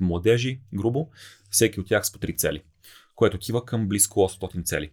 младежи, 0.00 0.60
грубо, 0.74 1.10
всеки 1.50 1.80
от 1.80 1.86
тях 1.86 2.06
с 2.06 2.12
по 2.12 2.18
3 2.18 2.38
цели, 2.38 2.62
което 3.14 3.36
отива 3.36 3.64
към 3.64 3.88
близко 3.88 4.20
800 4.20 4.66
цели. 4.66 4.90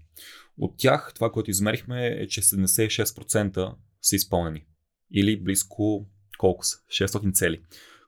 От 0.57 0.77
тях, 0.77 1.11
това, 1.15 1.31
което 1.31 1.51
измерихме 1.51 2.07
е, 2.07 2.27
че 2.27 2.41
76% 2.41 3.75
са 4.01 4.15
изпълнени 4.15 4.65
или 5.11 5.43
близко 5.43 6.05
колко 6.37 6.65
са? 6.65 6.77
600 6.77 7.33
цели. 7.33 7.61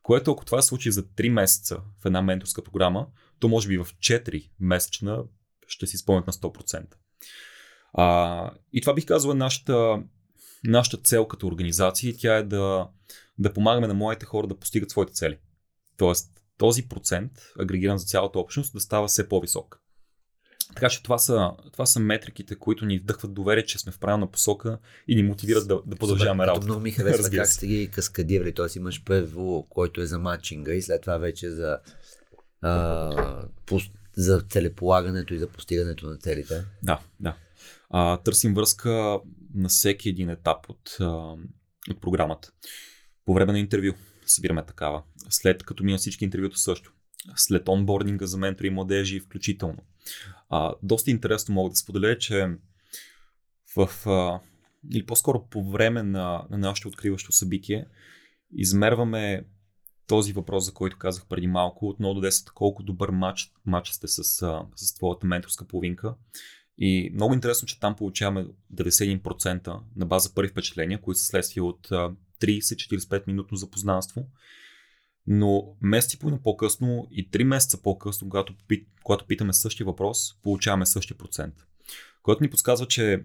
Което 0.04 0.32
ако 0.32 0.46
това 0.46 0.62
се 0.62 0.68
случи 0.68 0.92
за 0.92 1.04
3 1.04 1.30
месеца 1.30 1.78
в 2.02 2.06
една 2.06 2.22
менторска 2.22 2.64
програма, 2.64 3.08
то 3.40 3.48
може 3.48 3.68
би 3.68 3.78
в 3.78 3.86
4 3.86 4.50
месечна 4.60 5.24
ще 5.68 5.88
си 5.88 5.96
изпълнят 5.96 6.28
на 6.28 6.34
100%. 6.34 6.86
А, 7.94 8.52
и 8.74 8.82
това 8.82 8.94
бих 8.94 9.06
казал 9.06 9.32
е 9.32 9.34
нашата, 9.34 10.04
нашата 10.64 10.98
цел 10.98 11.28
като 11.28 11.48
организация. 11.48 12.16
Тя 12.18 12.36
е 12.38 12.44
да, 12.44 12.88
да 13.40 13.54
помагаме 13.54 13.88
на 13.88 13.94
моите 13.94 14.26
хора 14.26 14.48
да 14.48 14.60
постигат 14.60 14.90
своите 14.90 15.14
цели. 15.14 15.38
Тоест, 15.98 16.42
този 16.58 16.88
процент, 16.88 17.32
агрегиран 17.60 17.98
за 17.98 18.06
цялата 18.06 18.40
общност, 18.40 18.74
да 18.74 18.80
става 18.80 19.08
все 19.08 19.30
по-висок. 19.30 19.82
Така 20.76 20.90
че 20.90 21.04
това 21.04 21.18
са, 21.18 21.52
това 21.72 21.86
са 21.86 22.00
метриките, 22.00 22.56
които 22.56 22.86
ни 22.86 23.00
вдъхват 23.00 23.34
доверие, 23.34 23.66
че 23.66 23.80
сме 23.80 23.92
в 23.92 24.00
правилна 24.00 24.32
посока 24.32 24.78
и 25.08 25.16
ни 25.16 25.24
мотивират 25.24 25.68
да, 25.68 25.82
да 25.86 25.96
продължаваме 25.96 26.48
работа. 26.48 26.66
Много 26.66 26.82
ми 26.82 26.92
харесва 26.92 27.30
как 27.36 27.48
сте 27.48 27.68
ги 27.68 27.90
каскадирали. 27.92 28.54
Тоест 28.54 28.76
имаш 28.76 29.04
първо, 29.04 29.68
който 29.70 30.02
е 30.02 30.06
за 30.06 30.20
матчинга 30.20 30.74
и 30.74 30.82
след 30.82 31.02
това 31.02 31.18
вече 31.18 31.50
за, 31.50 31.80
а, 32.62 33.48
по, 33.66 33.80
за 34.18 34.42
целеполагането 34.42 35.34
и 35.34 35.40
за 35.40 35.48
постигането 35.48 36.08
на 36.08 36.18
целите. 36.18 36.66
Да, 36.84 37.00
да. 37.20 37.36
А, 37.90 38.18
търсим 38.18 38.54
връзка 38.54 39.20
на 39.56 39.70
всеки 39.70 40.10
един 40.10 40.30
етап 40.30 40.70
от, 40.70 40.98
а, 41.00 41.06
от 41.92 42.02
програмата. 42.02 42.52
По 43.26 43.34
време 43.34 43.52
на 43.52 43.60
интервю 43.60 43.94
събираме 44.26 44.66
такава. 44.66 45.04
След 45.30 45.64
като 45.64 45.84
мина 45.84 45.98
всички 45.98 46.26
интервюта 46.26 46.58
също. 46.58 46.94
След 47.36 47.70
онбординга 47.70 48.26
за 48.26 48.38
ментори 48.38 48.68
и 48.68 48.70
младежи 48.70 49.20
включително 49.20 49.78
а, 50.50 50.74
доста 50.84 51.12
интересно 51.12 51.56
мога 51.56 51.70
да 51.70 51.76
споделя, 51.76 52.18
че 52.18 52.48
в, 53.76 54.08
а, 54.08 54.40
или 54.92 55.06
по-скоро 55.06 55.48
по 55.50 55.72
време 55.72 56.04
на, 56.04 56.46
на 56.50 56.58
нашето 56.58 56.88
откриващо 56.88 57.32
събитие 57.32 57.86
измерваме 58.54 59.46
този 60.08 60.34
въпрос, 60.34 60.66
за 60.66 60.74
който 60.74 60.98
казах 60.98 61.26
преди 61.28 61.48
малко, 61.48 61.88
от 61.88 62.00
0 62.00 62.22
до 62.22 62.28
10, 62.28 62.54
колко 62.54 62.84
добър 62.84 63.10
матч, 63.10 63.52
матч 63.66 63.90
сте 63.90 64.08
с, 64.08 64.24
с 64.76 64.94
твоята 64.96 65.28
менторска 65.28 65.68
половинка. 65.68 66.16
И 66.78 67.12
много 67.14 67.34
интересно, 67.34 67.66
че 67.66 67.80
там 67.80 67.96
получаваме 67.96 68.46
91% 68.74 69.80
на 69.96 70.06
база 70.06 70.34
първи 70.34 70.50
впечатления, 70.50 71.02
които 71.02 71.20
са 71.20 71.26
следствие 71.26 71.64
от 71.64 71.90
30-45 72.42 73.28
минутно 73.28 73.58
запознанство 73.58 74.26
но 75.30 75.76
месеци 75.82 76.16
и 76.16 76.20
половина 76.20 76.44
по-късно 76.44 77.08
и 77.12 77.32
3 77.32 77.44
месеца 77.44 77.82
по-късно, 77.82 78.30
когато, 78.30 78.56
когато 79.04 79.26
питаме 79.26 79.54
същия 79.54 79.86
въпрос, 79.86 80.42
получаваме 80.42 80.86
същия 80.86 81.18
процент. 81.18 81.54
Което 82.24 82.44
ни 82.44 82.50
подсказва, 82.50 82.88
че 82.88 83.24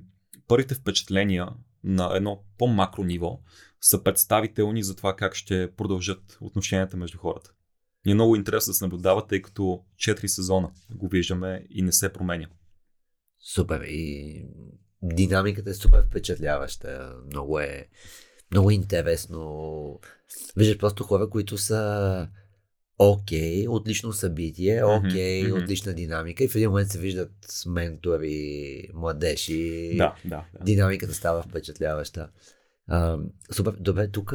първите 0.48 0.74
впечатления 0.74 1.48
на 1.84 2.16
едно 2.16 2.44
по-макро 2.58 3.04
ниво 3.04 3.40
са 3.80 4.02
представителни 4.02 4.82
за 4.82 4.96
това 4.96 5.16
как 5.16 5.34
ще 5.34 5.70
продължат 5.76 6.38
отношенията 6.40 6.96
между 6.96 7.18
хората. 7.18 7.52
Ни 8.06 8.12
е 8.12 8.14
много 8.14 8.36
интересно 8.36 8.70
да 8.70 8.74
се 8.74 8.84
наблюдава, 8.84 9.26
тъй 9.26 9.42
като 9.42 9.84
4 9.96 10.26
сезона 10.26 10.70
го 10.94 11.08
виждаме 11.08 11.66
и 11.70 11.82
не 11.82 11.92
се 11.92 12.12
променя. 12.12 12.46
Супер. 13.38 13.80
И 13.80 14.46
динамиката 15.02 15.70
е 15.70 15.74
супер 15.74 16.06
впечатляваща. 16.06 17.16
Много 17.26 17.60
е, 17.60 17.88
много 18.54 18.70
интересно. 18.70 20.00
Виждаш 20.56 20.78
просто 20.78 21.04
хора, 21.04 21.30
които 21.30 21.58
са 21.58 22.28
окей, 22.98 23.64
okay, 23.64 23.68
отлично 23.68 24.12
събитие, 24.12 24.84
окей, 24.84 25.42
okay, 25.42 25.52
mm-hmm. 25.52 25.62
отлична 25.62 25.94
динамика 25.94 26.44
и 26.44 26.48
в 26.48 26.54
един 26.54 26.70
момент 26.70 26.90
се 26.90 26.98
виждат 26.98 27.32
с 27.46 27.66
ментори, 27.66 28.88
младежи. 28.94 29.94
Да, 29.96 30.14
да, 30.24 30.44
да. 30.54 30.64
Динамиката 30.64 31.14
става 31.14 31.42
впечатляваща. 31.42 32.28
А, 32.88 33.18
супер, 33.52 33.72
добре, 33.80 34.08
тук, 34.08 34.34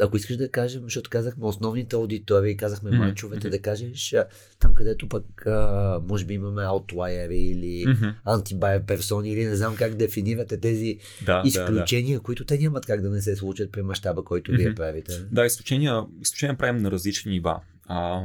ако 0.00 0.16
искаш 0.16 0.36
да 0.36 0.50
кажем, 0.50 0.82
защото 0.82 1.10
казахме 1.10 1.46
основните 1.46 1.96
аудитории, 1.96 2.56
казахме 2.56 2.90
mm-hmm. 2.90 2.98
мачовете, 2.98 3.46
mm-hmm. 3.46 3.50
да 3.50 3.62
кажеш 3.62 4.14
там, 4.58 4.74
където 4.74 5.08
пък 5.08 5.46
а, 5.46 6.00
може 6.08 6.24
би 6.24 6.34
имаме 6.34 6.62
аутлайери 6.62 7.38
или 7.38 7.84
mm-hmm. 7.86 8.14
антибайер 8.24 8.84
персони 8.84 9.30
или 9.32 9.44
не 9.44 9.56
знам 9.56 9.76
как 9.76 9.94
дефинирате 9.94 10.60
тези 10.60 10.98
да, 11.26 11.42
изключения, 11.44 12.14
да, 12.16 12.20
да. 12.20 12.22
които 12.22 12.44
те 12.44 12.58
нямат 12.58 12.86
как 12.86 13.00
да 13.02 13.10
не 13.10 13.22
се 13.22 13.36
случат 13.36 13.72
при 13.72 13.82
мащаба, 13.82 14.24
който 14.24 14.52
mm-hmm. 14.52 14.56
вие 14.56 14.74
правите. 14.74 15.12
Да, 15.30 15.46
изключения, 15.46 16.04
изключения 16.20 16.58
правим 16.58 16.82
на 16.82 16.90
различни 16.90 17.32
нива. 17.32 17.60
А, 17.84 18.24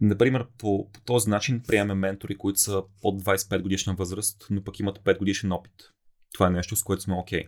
Например, 0.00 0.46
по, 0.58 0.90
по 0.92 1.00
този 1.00 1.30
начин 1.30 1.62
приемаме 1.66 1.94
ментори, 1.94 2.34
които 2.34 2.60
са 2.60 2.82
под 3.02 3.22
25 3.22 3.62
годишна 3.62 3.94
възраст, 3.94 4.46
но 4.50 4.64
пък 4.64 4.80
имат 4.80 4.98
5 4.98 5.18
годишен 5.18 5.52
опит. 5.52 5.93
Това 6.34 6.46
е 6.46 6.50
нещо, 6.50 6.76
с 6.76 6.82
което 6.82 7.02
сме 7.02 7.14
окей. 7.14 7.44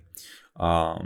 Okay. 0.58 0.98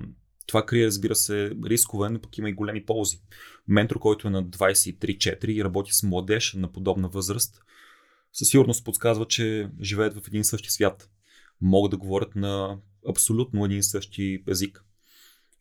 това 0.47 0.67
крие, 0.67 0.87
разбира 0.87 1.15
се, 1.15 1.53
рискове, 1.65 2.09
но 2.09 2.21
пък 2.21 2.39
има 2.39 2.49
и 2.49 2.53
големи 2.53 2.87
ползи. 2.87 3.21
Ментор, 3.69 3.99
който 3.99 4.29
е 4.29 4.31
на 4.31 4.45
23-4 4.45 5.45
и 5.45 5.65
работи 5.65 5.93
с 5.93 6.03
младеж 6.03 6.55
на 6.55 6.73
подобна 6.73 7.09
възраст, 7.09 7.61
със 8.33 8.49
сигурност 8.49 8.85
подсказва, 8.85 9.27
че 9.27 9.71
живеят 9.83 10.15
в 10.15 10.29
един 10.29 10.45
същи 10.45 10.71
свят. 10.71 11.11
Могат 11.61 11.91
да 11.91 11.97
говорят 11.97 12.37
на 12.37 12.79
абсолютно 13.09 13.65
един 13.65 13.83
същи 13.83 14.43
език. 14.49 14.85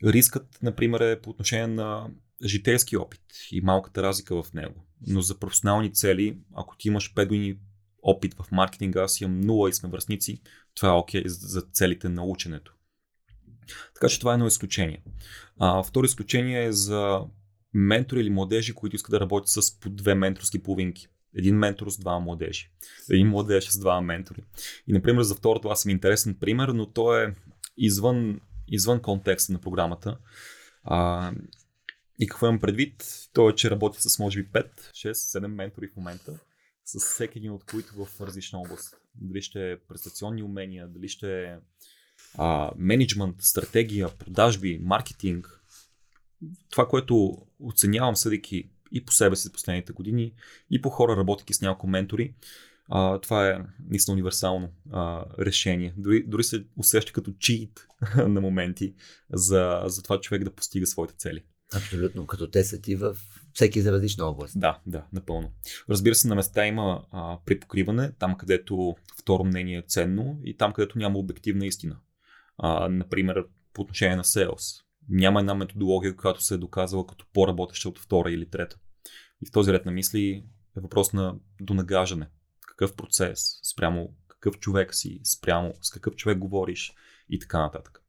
Рискът, 0.05 0.59
например, 0.61 0.99
е 0.99 1.21
по 1.21 1.29
отношение 1.29 1.67
на 1.67 2.09
житейски 2.45 2.97
опит 2.97 3.21
и 3.51 3.61
малката 3.61 4.03
разлика 4.03 4.43
в 4.43 4.53
него. 4.53 4.85
Но 5.07 5.21
за 5.21 5.39
професионални 5.39 5.93
цели, 5.93 6.37
ако 6.55 6.77
ти 6.77 6.87
имаш 6.87 7.13
5 7.13 7.27
години 7.27 7.57
опит 8.03 8.33
в 8.33 8.51
маркетинга, 8.51 9.01
аз 9.01 9.21
имам 9.21 9.43
0 9.43 9.69
и 9.69 9.73
сме 9.73 9.89
връзници, 9.89 10.41
това 10.75 10.89
е 10.89 10.91
окей 10.91 11.23
за 11.25 11.61
целите 11.61 12.09
на 12.09 12.23
ученето. 12.25 12.73
Така 13.93 14.09
че 14.09 14.19
това 14.19 14.31
е 14.31 14.33
едно 14.33 14.47
изключение. 14.47 15.03
А, 15.59 15.83
второ 15.83 16.05
изключение 16.05 16.65
е 16.65 16.71
за 16.71 17.21
ментори 17.73 18.19
или 18.19 18.29
младежи, 18.29 18.73
които 18.73 18.95
искат 18.95 19.11
да 19.11 19.19
работят 19.19 19.49
с 19.49 19.79
по 19.79 19.89
две 19.89 20.15
менторски 20.15 20.63
половинки. 20.63 21.07
Един 21.35 21.55
ментор 21.55 21.89
с 21.89 21.97
двама 21.97 22.19
младежи. 22.19 22.71
Един 23.09 23.27
младеж 23.27 23.69
с 23.69 23.79
двама 23.79 24.01
ментори. 24.01 24.43
И, 24.87 24.93
например, 24.93 25.21
за 25.21 25.35
второто 25.35 25.69
аз 25.69 25.81
съм 25.81 25.91
интересен 25.91 26.35
пример, 26.39 26.67
но 26.67 26.85
то 26.85 27.17
е 27.17 27.35
извън, 27.77 28.41
извън 28.67 29.01
контекста 29.01 29.53
на 29.53 29.61
програмата. 29.61 30.17
А, 30.83 31.31
и 32.19 32.27
какво 32.27 32.47
имам 32.47 32.59
предвид? 32.59 33.05
То 33.33 33.49
е, 33.49 33.55
че 33.55 33.71
работя 33.71 34.01
с 34.01 34.19
може 34.19 34.43
би 34.43 34.49
5, 34.49 34.69
6, 34.91 35.11
7 35.11 35.47
ментори 35.47 35.87
в 35.87 35.95
момента 35.95 36.39
с 36.91 36.99
всеки 36.99 37.37
един 37.37 37.51
от 37.51 37.63
които 37.63 38.05
в 38.05 38.21
различна 38.21 38.59
област. 38.59 38.95
Дали 39.15 39.41
ще 39.41 39.71
е 39.71 39.79
престационни 39.79 40.43
умения, 40.43 40.87
дали 40.87 41.09
ще 41.09 41.43
е 41.43 41.57
а, 42.37 42.71
менеджмент, 42.77 43.35
стратегия, 43.39 44.09
продажби, 44.17 44.79
маркетинг. 44.83 45.61
Това, 46.69 46.87
което 46.87 47.37
оценявам, 47.59 48.15
съдейки 48.15 48.69
и 48.91 49.05
по 49.05 49.11
себе 49.11 49.35
си 49.35 49.51
последните 49.51 49.93
години, 49.93 50.33
и 50.71 50.81
по 50.81 50.89
хора, 50.89 51.17
работейки 51.17 51.53
с 51.53 51.61
няколко 51.61 51.87
ментори, 51.87 52.33
а, 52.89 53.19
това 53.19 53.49
е 53.49 53.59
наистина 53.89 54.13
универсално 54.13 54.73
а, 54.91 55.25
решение. 55.39 55.93
Дори, 55.97 56.23
дори 56.27 56.43
се 56.43 56.65
усеща 56.77 57.13
като 57.13 57.31
чит 57.39 57.87
на 58.17 58.41
моменти 58.41 58.93
за, 59.33 59.83
за 59.85 60.03
това 60.03 60.21
човек 60.21 60.43
да 60.43 60.55
постига 60.55 60.87
своите 60.87 61.13
цели. 61.17 61.43
Абсолютно, 61.75 62.27
като 62.27 62.49
те 62.49 62.63
са 62.63 62.81
ти 62.81 62.95
в 62.95 63.17
всеки 63.53 63.81
за 63.81 63.91
различна 63.91 64.25
област. 64.25 64.59
Да, 64.59 64.79
да, 64.85 65.05
напълно. 65.13 65.51
Разбира 65.89 66.15
се, 66.15 66.27
на 66.27 66.35
места 66.35 66.65
има 66.65 67.05
а, 67.11 67.37
припокриване, 67.45 68.11
там 68.19 68.37
където 68.37 68.95
второ 69.19 69.43
мнение 69.43 69.77
е 69.77 69.83
ценно 69.87 70.39
и 70.43 70.57
там 70.57 70.73
където 70.73 70.97
няма 70.97 71.19
обективна 71.19 71.65
истина. 71.65 71.97
А, 72.57 72.89
например, 72.89 73.45
по 73.73 73.81
отношение 73.81 74.15
на 74.15 74.23
sales. 74.23 74.83
Няма 75.09 75.39
една 75.39 75.55
методология, 75.55 76.15
която 76.15 76.43
се 76.43 76.53
е 76.53 76.57
доказала 76.57 77.07
като 77.07 77.25
по-работеща 77.33 77.89
от 77.89 77.99
втора 77.99 78.31
или 78.31 78.49
трета. 78.49 78.77
И 79.41 79.45
в 79.45 79.51
този 79.51 79.73
ред 79.73 79.85
на 79.85 79.91
мисли 79.91 80.43
е 80.77 80.79
въпрос 80.79 81.13
на 81.13 81.35
донагажане. 81.61 82.29
Какъв 82.67 82.95
процес, 82.95 83.59
спрямо 83.63 84.13
какъв 84.27 84.59
човек 84.59 84.95
си, 84.95 85.21
спрямо 85.23 85.73
с 85.81 85.91
какъв 85.91 86.15
човек 86.15 86.37
говориш 86.37 86.93
и 87.29 87.39
така 87.39 87.59
нататък. 87.59 88.03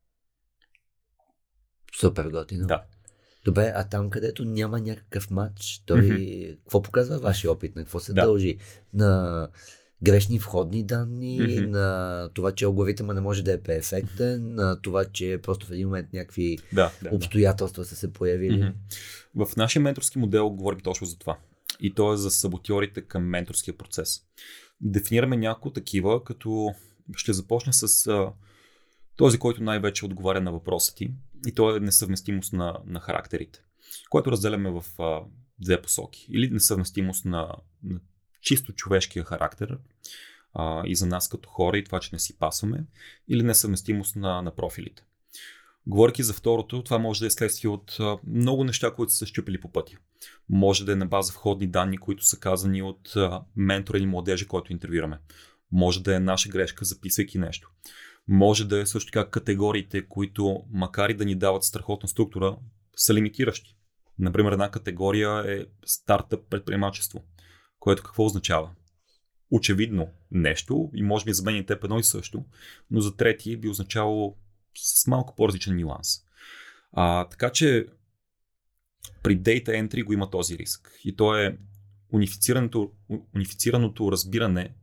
Супер 2.01 2.29
готино. 2.29 2.67
Да. 2.67 2.85
Добре, 3.45 3.73
а 3.75 3.89
там 3.89 4.11
където 4.11 4.45
няма 4.45 4.81
някакъв 4.81 5.31
матч, 5.31 5.83
той 5.87 6.01
mm-hmm. 6.01 6.57
какво 6.57 6.83
показва 6.83 7.19
вашия 7.19 7.53
опит? 7.53 7.77
На 7.77 7.83
какво 7.83 8.01
се 8.01 8.13
да. 8.13 8.23
дължи? 8.23 8.57
На 8.95 9.49
грешни 10.03 10.39
входни 10.39 10.85
данни, 10.85 11.41
mm-hmm. 11.41 11.67
на 11.67 12.29
това, 12.35 12.53
че 12.53 12.65
алгоритъма 12.65 13.15
не 13.15 13.21
може 13.21 13.43
да 13.43 13.53
е 13.53 13.61
перфектен, 13.61 14.41
mm-hmm. 14.41 14.55
на 14.55 14.83
това, 14.83 15.05
че 15.05 15.41
просто 15.43 15.67
в 15.67 15.71
един 15.71 15.87
момент 15.87 16.13
някакви 16.13 16.59
да, 16.73 16.93
да, 17.03 17.09
обстоятелства 17.13 17.83
да. 17.83 17.89
са 17.89 17.97
се 17.97 18.13
появили. 18.13 18.63
Mm-hmm. 18.63 19.47
В 19.47 19.57
нашия 19.57 19.83
менторски 19.83 20.19
модел 20.19 20.51
говорим 20.51 20.81
точно 20.81 21.07
за 21.07 21.19
това. 21.19 21.39
И 21.81 21.95
то 21.95 22.13
е 22.13 22.17
за 22.17 22.31
саботьорите 22.31 23.03
към 23.03 23.25
менторския 23.25 23.77
процес. 23.77 24.21
Дефинираме 24.81 25.37
някои 25.37 25.73
такива, 25.73 26.25
като 26.25 26.75
ще 27.17 27.33
започна 27.33 27.73
с 27.73 28.07
а, 28.07 28.33
този, 29.17 29.39
който 29.39 29.63
най-вече 29.63 30.05
отговаря 30.05 30.41
на 30.41 30.53
въпроса 30.53 30.95
ти. 30.95 31.13
И 31.47 31.55
то 31.55 31.77
е 31.77 31.81
несъвместимост 31.81 32.53
на, 32.53 32.77
на 32.87 33.01
характерите, 33.01 33.65
което 34.11 34.33
разделяме 34.33 34.71
в 34.71 34.85
а, 35.03 35.21
две 35.59 35.83
посоки. 35.83 36.27
Или 36.31 36.51
несъвместимост 36.51 37.25
на, 37.25 37.55
на 37.83 38.01
чисто 38.41 38.73
човешкия 38.73 39.25
характер 39.25 39.79
а, 40.55 40.83
и 40.87 40.95
за 40.95 41.07
нас 41.07 41.29
като 41.29 41.49
хора 41.49 41.79
и 41.79 41.85
това, 41.85 42.01
че 42.01 42.11
не 42.13 42.19
си 42.19 42.39
пасваме, 42.39 42.85
или 43.29 43.43
несъвместимост 43.43 44.17
на, 44.17 44.43
на 44.43 44.55
профилите. 44.55 45.03
Говорейки 45.87 46.23
за 46.23 46.33
второто, 46.33 46.83
това 46.83 46.99
може 46.99 47.21
да 47.21 47.27
е 47.27 47.31
следствие 47.31 47.71
от 47.71 47.99
много 48.27 48.65
неща, 48.65 48.95
които 48.95 49.13
са 49.13 49.27
щупили 49.27 49.61
по 49.61 49.73
пътя. 49.73 49.97
Може 50.49 50.85
да 50.85 50.93
е 50.93 50.97
на 50.97 51.07
база 51.07 51.33
входни 51.33 51.67
данни, 51.67 51.99
които 51.99 52.27
са 52.27 52.41
казани 52.41 52.83
от 52.83 53.15
ментора 53.57 53.99
или 53.99 54.07
младежа, 54.07 54.47
който 54.47 54.73
интервюраме. 54.73 55.19
Може 55.73 56.03
да 56.03 56.17
е 56.17 56.21
наша 56.21 56.49
грешка, 56.49 56.85
записвайки 56.85 57.39
нещо. 57.39 57.71
Може 58.33 58.69
да 58.69 58.81
е 58.81 58.87
също 58.87 59.13
така 59.13 59.31
категориите, 59.31 60.09
които, 60.09 60.65
макар 60.71 61.09
и 61.09 61.15
да 61.15 61.25
ни 61.25 61.35
дават 61.35 61.65
страхотна 61.65 62.09
структура, 62.09 62.57
са 62.97 63.15
лимитиращи. 63.15 63.77
Например, 64.19 64.53
една 64.53 64.71
категория 64.71 65.59
е 65.59 65.67
стартъп 65.87 66.51
предприемачество, 66.51 67.25
което 67.79 68.03
какво 68.03 68.25
означава? 68.25 68.71
Очевидно 69.51 70.09
нещо 70.31 70.91
и 70.95 71.03
може 71.03 71.25
би 71.25 71.33
за 71.33 71.43
мен 71.43 71.57
и 71.57 71.67
теб 71.67 71.85
едно 71.85 71.99
и 71.99 72.05
също, 72.05 72.45
но 72.91 73.01
за 73.01 73.17
трети 73.17 73.57
би 73.57 73.69
означавало 73.69 74.37
с 74.77 75.07
малко 75.07 75.35
по-различен 75.37 75.77
нюанс. 75.77 76.09
А, 76.93 77.29
така 77.29 77.51
че 77.51 77.87
при 79.23 79.39
Data 79.39 79.69
Entry 79.69 80.05
го 80.05 80.13
има 80.13 80.31
този 80.31 80.59
риск. 80.59 80.93
И 81.05 81.17
то 81.17 81.37
е 81.37 81.59
унифицираното, 82.13 82.93
унифицираното 83.35 84.13
разбиране 84.13 84.75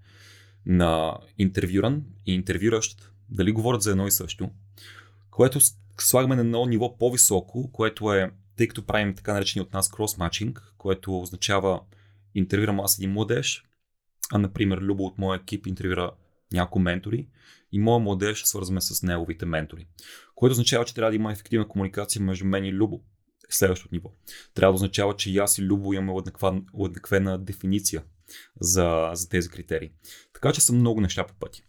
на 0.65 1.17
интервюран 1.37 2.03
и 2.25 2.33
интервюращ 2.33 3.11
дали 3.29 3.51
говорят 3.51 3.81
за 3.81 3.91
едно 3.91 4.07
и 4.07 4.11
също, 4.11 4.49
което 5.31 5.59
слагаме 5.99 6.35
на 6.35 6.41
едно 6.41 6.65
ниво 6.65 6.97
по-високо, 6.97 7.71
което 7.71 8.13
е, 8.13 8.31
тъй 8.55 8.67
като 8.67 8.85
правим 8.85 9.15
така 9.15 9.33
наречени 9.33 9.63
от 9.63 9.73
нас 9.73 9.89
кросматчинг, 9.89 10.73
което 10.77 11.19
означава 11.19 11.81
интервюрам 12.35 12.79
аз 12.79 12.97
един 12.97 13.11
младеж, 13.11 13.63
а 14.31 14.37
например 14.37 14.77
Любо 14.77 15.03
от 15.03 15.17
моя 15.17 15.39
екип 15.39 15.67
интервюра 15.67 16.11
няколко 16.53 16.79
ментори 16.79 17.27
и 17.71 17.79
моят 17.79 18.03
младеж 18.03 18.43
свързваме 18.43 18.81
с 18.81 19.03
неговите 19.03 19.45
ментори. 19.45 19.87
Което 20.35 20.51
означава, 20.51 20.85
че 20.85 20.93
трябва 20.93 21.11
да 21.11 21.15
има 21.15 21.31
ефективна 21.31 21.67
комуникация 21.67 22.21
между 22.21 22.45
мен 22.45 22.65
и 22.65 22.73
Любо. 22.73 23.01
Следващото 23.49 23.95
ниво. 23.95 24.11
Трябва 24.53 24.71
да 24.71 24.75
означава, 24.75 25.15
че 25.15 25.31
и 25.31 25.37
аз 25.37 25.57
и 25.57 25.63
Любо 25.63 25.93
имаме 25.93 26.21
уеднаквена 26.73 27.37
дефиниция 27.37 28.03
за, 28.61 29.11
за 29.13 29.29
тези 29.29 29.49
критерии. 29.49 29.91
Така 30.33 30.51
че 30.51 30.61
са 30.61 30.73
много 30.73 31.01
неща 31.01 31.27
по 31.27 31.33
пъти. 31.33 31.63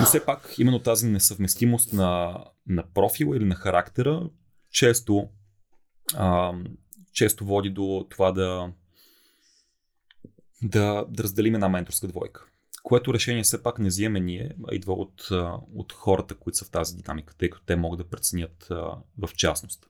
Но 0.00 0.06
все 0.06 0.24
пак 0.24 0.54
именно 0.58 0.78
тази 0.78 1.06
несъвместимост 1.06 1.92
на, 1.92 2.38
на 2.66 2.84
профила 2.94 3.36
или 3.36 3.44
на 3.44 3.54
характера 3.54 4.30
често, 4.70 5.28
а, 6.14 6.52
често 7.12 7.44
води 7.44 7.70
до 7.70 8.06
това 8.10 8.32
да, 8.32 8.72
да, 10.62 11.04
да 11.08 11.22
разделим 11.22 11.54
една 11.54 11.68
менторска 11.68 12.08
двойка. 12.08 12.46
което 12.82 13.14
решение 13.14 13.42
все 13.42 13.62
пак 13.62 13.78
не 13.78 13.88
вземе 13.88 14.20
ние, 14.20 14.56
а 14.68 14.74
идва 14.74 14.92
от, 14.92 15.28
от 15.74 15.92
хората, 15.92 16.34
които 16.34 16.58
са 16.58 16.64
в 16.64 16.70
тази 16.70 16.96
динамика, 16.96 17.34
тъй 17.34 17.50
като 17.50 17.64
те 17.64 17.76
могат 17.76 17.98
да 17.98 18.10
преценят 18.10 18.66
в 19.18 19.28
частност. 19.36 19.86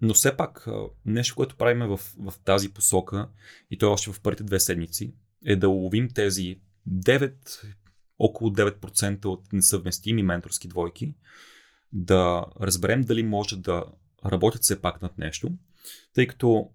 Но 0.00 0.14
все 0.14 0.36
пак 0.36 0.66
нещо, 1.04 1.34
което 1.34 1.56
правиме 1.56 1.86
в, 1.86 2.00
в 2.18 2.34
тази 2.44 2.72
посока, 2.72 3.28
и 3.70 3.78
то 3.78 3.86
е 3.86 3.88
още 3.88 4.12
в 4.12 4.20
първите 4.20 4.44
две 4.44 4.60
седмици, 4.60 5.14
е 5.44 5.56
да 5.56 5.68
уловим 5.68 6.08
тези 6.14 6.60
9, 6.88 7.32
около 8.18 8.50
9% 8.50 9.24
от 9.24 9.52
несъвместими 9.52 10.22
менторски 10.22 10.68
двойки, 10.68 11.14
да 11.92 12.44
разберем 12.60 13.02
дали 13.02 13.22
може 13.22 13.56
да 13.56 13.84
работят 14.26 14.62
все 14.62 14.80
пак 14.80 15.02
над 15.02 15.18
нещо, 15.18 15.50
тъй 16.14 16.26
като 16.26 16.70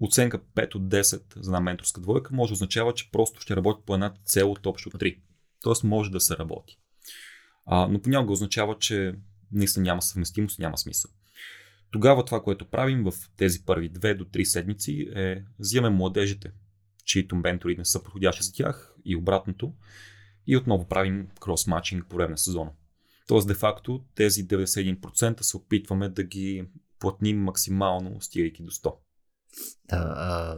оценка 0.00 0.38
5 0.38 0.74
от 0.74 0.82
10 0.82 1.02
за 1.36 1.50
една 1.50 1.60
менторска 1.60 2.00
двойка 2.00 2.34
може 2.34 2.50
да 2.50 2.54
означава, 2.54 2.94
че 2.94 3.10
просто 3.10 3.40
ще 3.40 3.56
работи 3.56 3.82
по 3.86 3.94
една 3.94 4.14
цел 4.24 4.50
от 4.50 4.66
общо 4.66 4.90
3. 4.90 5.20
Тоест 5.62 5.84
може 5.84 6.10
да 6.10 6.20
се 6.20 6.36
работи. 6.36 6.78
А, 7.66 7.88
но 7.88 8.02
понякога 8.02 8.32
означава, 8.32 8.78
че 8.78 9.14
наистина 9.52 9.82
няма 9.82 10.02
съвместимост, 10.02 10.58
няма 10.58 10.78
смисъл. 10.78 11.10
Тогава 11.90 12.24
това, 12.24 12.42
което 12.42 12.70
правим 12.70 13.04
в 13.04 13.12
тези 13.36 13.64
първи 13.64 13.92
2 13.92 14.16
до 14.16 14.24
3 14.24 14.44
седмици 14.44 15.08
е 15.14 15.44
взимаме 15.58 15.96
младежите, 15.96 16.52
чието 17.04 17.36
ментори 17.36 17.76
не 17.76 17.84
са 17.84 18.02
подходящи 18.02 18.44
за 18.44 18.52
тях 18.52 18.94
и 19.04 19.16
обратното 19.16 19.74
и 20.46 20.56
отново 20.56 20.88
правим 20.88 21.28
крос-матчинг 21.40 22.04
по 22.08 22.16
време 22.16 22.30
на 22.30 22.38
сезона. 22.38 22.70
Тоест, 23.26 23.48
де-факто, 23.48 24.04
тези 24.14 24.48
91% 24.48 25.42
се 25.42 25.56
опитваме 25.56 26.08
да 26.08 26.22
ги 26.22 26.64
платним 26.98 27.42
максимално, 27.42 28.20
стигайки 28.20 28.62
до 28.62 28.70
100. 28.70 28.94
Да, 29.88 30.14
а, 30.16 30.56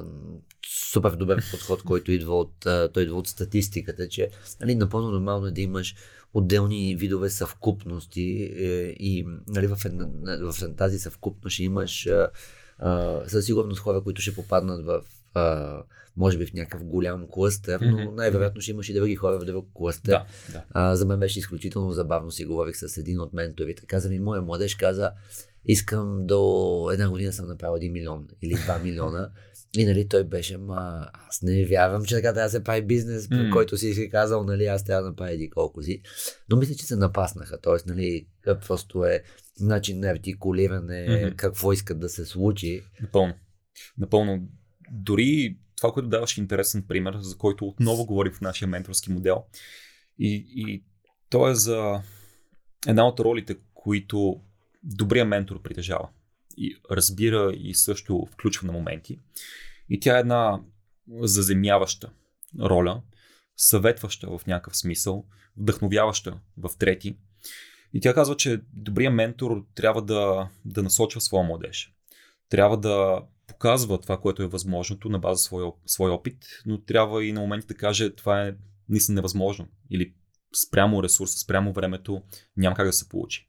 супер 0.92 1.10
добър 1.10 1.50
подход, 1.50 1.82
който 1.82 2.12
идва 2.12 2.38
от, 2.38 2.54
той 2.94 3.02
идва 3.02 3.16
от 3.16 3.28
статистиката, 3.28 4.08
че 4.08 4.30
нали, 4.60 4.74
напълно 4.74 5.10
нормално 5.10 5.46
е 5.46 5.52
да 5.52 5.60
имаш 5.60 5.94
отделни 6.34 6.96
видове 6.96 7.30
съвкупности 7.30 8.50
е, 8.56 8.66
и 8.98 9.26
нали, 9.48 9.66
в, 9.66 9.78
една, 9.84 10.06
в 10.52 10.74
тази 10.76 10.98
съвкупност 10.98 11.54
ще 11.54 11.64
имаш 11.64 12.06
а, 12.06 12.30
а, 12.78 13.20
със 13.28 13.46
сигурност 13.46 13.80
хора, 13.80 14.02
които 14.02 14.22
ще 14.22 14.34
попаднат 14.34 14.84
в 14.84 15.02
а, 15.34 15.82
може 16.16 16.38
би 16.38 16.46
в 16.46 16.52
някакъв 16.52 16.84
голям 16.84 17.26
клъстър, 17.30 17.80
но 17.80 18.12
най-вероятно 18.12 18.60
ще 18.60 18.70
имаш 18.70 18.88
и 18.88 18.94
други 18.94 19.16
хора 19.16 19.38
в 19.38 19.44
друг 19.44 19.68
клъстър. 19.74 20.10
Да, 20.10 20.24
да. 20.52 20.64
А, 20.70 20.96
за 20.96 21.06
мен 21.06 21.20
беше 21.20 21.38
изключително 21.38 21.92
забавно 21.92 22.30
си 22.30 22.44
говорих 22.44 22.76
с 22.76 22.96
един 22.96 23.20
от 23.20 23.32
менторите. 23.32 23.86
Каза 23.86 24.08
ми, 24.08 24.18
моя 24.18 24.42
младеж 24.42 24.74
каза, 24.74 25.10
искам 25.64 26.26
до 26.26 26.90
една 26.92 27.10
година 27.10 27.32
съм 27.32 27.48
направил 27.48 27.76
1 27.76 27.92
милион 27.92 28.28
или 28.42 28.54
2 28.54 28.82
милиона. 28.82 29.30
И 29.78 29.84
нали, 29.84 30.08
той 30.08 30.24
беше, 30.24 30.58
ма 30.58 31.08
аз 31.28 31.42
не 31.42 31.64
вярвам, 31.64 32.04
че 32.04 32.14
така 32.14 32.32
трябва 32.32 32.46
да 32.46 32.50
се 32.50 32.64
прави 32.64 32.82
бизнес, 32.82 33.26
mm. 33.26 33.52
който 33.52 33.76
си 33.76 33.94
си 33.94 34.10
казал, 34.10 34.44
нали, 34.44 34.66
аз 34.66 34.84
трябва 34.84 35.02
да 35.02 35.08
направя 35.08 35.32
еди 35.32 35.50
колко 35.50 35.82
си. 35.82 36.02
Но 36.50 36.56
мисля, 36.56 36.74
че 36.74 36.86
се 36.86 36.96
напаснаха. 36.96 37.60
Тоест, 37.60 37.86
нали, 37.86 38.26
просто 38.66 39.04
е 39.04 39.22
начин 39.60 40.00
на 40.00 40.10
артикулиране, 40.10 41.06
mm-hmm. 41.08 41.36
какво 41.36 41.72
искат 41.72 42.00
да 42.00 42.08
се 42.08 42.24
случи. 42.24 42.82
Напълно. 43.02 43.34
Напълно. 43.98 44.48
Дори 44.92 45.58
това, 45.76 45.92
което 45.92 46.08
даваш 46.08 46.38
интересен 46.38 46.84
пример, 46.88 47.16
за 47.18 47.38
който 47.38 47.66
отново 47.66 48.06
говорим 48.06 48.32
в 48.32 48.40
нашия 48.40 48.68
менторски 48.68 49.12
модел. 49.12 49.44
И, 50.18 50.46
и 50.56 50.84
то 51.30 51.48
е 51.48 51.54
за 51.54 52.02
една 52.86 53.06
от 53.06 53.20
ролите, 53.20 53.56
които 53.74 54.40
добрия 54.82 55.24
ментор 55.24 55.62
притежава. 55.62 56.08
И 56.56 56.76
разбира 56.90 57.52
и 57.56 57.74
също 57.74 58.26
включва 58.32 58.66
на 58.66 58.72
моменти. 58.72 59.20
И 59.88 60.00
тя 60.00 60.16
е 60.16 60.20
една 60.20 60.60
заземяваща 61.20 62.10
роля, 62.60 63.02
съветваща 63.56 64.38
в 64.38 64.46
някакъв 64.46 64.76
смисъл, 64.76 65.26
вдъхновяваща 65.56 66.38
в 66.56 66.70
трети. 66.78 67.16
И 67.92 68.00
тя 68.00 68.14
казва, 68.14 68.36
че 68.36 68.60
добрият 68.72 69.14
ментор 69.14 69.64
трябва 69.74 70.02
да, 70.02 70.48
да 70.64 70.82
насочва 70.82 71.20
своя 71.20 71.44
младеж. 71.44 71.92
Трябва 72.48 72.76
да 72.80 73.22
показва 73.46 74.00
това, 74.00 74.20
което 74.20 74.42
е 74.42 74.46
възможното 74.46 75.08
на 75.08 75.18
база 75.18 75.42
своя, 75.42 75.72
своя 75.86 76.12
опит, 76.12 76.46
но 76.66 76.80
трябва 76.80 77.24
и 77.24 77.32
на 77.32 77.40
моменти 77.40 77.66
да 77.66 77.74
каже 77.74 78.14
това 78.14 78.42
е 78.42 78.54
наистина 78.88 79.14
невъзможно 79.14 79.68
или 79.90 80.14
спрямо 80.66 81.02
ресурса, 81.02 81.38
спрямо 81.38 81.72
времето 81.72 82.22
няма 82.56 82.76
как 82.76 82.86
да 82.86 82.92
се 82.92 83.08
получи. 83.08 83.48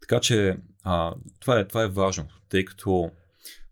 Така 0.00 0.20
че 0.20 0.58
а, 0.82 1.14
това, 1.40 1.60
е, 1.60 1.68
това 1.68 1.82
е 1.82 1.88
важно, 1.88 2.28
тъй 2.48 2.64
като 2.64 3.10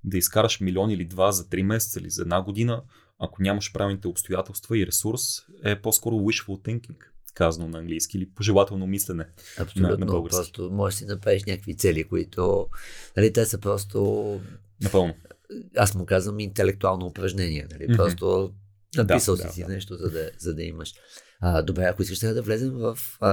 да 0.05 0.18
изкараш 0.18 0.61
милион 0.61 0.90
или 0.90 1.05
два 1.05 1.33
за 1.33 1.44
3 1.44 1.62
месеца 1.62 2.00
или 2.00 2.11
за 2.11 2.22
една 2.22 2.42
година, 2.42 2.83
ако 3.18 3.42
нямаш 3.42 3.72
правилните 3.72 4.09
обстоятелства 4.09 4.79
и 4.79 4.87
ресурс, 4.87 5.22
е 5.64 5.83
по-скоро 5.83 6.14
wishful 6.14 6.61
thinking, 6.62 6.96
казано 7.35 7.68
на 7.68 7.79
английски, 7.79 8.16
или 8.16 8.31
пожелателно 8.31 8.87
мислене 8.87 9.27
Абсолютно, 9.59 9.88
на, 9.90 9.99
на 9.99 10.07
български. 10.07 10.37
Просто 10.37 10.70
можеш 10.73 11.01
да 11.01 11.14
направиш 11.14 11.44
някакви 11.44 11.77
цели, 11.77 12.05
които 12.05 12.68
нали, 13.16 13.33
те 13.33 13.47
са 13.47 13.59
просто... 13.59 14.40
Напълно. 14.83 15.14
Аз 15.77 15.94
му 15.94 16.07
казвам 16.07 16.40
интелектуално 16.40 17.07
упражнение. 17.07 17.66
Нали? 17.73 17.88
Mm-hmm. 17.88 17.97
Просто 17.97 18.53
написал 18.97 19.37
Да, 19.37 19.42
си 19.42 19.47
да, 19.47 19.53
си 19.53 19.62
да. 19.62 19.68
нещо, 19.68 19.97
за 19.97 20.11
да, 20.11 20.31
за 20.38 20.55
да 20.55 20.62
имаш. 20.62 20.94
А, 21.40 21.62
добре, 21.62 21.85
ако 21.85 22.03
искаш 22.03 22.18
да 22.18 22.42
влезем 22.42 22.70
в 22.70 22.99
а, 23.20 23.31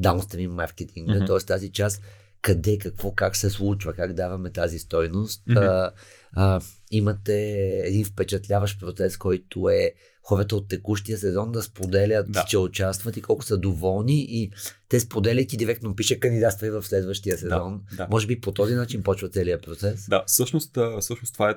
downstream 0.00 0.46
маркетинга, 0.46 1.14
Мгм. 1.14 1.24
т.е. 1.26 1.38
тази 1.46 1.72
част, 1.72 2.02
къде, 2.42 2.78
какво, 2.78 3.12
как 3.14 3.36
се 3.36 3.50
случва, 3.50 3.92
как 3.92 4.12
даваме 4.12 4.50
тази 4.50 4.78
стойност. 4.78 5.42
Мгм. 5.46 5.58
А, 5.58 5.92
а, 6.32 6.60
имате 6.90 7.52
един 7.84 8.04
впечатляващ 8.04 8.80
процес, 8.80 9.16
който 9.16 9.68
е 9.68 9.92
хората 10.24 10.56
от 10.56 10.68
текущия 10.68 11.18
сезон 11.18 11.52
да 11.52 11.62
споделят, 11.62 12.32
Да. 12.32 12.44
че 12.48 12.58
участват 12.58 13.16
и 13.16 13.22
колко 13.22 13.44
са 13.44 13.58
доволни 13.58 14.26
и 14.28 14.50
те 14.88 15.00
споделяйки 15.00 15.56
директно 15.56 15.96
пише 15.96 16.20
кандидатства 16.20 16.66
и 16.66 16.70
в 16.70 16.82
следващия 16.82 17.38
сезон. 17.38 17.82
да. 17.96 18.08
Може 18.10 18.26
би 18.26 18.40
по 18.40 18.52
този 18.52 18.74
начин 18.74 19.02
почва 19.02 19.28
целият 19.28 19.62
процес. 19.62 20.06
Да, 20.08 20.24
всъщност, 20.26 20.78
всъщност 21.00 21.34
това 21.34 21.50
е 21.50 21.54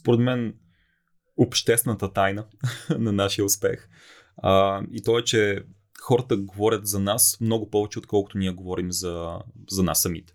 според 0.00 0.20
мен 0.20 0.54
обществената 1.36 2.12
тайна 2.12 2.46
на 2.98 3.12
нашия 3.12 3.44
успех. 3.44 3.88
А, 4.36 4.82
и 4.92 5.02
то 5.02 5.18
е, 5.18 5.22
че 5.24 5.64
хората 6.00 6.36
говорят 6.36 6.86
за 6.86 6.98
нас 7.00 7.36
много 7.40 7.70
повече, 7.70 7.98
отколкото 7.98 8.38
ние 8.38 8.50
говорим 8.50 8.92
за, 8.92 9.38
за 9.70 9.82
нас 9.82 10.02
самите. 10.02 10.32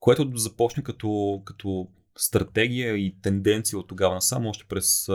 Което 0.00 0.30
започна 0.34 0.82
като, 0.82 1.42
като 1.44 1.88
стратегия 2.16 2.96
и 2.96 3.16
тенденция 3.22 3.78
от 3.78 3.88
тогава 3.88 4.14
насам, 4.14 4.46
още 4.46 4.64
през 4.68 5.08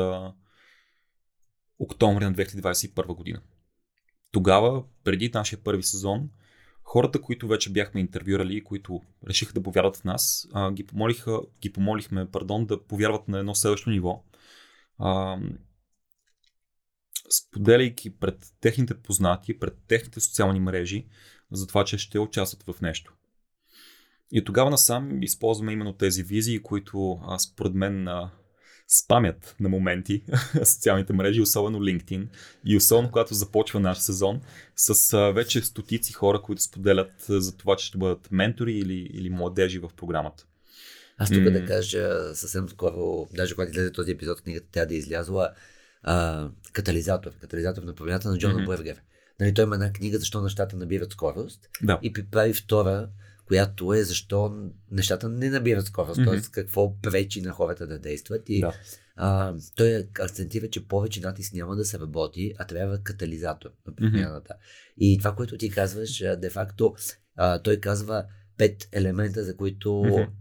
октомври 1.79 2.25
на 2.25 2.33
2021 2.33 3.15
година. 3.15 3.41
Тогава, 4.31 4.83
преди 5.03 5.31
нашия 5.33 5.63
първи 5.63 5.83
сезон, 5.83 6.29
хората, 6.83 7.21
които 7.21 7.47
вече 7.47 7.71
бяхме 7.71 8.01
интервюрали 8.01 8.57
и 8.57 8.63
които 8.63 9.01
решиха 9.27 9.53
да 9.53 9.63
повярват 9.63 9.97
в 9.97 10.03
нас, 10.03 10.47
а, 10.53 10.71
ги, 10.71 10.85
помолиха, 10.85 11.39
ги 11.61 11.73
помолихме 11.73 12.31
пардон, 12.31 12.65
да 12.65 12.83
повярват 12.83 13.27
на 13.27 13.39
едно 13.39 13.55
следващо 13.55 13.89
ниво. 13.89 14.23
А, 14.97 15.39
споделяйки 17.29 18.17
пред 18.17 18.53
техните 18.61 19.01
познати, 19.01 19.59
пред 19.59 19.77
техните 19.87 20.19
социални 20.19 20.59
мрежи, 20.59 21.07
за 21.51 21.67
това, 21.67 21.85
че 21.85 21.97
ще 21.97 22.19
участват 22.19 22.75
в 22.75 22.81
нещо. 22.81 23.13
И 24.31 24.43
тогава 24.43 24.69
насам 24.69 25.23
използваме 25.23 25.71
именно 25.71 25.93
тези 25.93 26.23
визии, 26.23 26.63
които 26.63 27.19
а, 27.27 27.39
според 27.39 27.73
мен 27.73 28.07
а, 28.07 28.31
спамят 28.87 29.55
на 29.59 29.69
моменти 29.69 30.23
социалните 30.63 31.13
мрежи, 31.13 31.41
особено 31.41 31.79
LinkedIn. 31.79 32.27
И 32.65 32.77
особено 32.77 33.11
когато 33.11 33.33
започва 33.33 33.79
наш 33.79 33.97
сезон 33.97 34.41
с 34.75 35.13
а, 35.13 35.31
вече 35.31 35.61
стотици 35.61 36.13
хора, 36.13 36.41
които 36.41 36.61
споделят 36.61 37.29
а, 37.29 37.41
за 37.41 37.57
това, 37.57 37.75
че 37.75 37.85
ще 37.85 37.97
бъдат 37.97 38.31
ментори 38.31 38.73
или, 38.73 39.09
или 39.13 39.29
младежи 39.29 39.79
в 39.79 39.89
програмата. 39.97 40.45
Аз 41.17 41.29
тук 41.29 41.43
М. 41.43 41.51
да 41.51 41.65
кажа 41.65 42.35
съвсем 42.35 42.69
скоро, 42.69 43.27
даже 43.33 43.55
когато 43.55 43.71
излезе 43.71 43.91
този 43.91 44.11
епизод, 44.11 44.41
книгата 44.41 44.67
тя 44.71 44.85
да 44.85 44.93
е 44.93 44.97
излязла, 44.97 45.49
а, 46.03 46.47
катализатор, 46.73 47.31
катализатор 47.41 47.83
на 47.83 47.95
промяната 47.95 48.29
на 48.29 48.37
Джона 48.37 48.59
mm-hmm. 48.59 48.65
Буергер. 48.65 49.01
Нали, 49.39 49.53
той 49.53 49.63
има 49.63 49.75
една 49.75 49.93
книга 49.93 50.17
Защо 50.17 50.41
нещата 50.41 50.75
набират 50.75 51.11
скорост 51.11 51.69
Да. 51.83 51.99
и 52.01 52.13
прави 52.13 52.53
втора, 52.53 53.09
която 53.47 53.93
е 53.93 54.03
защо 54.03 54.69
нещата 54.91 55.29
не 55.29 55.49
набират 55.49 55.85
скорост, 55.85 56.19
Мгм. 56.21 56.31
т.е. 56.31 56.41
какво 56.51 56.99
пречи 57.01 57.41
на 57.41 57.51
хората 57.51 57.87
да 57.87 57.99
действат. 57.99 58.43
И 58.49 58.59
Да. 58.61 58.73
а, 59.15 59.55
той 59.75 60.07
акцентира, 60.19 60.69
че 60.69 60.87
повече 60.87 61.21
натиск 61.21 61.53
няма 61.53 61.75
да 61.75 61.85
се 61.85 61.99
работи, 61.99 62.53
а 62.57 62.65
трябва 62.65 62.99
катализатор 63.03 63.69
на 63.87 63.95
промяната. 63.95 64.53
И 64.97 65.17
това, 65.17 65.35
което 65.35 65.57
ти 65.57 65.69
казваш, 65.69 66.23
де-факто, 66.37 66.95
той 67.63 67.77
казва 67.77 68.25
пет 68.57 68.89
елемента, 68.91 69.43
за 69.43 69.57
които 69.57 69.93
Мгм. 70.05 70.31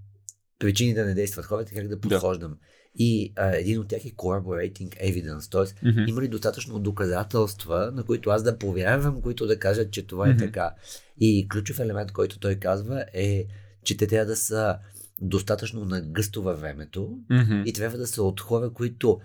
причини 0.59 0.95
да 0.95 1.05
не 1.05 1.14
действат 1.14 1.47
хората, 1.47 1.74
как 1.74 1.89
да 1.89 2.01
подхождам. 2.01 2.59
И 2.99 3.32
а, 3.36 3.57
един 3.57 3.80
от 3.80 3.88
тях 3.88 4.05
е 4.05 4.11
corroborating 4.11 4.88
evidence, 4.88 5.51
т.е. 5.53 5.88
Мгм. 5.88 6.01
има 6.09 6.22
ли 6.22 6.28
достатъчно 6.28 6.78
доказателства, 6.78 7.90
на 7.94 8.05
които 8.05 8.30
аз 8.30 8.42
да 8.42 8.59
повярвам, 8.59 9.22
които 9.22 9.47
да 9.47 9.59
кажат, 9.59 9.90
че 9.90 10.07
това 10.07 10.26
е 10.28 10.30
Мгм. 10.30 10.38
така. 10.38 10.74
И 11.20 11.49
ключов 11.53 11.78
елемент, 11.78 12.12
който 12.12 12.38
той 12.38 12.55
казва 12.55 13.05
е, 13.14 13.44
че 13.84 13.97
те 13.97 14.07
трябва 14.07 14.26
да 14.26 14.36
са 14.36 14.76
достатъчно 15.20 15.84
нагъсто 15.84 16.42
във 16.42 16.61
времето 16.61 17.18
Мгм. 17.30 17.62
и 17.66 17.72
трябва 17.72 17.99
да 17.99 18.07
са 18.07 18.22
от 18.22 18.40
хора, 18.40 18.70
които 18.70 19.20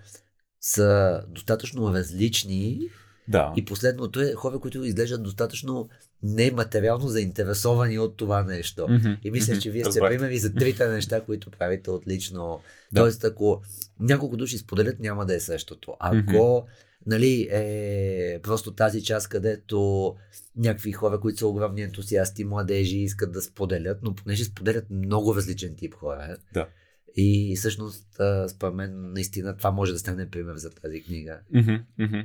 са 0.61 1.21
достатъчно 1.27 1.93
различни 1.93 2.79
Да. 3.27 3.53
и 3.57 3.65
последното 3.65 4.21
е 4.21 4.33
хора, 4.33 4.59
които 4.59 4.83
изглеждат 4.83 5.23
достатъчно 5.23 5.89
нематериално 6.23 7.07
заинтересовани 7.07 7.99
от 7.99 8.17
това 8.17 8.43
нещо. 8.43 8.87
Мгм, 8.89 9.11
И 9.23 9.31
мисля, 9.31 9.59
че 9.59 9.71
вие 9.71 9.81
сте 9.83 9.87
разбрах. 9.87 10.09
примери 10.09 10.37
за 10.37 10.53
трите 10.53 10.87
неща, 10.87 11.21
които 11.21 11.51
правите 11.51 11.91
отлично. 11.91 12.61
Да. 12.91 13.01
Тоест, 13.01 13.23
ако 13.23 13.61
няколко 13.99 14.37
души 14.37 14.57
споделят, 14.57 14.99
няма 14.99 15.25
да 15.25 15.35
е 15.35 15.39
същото. 15.39 15.95
Ако 15.99 16.67
нали, 17.05 17.47
е 17.51 18.39
просто 18.43 18.73
тази 18.73 19.03
част, 19.03 19.27
където 19.27 20.15
някакви 20.55 20.91
хора, 20.91 21.19
които 21.19 21.39
са 21.39 21.47
огромни 21.47 21.81
ентусиасти, 21.81 22.43
младежи, 22.43 22.97
искат 22.97 23.31
да 23.31 23.41
споделят, 23.41 23.99
но 24.03 24.15
понеже 24.15 24.43
споделят 24.43 24.89
много 24.89 25.35
различен 25.35 25.75
тип 25.75 25.93
хора. 25.93 26.37
Да. 26.53 26.67
И 27.15 27.55
всъщност, 27.57 28.07
според 28.47 28.73
мен, 28.73 29.11
наистина 29.11 29.57
това 29.57 29.71
може 29.71 29.93
да 29.93 29.99
стане 29.99 30.29
пример 30.29 30.55
за 30.55 30.69
тази 30.69 31.03
книга. 31.03 31.39
Мгм. 31.53 32.19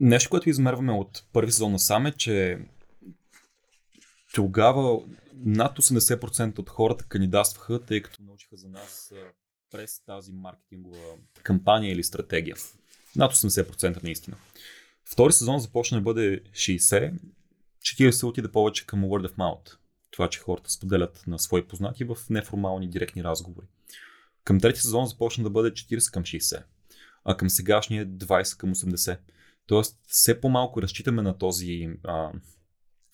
Нещо, 0.00 0.30
което 0.30 0.50
измерваме 0.50 0.92
от 0.92 1.24
първи 1.32 1.52
сезон 1.52 1.72
насам 1.72 2.06
е, 2.06 2.12
че 2.12 2.58
тогава 4.34 5.00
над 5.34 5.78
80% 5.78 6.58
от 6.58 6.70
хората 6.70 7.04
кандидатстваха, 7.04 7.80
тъй 7.84 8.02
като 8.02 8.22
научиха 8.22 8.56
за 8.56 8.68
нас 8.68 9.12
през 9.70 10.04
тази 10.04 10.32
маркетингова 10.32 11.14
кампания 11.42 11.92
или 11.92 12.04
стратегия. 12.04 12.56
Над 13.16 13.32
80% 13.34 14.02
наистина. 14.02 14.36
Втори 15.04 15.32
сезон 15.32 15.58
започна 15.58 15.98
да 15.98 16.02
бъде 16.02 16.42
60, 16.44 17.12
40 17.80 18.26
отиде 18.26 18.52
повече 18.52 18.86
към 18.86 19.04
word 19.04 19.28
of 19.28 19.36
mouth. 19.36 19.76
Това, 20.10 20.28
че 20.28 20.40
хората 20.40 20.70
споделят 20.70 21.24
на 21.26 21.38
свои 21.38 21.68
познати 21.68 22.04
в 22.04 22.16
неформални 22.30 22.88
директни 22.88 23.24
разговори. 23.24 23.66
Към 24.44 24.60
трети 24.60 24.80
сезон 24.80 25.06
започна 25.06 25.44
да 25.44 25.50
бъде 25.50 25.70
40 25.70 26.12
към 26.12 26.22
60 26.22 26.62
а 27.26 27.36
към 27.36 27.50
сегашния 27.50 28.06
20 28.06 28.56
към 28.56 28.74
80. 28.74 29.18
Тоест, 29.66 29.98
все 30.06 30.40
по-малко 30.40 30.82
разчитаме 30.82 31.22
на 31.22 31.38
този, 31.38 31.90
а, 32.04 32.32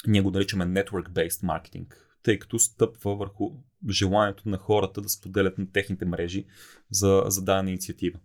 ние 0.06 0.22
го 0.22 0.30
наричаме 0.30 0.64
network-based 0.64 1.42
маркетинг, 1.42 2.16
тъй 2.22 2.38
като 2.38 2.58
стъпва 2.58 3.16
върху 3.16 3.50
желанието 3.90 4.48
на 4.48 4.58
хората 4.58 5.00
да 5.00 5.08
споделят 5.08 5.58
на 5.58 5.72
техните 5.72 6.04
мрежи 6.04 6.46
за, 6.90 7.22
за 7.26 7.44
дадена 7.44 7.70
инициатива. 7.70 8.18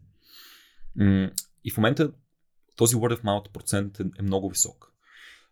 И 1.64 1.72
в 1.72 1.78
момента 1.78 2.12
този 2.76 2.96
word 2.96 3.18
of 3.18 3.24
mouth 3.24 3.52
процент 3.52 4.00
е, 4.00 4.04
е 4.20 4.22
много 4.22 4.50
висок. 4.50 4.94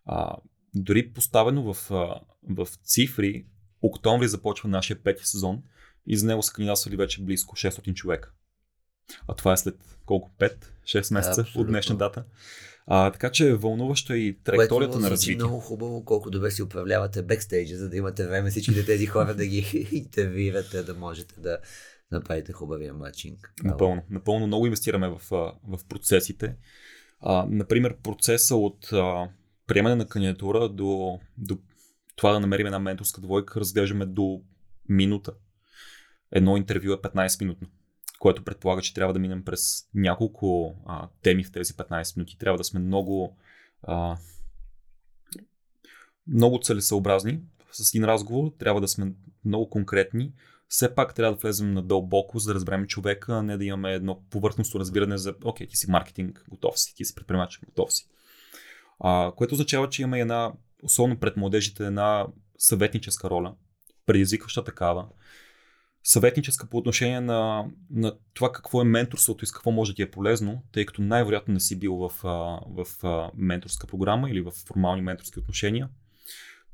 А, 0.05 0.36
дори 0.76 1.13
поставено 1.13 1.73
в, 1.73 1.89
в 2.49 2.67
цифри, 2.84 3.45
октомври 3.82 4.28
започва 4.28 4.69
нашия 4.69 5.03
пети 5.03 5.26
сезон 5.26 5.63
и 6.07 6.17
за 6.17 6.28
него 6.28 6.43
са 6.43 6.53
кандидатствали 6.53 6.97
вече 6.97 7.23
близко 7.23 7.55
600 7.55 7.93
човека. 7.93 8.32
А 9.28 9.36
това 9.36 9.53
е 9.53 9.57
след 9.57 9.97
колко? 10.05 10.32
5-6 10.39 11.13
месеца 11.13 11.41
Абсолютно. 11.41 11.61
от 11.61 11.67
днешна 11.67 11.97
дата. 11.97 12.26
А, 12.88 13.11
така 13.11 13.31
че 13.31 13.49
е 13.49 13.55
вълнуващо 13.55 14.13
и 14.13 14.38
траекторията 14.43 14.91
Което 14.91 14.99
на 14.99 15.11
развитие. 15.11 15.36
много 15.36 15.59
хубаво, 15.59 16.05
колко 16.05 16.29
добре 16.29 16.51
си 16.51 16.63
управлявате 16.63 17.23
бекстейджа, 17.23 17.77
за 17.77 17.89
да 17.89 17.97
имате 17.97 18.27
време 18.27 18.49
всичките 18.49 18.86
тези 18.86 19.05
хора 19.05 19.36
да 19.36 19.45
ги 19.45 19.88
интервюирате, 19.91 20.83
да 20.83 20.93
можете 20.93 21.39
да 21.39 21.57
направите 22.11 22.53
хубавия 22.53 22.93
матчинг. 22.93 23.53
Напълно. 23.63 24.01
Напълно 24.09 24.47
много 24.47 24.65
инвестираме 24.65 25.09
в, 25.09 25.21
в 25.63 25.79
процесите. 25.89 26.55
А, 27.19 27.45
например, 27.49 27.97
процеса 28.03 28.55
от 28.55 28.93
а, 28.93 29.29
приемане 29.67 29.95
на 29.95 30.07
кандидатура 30.07 30.69
до, 30.69 31.19
до 31.38 31.57
това 32.15 32.31
да 32.31 32.39
намерим 32.39 32.65
една 32.65 32.79
менторска 32.79 33.21
двойка 33.21 33.59
разглеждаме 33.59 34.05
до 34.05 34.41
минута. 34.89 35.33
Едно 36.31 36.57
интервю 36.57 36.91
е 36.91 36.97
15 36.97 37.41
минутно, 37.41 37.67
което 38.20 38.43
предполага, 38.43 38.82
че 38.82 38.93
трябва 38.93 39.13
да 39.13 39.20
минем 39.20 39.45
през 39.45 39.89
няколко 39.93 40.76
а, 40.86 41.07
теми 41.22 41.43
в 41.43 41.51
тези 41.51 41.74
15 41.74 42.18
минути. 42.18 42.38
Трябва 42.38 42.57
да 42.57 42.63
сме 42.63 42.80
много 42.80 43.38
а, 43.84 44.18
много 46.28 46.59
целесъобразни 46.63 47.39
с 47.72 47.93
един 47.93 48.05
разговор, 48.05 48.51
трябва 48.59 48.82
да 48.82 48.88
сме 48.88 49.13
много 49.45 49.70
конкретни, 49.70 50.34
все 50.68 50.95
пак 50.95 51.13
трябва 51.13 51.36
да 51.36 51.41
влезем 51.41 51.74
надълбоко, 51.74 52.39
за 52.39 52.47
да 52.47 52.55
разберем 52.55 52.88
човека, 52.88 53.34
а 53.34 53.43
не 53.43 53.57
да 53.57 53.66
имаме 53.66 53.93
едно 53.93 54.24
повърхностно 54.30 54.80
разбиране 54.80 55.18
за 55.18 55.36
окей, 55.43 55.68
ти 55.68 55.78
си 55.78 55.91
маркетинг, 55.91 56.45
готов 56.49 56.80
си, 56.80 56.95
ти 56.95 57.05
си 57.05 57.16
предприемач, 57.16 57.59
готов 57.66 57.93
си. 57.93 58.07
А, 58.99 59.32
което 59.36 59.53
означава, 59.53 59.89
че 59.89 60.01
има 60.01 60.20
една, 60.20 60.53
особено 60.84 61.20
пред 61.20 61.38
младежите, 61.38 61.86
една 61.86 62.28
съветническа 62.57 63.30
роля, 63.30 63.55
предизвикваща 64.05 64.63
такава, 64.63 65.07
съветническа 66.06 66.68
по 66.70 66.78
отношение 66.78 67.22
на, 67.22 67.66
на 67.91 68.14
това 68.34 68.51
какво 68.51 68.82
е 68.82 68.86
менторството 68.86 69.43
и 69.43 69.47
с 69.47 69.51
какво 69.51 69.72
може 69.72 69.91
да 69.91 69.95
ти 69.95 70.01
е 70.01 70.12
полезно, 70.12 70.64
тъй 70.72 70.86
като 70.86 71.01
най-вероятно 71.01 71.53
не 71.53 71.60
си 71.60 71.80
бил 71.80 71.95
в, 71.95 72.12
в 72.68 72.86
менторска 73.36 73.88
програма 73.88 74.30
или 74.30 74.41
в 74.41 74.51
формални 74.51 75.01
менторски 75.01 75.39
отношения. 75.39 75.89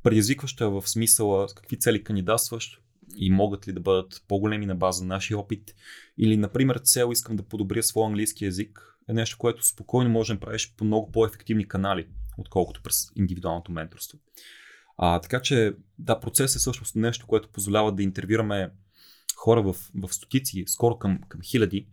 Предизвикваща 0.04 0.70
в 0.70 0.88
смисъла 0.88 1.50
с 1.50 1.54
какви 1.54 1.80
цели 1.80 2.04
кандидатстваш 2.04 2.82
и 3.18 3.32
могат 3.32 3.68
ли 3.68 3.74
да 3.74 3.80
бъдат 3.80 4.24
по-големи 4.28 4.66
на 4.66 4.76
база 4.76 5.04
на 5.04 5.16
нашия 5.16 5.38
опит. 5.38 5.76
Или, 6.18 6.38
например, 6.38 6.78
цел 6.78 7.10
искам 7.12 7.36
да 7.36 7.44
подобря 7.44 7.84
своя 7.84 8.08
английски 8.08 8.46
язик 8.46 8.98
е 9.10 9.14
нещо, 9.14 9.38
което 9.38 9.68
спокойно 9.68 10.10
може 10.10 10.34
да 10.34 10.40
правиш 10.40 10.74
по 10.78 10.86
много 10.86 11.12
по-ефективни 11.12 11.68
канали, 11.68 12.08
отколкото 12.38 12.84
през 12.84 13.12
индивидуалното 13.16 13.72
менторство. 13.72 14.20
А, 14.98 15.20
така 15.22 15.42
че, 15.42 15.74
да, 16.00 16.20
процес 16.20 16.56
е 16.56 16.60
всъщност 16.60 16.96
нещо, 16.96 17.28
което 17.28 17.50
позволява 17.50 17.92
да 17.92 18.04
интервюраме 18.04 18.72
хора 19.42 19.62
в, 19.62 19.76
в 19.96 20.14
стотици, 20.14 20.64
скоро 20.68 20.98
към, 20.98 21.22
към 21.30 21.42
хиляди. 21.42 21.88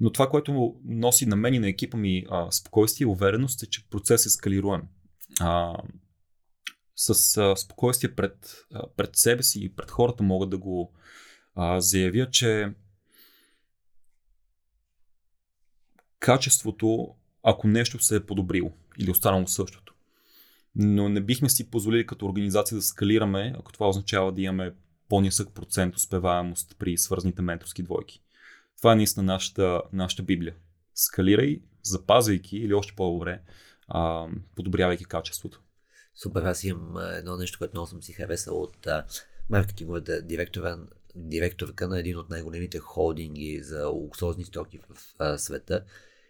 Но 0.00 0.12
това, 0.12 0.28
което 0.28 0.74
носи 0.84 1.26
на 1.26 1.36
мен 1.36 1.54
и 1.54 1.58
на 1.58 1.68
екипа 1.68 1.96
ми 1.96 2.24
а, 2.30 2.52
спокойствие 2.52 3.04
и 3.04 3.08
увереност 3.08 3.62
е, 3.62 3.66
че 3.66 3.88
процес 3.88 4.26
е 4.26 4.30
скалируем. 4.30 4.82
А, 5.40 5.76
с 6.96 7.36
а, 7.36 7.56
спокойствие 7.56 8.14
пред, 8.14 8.66
а, 8.74 8.82
пред 8.96 9.16
себе 9.16 9.42
си 9.42 9.64
и 9.64 9.68
пред 9.68 9.90
хората 9.90 10.22
мога 10.22 10.46
да 10.46 10.58
го 10.58 10.92
а, 11.54 11.80
заявя, 11.80 12.30
че 12.30 12.72
качеството, 16.18 17.14
ако 17.42 17.68
нещо 17.68 17.98
се 17.98 18.16
е 18.16 18.26
подобрило 18.26 18.72
или 18.98 19.10
останало 19.10 19.46
същото. 19.46 19.94
Но 20.74 21.08
не 21.08 21.20
бихме 21.20 21.48
си 21.48 21.70
позволили 21.70 22.06
като 22.06 22.26
организация 22.26 22.76
да 22.76 22.82
скалираме, 22.82 23.54
ако 23.58 23.72
това 23.72 23.88
означава 23.88 24.32
да 24.32 24.42
имаме 24.42 24.74
по-нисък 25.08 25.54
процент 25.54 25.96
успеваемост 25.96 26.76
при 26.78 26.98
свързаните 26.98 27.42
менторски 27.42 27.82
двойки. 27.82 28.22
Това 28.78 28.92
е 28.92 28.96
наистина 28.96 29.22
нашата, 29.22 29.82
нашата 29.92 30.22
библия. 30.22 30.54
Скалирай, 30.94 31.62
запазвайки 31.82 32.56
или 32.56 32.74
още 32.74 32.94
по-добре, 32.96 33.40
а, 33.88 34.26
подобрявайки 34.56 35.04
качеството. 35.04 35.62
Супер, 36.14 36.42
аз 36.42 36.64
имам 36.64 36.96
едно 36.96 37.36
нещо, 37.36 37.58
което 37.58 37.74
много 37.74 37.86
съм 37.86 38.02
си 38.02 38.12
харесал 38.12 38.62
от 38.62 38.86
а, 38.86 39.04
маркетинговата 39.50 40.22
директора, 40.22 40.78
директорка 41.14 41.88
на 41.88 41.98
един 41.98 42.16
от 42.18 42.30
най-големите 42.30 42.78
холдинги 42.78 43.60
за 43.62 43.86
луксозни 43.86 44.44
стоки 44.44 44.78
в 44.78 45.14
а, 45.18 45.38
света. 45.38 45.84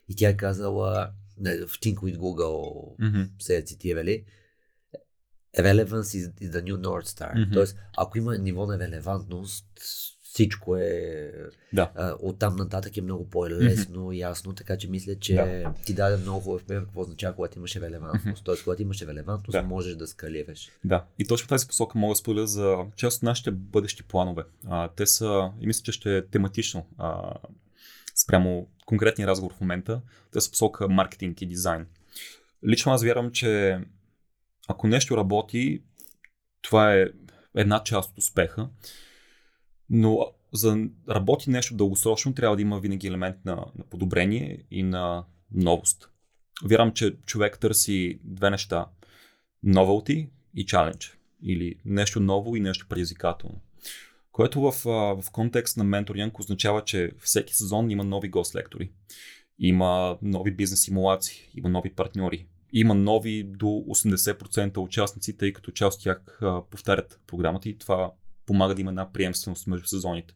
И 0.09 0.17
тя 0.17 0.29
е 0.29 0.37
казала, 0.37 1.13
в 1.39 1.69
Think 1.69 1.95
with 1.95 2.17
Google 2.17 2.97
Mm-hmm. 3.01 3.29
се 3.39 3.57
е 3.57 3.63
цитирали, 3.63 4.25
relevance 5.63 6.03
is, 6.03 6.33
is 6.41 6.51
the 6.51 6.63
new 6.63 6.77
North 6.77 7.07
Star. 7.07 7.41
Мгм. 7.43 7.53
Тоест, 7.53 7.77
ако 7.97 8.19
има 8.19 8.39
ниво 8.39 8.67
на 8.67 8.79
релевантност, 8.79 9.67
всичко 10.23 10.77
е 10.77 11.33
Да. 11.73 11.91
а, 11.95 12.15
оттам 12.21 12.57
нататък 12.57 12.97
е 12.97 13.01
много 13.01 13.31
по-лесно, 13.31 14.13
ясно, 14.13 14.55
така 14.55 14.79
че 14.79 14.89
мисля, 14.91 15.15
че 15.19 15.35
Да. 15.35 15.73
ти 15.85 15.95
даде 15.95 16.17
много 16.17 16.41
хубав 16.41 16.65
пример 16.65 16.85
какво 16.85 17.01
означава, 17.01 17.35
когато 17.37 17.59
имаш 17.59 17.77
релевантност. 17.77 18.45
Тоест, 18.45 18.65
когато 18.65 18.83
имаш 18.83 19.03
релевантност, 19.03 19.53
Да. 19.53 19.63
можеш 19.63 19.95
да 19.97 20.07
скалираш. 20.07 20.69
Да, 20.85 21.05
и 21.19 21.25
точно 21.27 21.47
в 21.47 21.49
тази 21.49 21.67
посока 21.67 21.99
мога 21.99 22.13
да 22.13 22.17
споделя 22.17 22.47
за 22.47 22.77
част 22.97 23.17
от 23.17 23.23
нашите 23.23 23.51
бъдещи 23.51 24.03
планове. 24.03 24.43
А, 24.67 24.89
те 24.89 25.07
са, 25.07 25.51
и 25.61 25.67
мисля, 25.67 25.83
че 25.83 25.93
ще 25.93 26.17
е 26.17 26.27
тематично 26.27 26.87
а, 26.99 27.35
спрямо 28.15 28.69
конкретния 28.87 29.29
разговор 29.29 29.55
в 29.55 29.61
момента. 29.61 30.01
Те 30.33 30.41
са 30.41 30.51
посока 30.51 30.89
маркетинг 30.89 31.43
и 31.43 31.47
дизайн. 31.47 31.87
Лично 32.67 32.93
аз 32.93 33.03
вярвам, 33.03 33.31
че 33.33 33.81
ако 34.69 34.87
нещо 34.87 35.17
работи, 35.17 35.83
това 36.63 36.95
е 36.95 37.07
една 37.55 37.83
част 37.83 38.11
от 38.11 38.19
успеха, 38.19 38.69
но 39.91 40.27
за 40.53 40.77
да 40.77 40.89
работи 41.15 41.51
нещо 41.51 41.77
дългосрочно, 41.77 42.35
трябва 42.35 42.57
да 42.57 42.63
има 42.63 42.81
винаги 42.81 43.07
елемент 43.07 43.37
на, 43.45 43.55
на 43.55 43.85
подобрение 43.91 44.65
и 44.71 44.83
на 44.83 45.25
новост. 45.53 46.11
Вярвам, 46.65 46.93
че 46.93 47.17
човек 47.27 47.59
търси 47.59 48.21
две 48.25 48.51
неща 48.51 48.87
novelty 49.67 50.29
и 50.55 50.67
challenge. 50.67 51.13
Или 51.43 51.75
нещо 51.85 52.21
ново 52.21 52.57
и 52.57 52.61
нещо 52.61 52.87
предизвикателно. 52.89 53.61
Което 54.33 54.61
в, 54.61 54.73
в 55.23 55.31
контекст 55.33 55.77
на 55.77 55.85
менторинг 55.85 56.39
означава, 56.39 56.85
че 56.85 57.13
всеки 57.19 57.55
сезон 57.55 57.91
има 57.91 58.05
нови 58.05 58.31
гост-лектори. 58.31 58.91
Има 59.59 60.19
нови 60.23 60.51
бизнес 60.51 60.81
симулации, 60.83 61.37
има 61.55 61.69
нови 61.69 61.95
партньори. 61.95 62.47
Има 62.79 62.95
нови 62.95 63.45
до 63.45 63.67
80% 63.67 64.79
участници, 64.79 65.37
тъй 65.37 65.53
като 65.53 65.71
част 65.71 65.99
от 65.99 66.05
тях 66.05 66.41
повтарят 66.71 67.21
програмата 67.27 67.69
и 67.69 67.79
това 67.79 68.13
помага 68.47 68.75
да 68.75 68.81
има 68.81 68.91
една 68.91 69.13
приемственост 69.13 69.67
между 69.67 69.87
сезоните. 69.87 70.35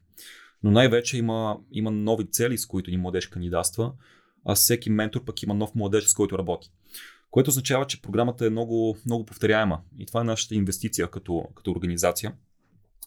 Но 0.63 0.71
най-вече 0.71 1.17
има, 1.17 1.57
има 1.71 1.91
нови 1.91 2.29
цели, 2.31 2.57
с 2.57 2.65
които 2.65 2.91
ни 2.91 2.97
младеж 2.97 3.27
кандидатства, 3.27 3.93
а 4.45 4.55
всеки 4.55 4.89
ментор 4.89 5.23
пък 5.23 5.43
има 5.43 5.53
нов 5.53 5.75
младеж, 5.75 6.03
с 6.03 6.13
който 6.13 6.37
работи. 6.37 6.71
Което 7.31 7.49
означава, 7.49 7.87
че 7.87 8.01
програмата 8.01 8.45
е 8.45 8.49
много, 8.49 8.97
много 9.05 9.25
повторяема. 9.25 9.81
И 9.99 10.05
това 10.05 10.21
е 10.21 10.23
нашата 10.23 10.55
инвестиция 10.55 11.07
като, 11.07 11.43
като 11.55 11.71
организация. 11.71 12.33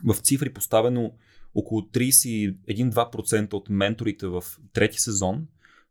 В 0.04 0.14
цифри 0.14 0.52
поставено 0.52 1.12
около 1.54 1.80
31-2% 1.80 3.54
от 3.54 3.68
менторите 3.70 4.26
в 4.26 4.44
трети 4.72 5.00
сезон 5.00 5.46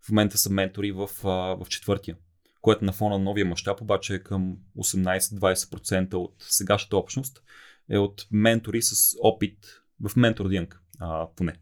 в 0.05 0.09
момента 0.09 0.37
са 0.37 0.49
ментори 0.49 0.91
в, 0.91 1.09
в 1.23 1.65
четвъртия, 1.69 2.17
което 2.63 2.85
на 2.85 2.93
фона 2.93 3.17
на 3.17 3.23
новия 3.23 3.45
мащаб 3.45 3.81
обаче 3.81 4.15
е 4.15 4.23
към 4.23 4.57
18-20% 4.77 6.13
от 6.13 6.35
сегашната 6.39 6.97
общност 6.97 7.43
е 7.89 7.97
от 7.97 8.27
ментори 8.31 8.81
с 8.81 9.15
опит 9.21 9.57
в 10.01 10.15
ментординг, 10.15 10.81
а, 10.99 11.27
поне. 11.35 11.53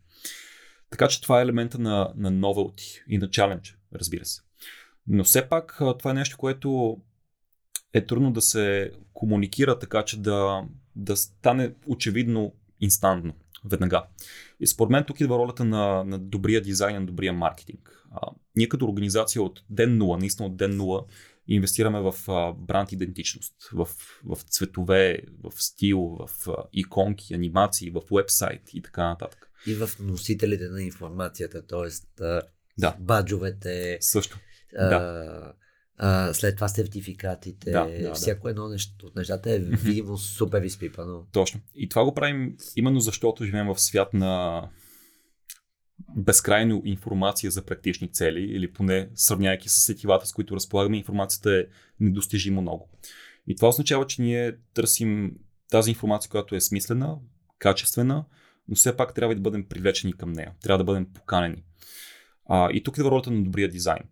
Така 0.89 1.07
че 1.07 1.21
това 1.21 1.39
е 1.39 1.43
елемента 1.43 1.79
на, 1.79 2.13
на 2.15 2.31
novelty 2.31 3.03
и 3.07 3.17
на 3.17 3.27
challenge, 3.27 3.75
разбира 3.93 4.25
се. 4.25 4.41
Но 5.07 5.23
все 5.23 5.49
пак 5.49 5.81
това 5.99 6.11
е 6.11 6.13
нещо, 6.13 6.37
което 6.37 6.97
е 7.93 8.05
трудно 8.05 8.33
да 8.33 8.41
се 8.41 8.91
комуникира 9.13 9.79
така, 9.79 10.05
че 10.05 10.21
да, 10.21 10.63
да 10.95 11.17
стане 11.17 11.73
очевидно 11.87 12.53
инстантно, 12.79 13.33
веднага. 13.65 14.03
И 14.59 14.67
според 14.67 14.91
мен 14.91 15.03
тук 15.07 15.19
идва 15.19 15.37
ролята 15.37 15.65
на, 15.65 16.03
на 16.03 16.19
добрия 16.19 16.61
дизайн, 16.61 16.95
на 16.95 17.05
добрия 17.05 17.33
маркетинг. 17.33 18.05
А, 18.11 18.27
ние 18.55 18.69
като 18.69 18.85
организация 18.85 19.41
от 19.41 19.63
ден 19.69 19.99
0, 19.99 20.19
наистина 20.19 20.47
от 20.47 20.57
ден 20.57 20.77
0, 20.77 21.05
инвестираме 21.47 21.99
в 21.99 22.13
а, 22.27 22.53
бранд 22.53 22.91
идентичност, 22.91 23.55
в, 23.73 23.87
в 24.23 24.37
цветове, 24.49 25.21
в 25.43 25.51
стил, 25.63 25.99
в 25.99 26.29
а, 26.47 26.55
иконки, 26.73 27.33
анимации, 27.33 27.91
в 27.91 28.01
вебсайт 28.11 28.61
и 28.73 28.81
така 28.81 29.03
нататък. 29.03 29.51
И 29.67 29.75
в 29.75 29.89
носителите 29.99 30.67
на 30.67 30.83
информацията, 30.83 31.67
т.е. 31.67 31.89
Да. 32.77 32.95
баджовете. 32.99 33.97
Също. 34.01 34.39
А, 34.77 34.89
Да. 34.89 35.53
А, 36.03 36.33
след 36.33 36.55
това 36.55 36.67
сертификатите, 36.67 37.71
Да, 37.71 37.85
да, 37.85 38.01
да. 38.01 38.13
всяко 38.13 38.49
едно 38.49 38.69
нещо 38.69 39.05
от 39.05 39.15
нещата 39.15 39.51
е 39.51 39.59
видимо 39.59 40.17
супер 40.17 40.61
изпипано. 40.61 41.25
Точно. 41.31 41.59
И 41.75 41.89
това 41.89 42.03
го 42.03 42.13
правим 42.13 42.57
именно 42.75 42.99
защото 42.99 43.45
живеем 43.45 43.67
в 43.67 43.81
свят 43.81 44.13
на 44.13 44.63
безкрайно 46.15 46.81
информация 46.85 47.51
за 47.51 47.65
практични 47.65 48.11
цели, 48.11 48.41
или 48.41 48.73
поне 48.73 49.09
сравнявайки 49.15 49.69
с 49.69 49.73
сетивата, 49.73 50.25
с 50.25 50.33
които 50.33 50.55
разполагаме, 50.55 50.97
информацията 50.97 51.59
е 51.59 51.65
недостижимо 51.99 52.61
много. 52.61 52.89
И 53.47 53.55
това 53.55 53.67
означава, 53.67 54.07
че 54.07 54.21
ние 54.21 54.57
търсим 54.73 55.31
тази 55.69 55.89
информация, 55.89 56.31
която 56.31 56.55
е 56.55 56.61
смислена, 56.61 57.17
качествена, 57.59 58.25
но 58.67 58.75
все 58.75 58.97
пак 58.97 59.13
трябва 59.13 59.35
да 59.35 59.41
бъдем 59.41 59.65
привлечени 59.67 60.13
към 60.13 60.31
нея. 60.31 60.51
Трябва 60.61 60.77
да 60.77 60.83
бъдем 60.83 61.13
поканени. 61.13 61.63
А, 62.49 62.71
и 62.71 62.83
тук 62.83 62.97
е 62.97 63.03
ролята 63.03 63.31
на 63.31 63.43
добрия 63.43 63.69
дизайн. 63.69 64.03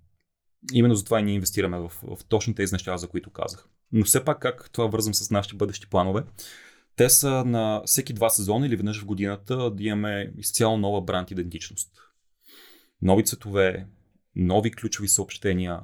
Именно 0.74 0.96
затова 0.96 1.20
и 1.20 1.24
ние 1.24 1.34
инвестираме 1.34 1.78
в, 1.78 1.92
в 2.04 2.26
точно 2.30 2.56
тези 2.56 2.74
неща, 2.74 2.98
за 2.98 3.08
които 3.08 3.30
казах. 3.30 3.68
Но 3.92 4.06
все 4.06 4.26
пак 4.26 4.40
как 4.40 4.70
това 4.72 4.88
вързвам 4.88 5.14
с 5.14 5.32
нашите 5.32 5.56
бъдещи 5.56 5.90
планове? 5.90 6.24
Те 6.96 7.10
са 7.10 7.30
на 7.46 7.82
всеки 7.86 8.14
два 8.14 8.30
сезона 8.30 8.68
или 8.68 8.76
веднъж 8.76 9.02
в 9.02 9.06
годината 9.06 9.72
да 9.72 9.84
имаме 9.84 10.34
изцяло 10.38 10.78
нова 10.78 11.02
бранд 11.02 11.32
идентичност. 11.32 11.92
Нови 13.02 13.26
цветове, 13.26 13.88
нови 14.36 14.72
ключови 14.72 15.08
съобщения, 15.08 15.80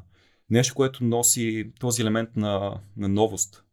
нещо, 0.49 0.76
което 0.76 1.03
носи 1.03 1.71
този 1.80 2.01
елемент 2.01 2.36
на, 2.36 2.80
на 2.97 3.07
новост, 3.07 3.63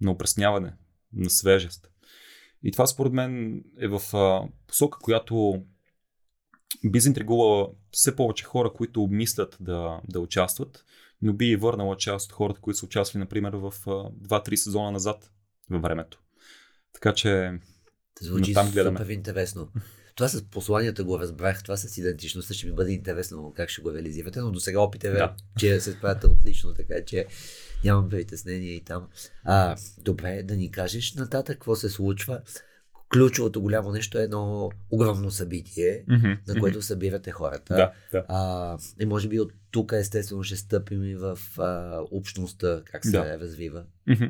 на 0.00 0.10
опресняване, 0.10 0.72
на 1.12 1.30
свежест. 1.30 1.90
И 2.62 2.72
това 2.72 2.86
според 2.86 3.12
мен 3.12 3.62
е 3.80 3.88
в 3.88 4.00
посока, 4.66 4.98
която 4.98 5.62
би 6.84 7.00
заинтригувала 7.00 7.68
все 7.90 8.16
повече 8.16 8.44
хора, 8.44 8.72
които 8.72 9.06
мислят 9.06 9.56
да, 9.60 10.00
да 10.08 10.20
участват, 10.20 10.84
но 11.22 11.32
би 11.32 11.46
и 11.46 11.56
върнала 11.56 11.96
част 11.96 12.26
от 12.26 12.32
хората, 12.32 12.60
които 12.60 12.78
са 12.78 12.86
участвали, 12.86 13.20
например, 13.20 13.52
в 13.52 13.64
а, 13.86 13.90
2-3 13.90 14.54
сезона 14.54 14.90
назад 14.90 15.30
във 15.70 15.82
времето. 15.82 16.18
Така 16.92 17.14
че 17.14 17.52
Звучи 18.20 18.52
Натам 18.52 18.70
гледаме. 18.70 18.98
супер 18.98 19.10
интересно. 19.10 19.68
Това 20.14 20.28
с 20.28 20.42
посланията 20.44 21.04
го 21.04 21.18
разбрах, 21.18 21.62
това 21.62 21.76
с 21.76 21.98
идентичността 21.98 22.54
ще 22.54 22.66
ми 22.66 22.72
бъде 22.72 22.92
интересно 22.92 23.52
как 23.56 23.68
ще 23.70 23.82
го 23.82 23.94
реализирате, 23.94 24.40
но 24.40 24.50
до 24.50 24.60
сега 24.60 24.80
опите 24.80 25.10
Да. 25.10 25.16
да. 25.16 25.34
че 25.58 25.80
се 25.80 25.92
справяте 25.92 26.26
отлично, 26.26 26.74
така 26.74 26.94
че 27.06 27.26
нямам 27.84 28.08
притеснение 28.08 28.72
и 28.72 28.84
там. 28.84 29.08
А, 29.44 29.76
добре, 29.98 30.42
да 30.42 30.56
ни 30.56 30.70
кажеш 30.70 31.14
нататък 31.14 31.56
какво 31.56 31.76
се 31.76 31.88
случва. 31.90 32.40
Ключовото 33.12 33.62
голямо 33.62 33.92
нещо 33.92 34.18
е 34.18 34.22
едно 34.22 34.70
огромно 34.90 35.30
събитие, 35.30 36.04
на 36.48 36.60
което 36.60 36.82
събирате 36.82 37.30
хората. 37.30 37.74
Да, 37.74 37.92
да. 38.12 38.24
А, 38.28 38.78
и 39.00 39.06
може 39.06 39.28
би 39.28 39.40
от 39.40 39.52
тук 39.70 39.92
естествено 39.92 40.42
ще 40.42 40.56
стъпим 40.56 41.04
и 41.04 41.14
в 41.14 41.38
а, 41.58 42.00
общността, 42.10 42.82
как 42.84 43.04
се 43.04 43.10
Да. 43.10 43.38
развива. 43.38 43.84
Мгм. 44.06 44.24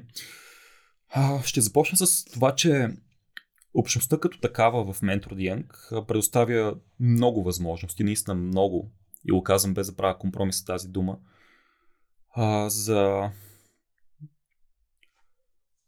А, 1.09 1.43
ще 1.43 1.61
започна 1.61 2.07
с 2.07 2.25
това, 2.25 2.55
че 2.55 2.89
общността 3.75 4.19
като 4.19 4.41
такава 4.41 4.93
в 4.93 5.01
MentorDieng 5.01 5.67
а, 5.93 6.07
предоставя 6.07 6.77
много 7.01 7.43
възможности, 7.43 8.05
наистина 8.05 8.35
много, 8.35 8.93
и 9.29 9.33
го 9.33 9.43
казвам 9.43 9.75
без 9.75 9.91
да 9.91 9.97
правя 9.97 10.19
компромис 10.19 10.57
с 10.57 10.65
тази 10.65 10.89
дума, 10.89 11.19
а, 12.35 12.69
за 12.69 13.31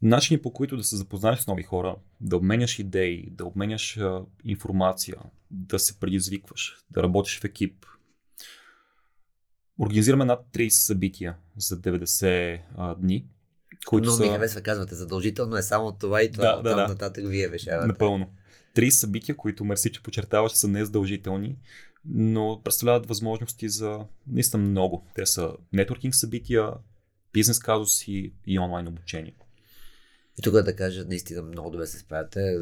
начини 0.02 0.42
по 0.42 0.52
които 0.52 0.76
да 0.76 0.84
се 0.84 0.96
запознаеш 0.96 1.38
с 1.38 1.46
нови 1.46 1.62
хора, 1.62 1.96
да 2.20 2.36
обменяш 2.36 2.78
идеи, 2.78 3.30
да 3.30 3.44
обменяш 3.44 3.96
а, 3.96 4.22
информация, 4.44 5.16
да 5.50 5.78
се 5.78 6.00
предизвикваш, 6.00 6.76
да 6.90 7.02
работиш 7.02 7.40
в 7.40 7.44
екип. 7.44 7.86
Организираме 9.80 10.24
над 10.24 10.46
30 10.52 10.68
събития 10.68 11.36
за 11.56 11.80
90 11.80 12.60
а, 12.76 12.94
дни, 12.94 13.26
които 13.86 14.06
Но 14.06 14.12
са... 14.12 14.22
ми 14.22 14.28
харесва, 14.28 14.60
казвате, 14.60 14.94
задължително 14.94 15.56
е 15.56 15.62
само 15.62 15.92
това 15.92 16.22
и 16.22 16.32
това, 16.32 16.56
Да, 16.56 16.62
да, 16.62 16.76
да, 16.76 16.88
нататък 16.88 17.24
вие 17.28 17.50
решавате. 17.50 17.86
Напълно. 17.86 18.30
Три 18.74 18.90
събития, 18.90 19.36
които 19.36 19.64
мерси, 19.64 19.92
че 19.92 20.02
почертаваш, 20.02 20.52
са 20.52 20.68
незадължителни, 20.68 21.56
но 22.04 22.60
представляват 22.64 23.06
възможности 23.06 23.68
за 23.68 24.00
наистина 24.26 24.62
много. 24.62 25.06
Те 25.14 25.26
са 25.26 25.52
нетворкинг 25.72 26.14
събития, 26.14 26.70
бизнес 27.32 27.58
казуси 27.58 28.32
и 28.46 28.58
онлайн 28.58 28.88
обучение. 28.88 29.34
И 30.38 30.42
тук 30.42 30.52
да 30.54 30.76
кажа, 30.76 31.04
наистина 31.08 31.42
много 31.42 31.70
добре 31.70 31.86
се 31.86 31.98
справяте. 31.98 32.58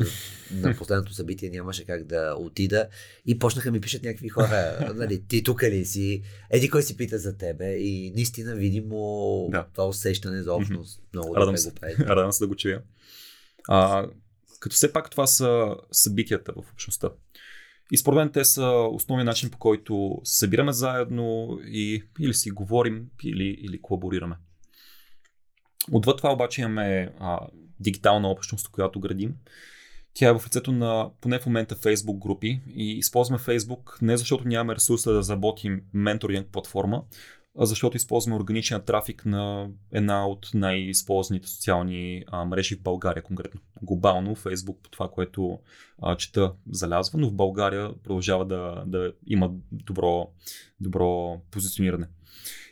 На 0.52 0.76
последното 0.76 1.14
събитие 1.14 1.50
нямаше 1.50 1.84
как 1.84 2.04
да 2.04 2.36
отида 2.38 2.88
и 3.26 3.38
почнаха 3.38 3.70
ми 3.70 3.80
пишат 3.80 4.02
някакви 4.02 4.28
хора, 4.28 4.92
нали, 4.94 5.22
ти 5.28 5.42
тук 5.42 5.62
ли 5.62 5.84
си, 5.84 6.22
еди 6.50 6.70
кой 6.70 6.82
си 6.82 6.96
пита 6.96 7.18
за 7.18 7.36
тебе 7.36 7.76
и 7.76 8.10
наистина 8.10 8.54
видимо 8.54 9.48
Да. 9.50 9.66
това 9.72 9.86
усещане 9.86 10.42
за 10.42 10.52
общност 10.54 11.02
много 11.12 11.36
Радвам 11.36 11.46
добре 11.46 11.58
се. 11.58 11.68
го 11.70 11.74
правите. 11.74 12.04
Радвам 12.04 12.32
се 12.32 12.44
да 12.44 12.48
го 12.48 12.56
чуя. 12.56 12.82
А, 13.68 14.06
като 14.60 14.74
все 14.74 14.92
пак 14.92 15.10
това 15.10 15.26
са 15.26 15.74
събитията 15.92 16.52
в 16.52 16.72
общността. 16.72 17.10
И 17.92 17.96
според 17.96 18.16
мен 18.16 18.32
те 18.32 18.44
са 18.44 18.66
основният 18.92 19.26
начин 19.26 19.50
по 19.50 19.58
който 19.58 20.20
се 20.24 20.38
събираме 20.38 20.72
заедно 20.72 21.58
и 21.66 22.04
или 22.20 22.34
си 22.34 22.50
говорим, 22.50 23.06
или, 23.24 23.58
или 23.60 23.80
колаборираме. 23.82 24.36
Отвъд 25.92 26.16
това 26.16 26.32
обаче 26.32 26.60
имаме 26.60 27.12
а, 27.20 27.40
дигитална 27.80 28.28
общност, 28.28 28.68
която 28.68 29.00
градим. 29.00 29.34
Тя 30.14 30.28
е 30.28 30.32
в 30.32 30.46
лицето 30.46 30.72
на, 30.72 31.10
поне 31.20 31.38
в 31.38 31.46
момента, 31.46 31.76
Facebook 31.76 32.18
групи 32.18 32.60
и 32.74 32.92
използваме 32.92 33.42
Facebook 33.42 34.02
не 34.02 34.16
защото 34.16 34.48
нямаме 34.48 34.74
ресурса 34.74 35.12
да 35.12 35.22
заработим 35.22 35.82
менторинг 35.92 36.48
платформа, 36.52 37.02
а 37.58 37.66
защото 37.66 37.96
използваме 37.96 38.36
органичен 38.36 38.82
трафик 38.82 39.26
на 39.26 39.68
една 39.92 40.26
от 40.26 40.50
най-използваните 40.54 41.48
социални 41.48 42.24
а, 42.26 42.44
мрежи 42.44 42.76
в 42.76 42.82
България 42.82 43.22
конкретно. 43.22 43.60
Глобално 43.82 44.36
Facebook 44.36 44.76
по 44.82 44.90
това, 44.90 45.08
което 45.08 45.58
а, 46.02 46.16
чета 46.16 46.52
залязва, 46.70 47.18
но 47.18 47.28
в 47.28 47.34
България 47.34 47.90
продължава 48.04 48.46
да, 48.46 48.84
да 48.86 49.12
има 49.26 49.50
добро, 49.72 50.30
добро 50.80 51.40
позициониране. 51.50 52.06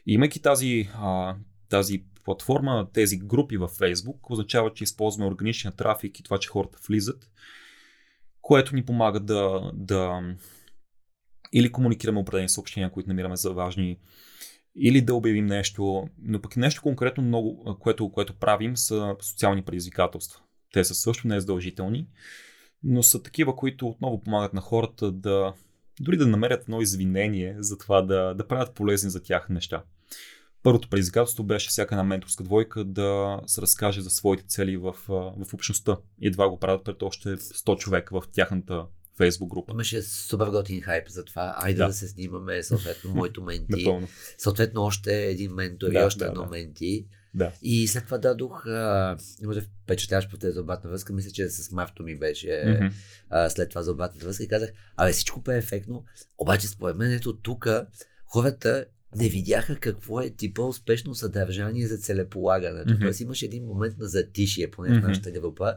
И 0.06 0.14
имайки 0.14 0.42
тази, 0.42 0.88
а, 0.94 1.36
тази 1.68 2.04
платформа, 2.24 2.88
тези 2.92 3.18
групи 3.18 3.56
във 3.56 3.78
Facebook, 3.78 4.16
означава, 4.30 4.72
че 4.72 4.84
използваме 4.84 5.30
органичния 5.30 5.72
трафик 5.72 6.18
и 6.18 6.22
това, 6.22 6.38
че 6.38 6.48
хората 6.48 6.78
влизат, 6.88 7.30
което 8.42 8.74
ни 8.74 8.84
помага 8.84 9.20
да, 9.20 9.70
да 9.74 10.22
или 11.52 11.72
комуникираме 11.72 12.20
определени 12.20 12.48
съобщения, 12.48 12.90
които 12.90 13.08
намираме 13.08 13.36
за 13.36 13.52
важни, 13.52 13.98
или 14.76 15.00
да 15.00 15.14
обявим 15.14 15.46
нещо, 15.46 16.08
но 16.22 16.40
пък 16.40 16.56
нещо 16.56 16.82
конкретно 16.82 17.22
много, 17.22 17.76
което, 17.80 18.12
което 18.12 18.34
правим 18.34 18.76
са 18.76 19.16
социални 19.20 19.62
предизвикателства. 19.62 20.40
Те 20.72 20.84
са 20.84 20.94
също 20.94 21.28
незадължителни, 21.28 22.06
но 22.82 23.02
са 23.02 23.22
такива, 23.22 23.56
които 23.56 23.88
отново 23.88 24.20
помагат 24.20 24.54
на 24.54 24.60
хората 24.60 25.12
да 25.12 25.54
дори 26.00 26.16
да 26.16 26.26
намерят 26.26 26.62
едно 26.62 26.80
извинение 26.80 27.56
за 27.58 27.78
това 27.78 28.02
да, 28.02 28.34
да 28.34 28.48
правят 28.48 28.74
полезни 28.74 29.10
за 29.10 29.22
тях 29.22 29.48
неща. 29.48 29.82
Първото 30.64 30.88
предизвикателство 30.88 31.44
беше 31.44 31.68
всяка 31.68 31.94
една 31.94 32.04
менторска 32.04 32.44
двойка 32.44 32.84
да 32.84 33.40
се 33.46 33.62
разкаже 33.62 34.00
за 34.00 34.10
своите 34.10 34.44
цели 34.46 34.76
в, 34.76 34.94
в 35.08 35.54
общността. 35.54 35.96
И 36.20 36.26
едва 36.26 36.48
го 36.48 36.58
правят 36.58 36.84
пред 36.84 37.02
още 37.02 37.28
100 37.28 37.78
човека 37.78 38.20
в 38.20 38.28
тяхната 38.32 38.86
Facebook 39.20 39.48
група. 39.48 39.72
Имаше 39.72 40.02
супер 40.02 40.46
готин 40.46 40.80
хайп 40.80 41.08
за 41.08 41.24
това. 41.24 41.54
Айде 41.56 41.78
Да. 41.78 41.86
да, 41.86 41.92
се 41.92 42.08
снимаме, 42.08 42.62
съответно, 42.62 43.14
моето 43.14 43.42
менти. 43.44 43.86
Съответно, 44.38 44.82
още 44.82 45.24
един 45.24 45.52
ментор 45.52 45.90
Да, 45.90 45.98
и 45.98 46.02
още 46.02 46.18
да, 46.18 46.26
едно 46.26 46.42
да. 46.42 46.50
менти. 46.50 47.06
Да. 47.34 47.52
И 47.62 47.88
след 47.88 48.04
това 48.04 48.18
дадох, 48.18 48.64
имаше 49.42 49.60
впечатляващ 49.60 50.30
по 50.30 50.36
тези 50.36 50.58
обратна 50.58 50.90
връзка, 50.90 51.12
мисля, 51.12 51.30
че 51.30 51.48
с 51.48 51.70
Марто 51.70 52.02
ми 52.02 52.18
беше 52.18 52.80
а, 53.30 53.50
след 53.50 53.68
това 53.68 53.82
за 53.82 53.92
обратната 53.92 54.26
връзка 54.26 54.44
и 54.44 54.48
казах, 54.48 54.70
абе 54.96 55.12
всичко 55.12 55.42
перфектно, 55.42 56.04
обаче 56.38 56.68
според 56.68 56.96
мен 56.96 57.12
ето 57.12 57.36
тук 57.36 57.68
хората 58.26 58.84
не 59.16 59.28
видяха 59.28 59.76
какво 59.76 60.20
е 60.20 60.30
типа 60.30 60.62
успешно 60.62 61.14
съдържание 61.14 61.86
за 61.86 61.98
целеполагането. 61.98 62.92
Мгм. 62.92 63.02
Тоест 63.02 63.20
имаше 63.20 63.44
един 63.44 63.64
момент 63.64 63.98
на 63.98 64.06
затишие, 64.06 64.70
поне 64.70 65.00
в 65.00 65.02
нашата 65.02 65.30
група, 65.30 65.74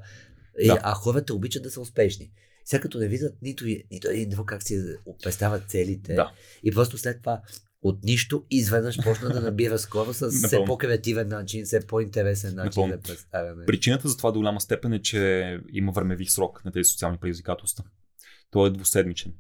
и, 0.61 0.67
Да. 0.67 0.79
а 0.83 0.93
хората 0.93 1.33
обичат 1.33 1.63
да 1.63 1.71
са 1.71 1.81
успешни. 1.81 2.31
Сега 2.65 2.81
като 2.81 2.99
не 2.99 3.07
видят 3.07 3.35
нито, 3.41 3.65
нито 3.91 4.09
един 4.09 4.29
друг 4.29 4.47
как 4.47 4.63
си 4.63 4.81
представят 5.23 5.63
целите 5.67 6.13
Да. 6.13 6.31
и 6.63 6.71
просто 6.71 6.97
след 6.97 7.19
това 7.19 7.41
от 7.81 8.03
нищо 8.03 8.45
изведнъж 8.51 9.03
почна 9.03 9.29
да 9.29 9.41
набира 9.41 9.79
скорост 9.79 10.19
с 10.19 10.31
все 10.47 10.65
по-креативен 10.65 11.27
начин, 11.27 11.65
все 11.65 11.88
по-интересен 11.88 12.55
начин 12.55 12.81
Напълно. 12.81 12.93
за 12.93 13.01
представяне. 13.01 13.65
Причината 13.65 14.07
за 14.07 14.17
това 14.17 14.31
до 14.31 14.39
голяма 14.39 14.61
степен 14.61 14.93
е, 14.93 15.01
че 15.01 15.59
има 15.73 15.91
времеви 15.91 16.25
срок 16.25 16.65
на 16.65 16.71
тези 16.71 16.89
социални 16.89 17.17
предизвикателства. 17.17 17.83
Той 18.51 18.67
е 18.67 18.71
двуседмичен. 18.71 19.33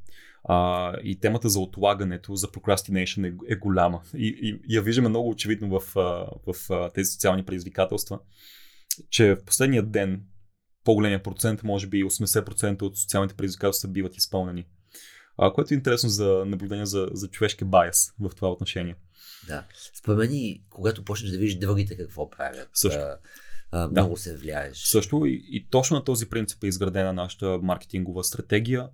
А, 0.49 0.93
и 1.03 1.19
темата 1.19 1.49
за 1.49 1.59
отлагането, 1.59 2.35
за 2.35 2.47
procrastination 2.47 3.27
е, 3.27 3.53
е 3.53 3.55
голяма. 3.55 4.01
И, 4.15 4.27
и, 4.41 4.61
и 4.67 4.75
я 4.75 4.81
виждаме 4.81 5.09
много 5.09 5.29
очевидно 5.29 5.79
в, 5.79 5.83
в 6.47 6.55
а, 6.69 6.89
тези 6.89 7.11
социални 7.11 7.45
предизвикателства, 7.45 8.19
че 9.09 9.35
в 9.35 9.45
последния 9.45 9.83
ден 9.83 10.21
по-големия 10.83 11.23
процент, 11.23 11.63
може 11.63 11.87
би 11.87 12.03
80% 12.03 12.81
от 12.81 12.97
социалните 12.97 13.35
предизвикателства 13.35 13.89
биват 13.89 14.17
изпълнени. 14.17 14.65
А, 15.37 15.53
което 15.53 15.73
е 15.73 15.77
интересно 15.77 16.09
за 16.09 16.43
наблюдение 16.45 16.85
за, 16.85 17.07
за 17.11 17.27
човешки 17.27 17.65
байс 17.65 18.13
в 18.19 18.29
това 18.35 18.51
отношение. 18.51 18.95
Да. 19.47 19.63
Според 19.99 20.17
мен 20.17 20.33
и 20.33 20.63
когато 20.69 21.03
почнеш 21.03 21.31
да 21.31 21.37
видиш 21.37 21.55
другите 21.55 21.97
какво 21.97 22.29
правят, 22.29 22.69
Също. 22.73 22.99
а, 22.99 23.17
а, 23.71 23.87
много 23.87 24.17
се 24.17 24.37
влияеш. 24.37 24.77
Също 24.77 25.25
и, 25.25 25.45
и 25.51 25.67
точно 25.69 25.95
на 25.97 26.03
този 26.03 26.29
принцип 26.29 26.63
е 26.63 26.67
изградена 26.67 27.13
нашата 27.13 27.59
маркетингова 27.61 28.23
стратегия. 28.23 28.89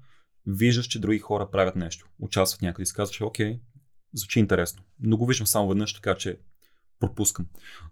Виждаш, 0.47 0.85
че 0.85 0.99
други 0.99 1.19
хора 1.19 1.51
правят 1.51 1.75
нещо, 1.75 2.07
участват 2.19 2.61
някъде 2.61 2.83
и 2.83 2.85
си 2.85 2.93
казваш, 2.93 3.21
окей, 3.21 3.59
звучи 4.13 4.39
интересно. 4.39 4.83
Но 4.99 5.17
го 5.17 5.25
виждам 5.25 5.47
само 5.47 5.67
веднъж, 5.67 5.93
така 5.93 6.15
че 6.15 6.39
пропускам. 6.99 7.45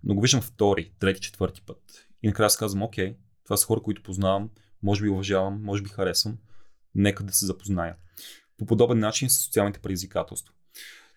Но 0.04 0.16
го 0.16 0.22
виждам 0.22 0.42
втори, 0.42 0.92
трети, 1.00 1.22
четвърти 1.22 1.62
път. 1.62 2.08
И 2.24 2.28
накрая 2.28 2.50
си 2.50 2.58
казвам, 2.58 2.84
окей, 2.84 3.16
това 3.44 3.58
са 3.58 3.66
хора, 3.66 3.82
които 3.82 4.04
познавам, 4.04 4.50
може 4.84 5.02
би 5.02 5.10
уважавам, 5.10 5.64
може 5.64 5.82
би 5.82 5.90
харесвам, 5.90 6.38
нека 6.96 7.24
да 7.24 7.34
се 7.34 7.46
запозная. 7.46 7.96
По 8.58 8.66
подобен 8.66 9.00
начин 9.00 9.30
с 9.30 9.44
социалните 9.44 9.80
предизвикателства. 9.80 10.54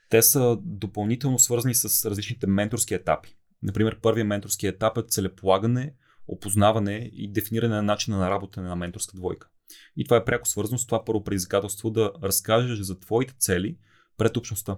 Те 0.08 0.22
са 0.22 0.58
допълнително 0.62 1.38
свързани 1.38 1.74
с 1.74 2.10
различните 2.10 2.46
менторски 2.46 2.94
етапи. 2.94 3.36
Например, 3.62 4.00
първият 4.00 4.28
менторски 4.28 4.66
етап 4.66 4.98
е 4.98 5.02
целеполагане, 5.08 5.94
опознаване 6.28 7.10
и 7.12 7.32
дефиниране 7.32 7.74
на 7.74 7.82
начина 7.82 8.18
на 8.18 8.30
работа 8.30 8.62
на 8.62 8.76
менторска 8.76 9.16
двойка. 9.16 9.48
И 9.96 10.04
това 10.04 10.16
е 10.16 10.24
пряко 10.24 10.48
свързано 10.48 10.78
с 10.78 10.86
това 10.86 11.04
първо 11.04 11.24
предизвикателство 11.24 11.90
да 11.90 12.12
разкажеш 12.22 12.78
за 12.78 13.00
твоите 13.00 13.34
цели 13.38 13.76
пред 14.16 14.36
общността, 14.36 14.76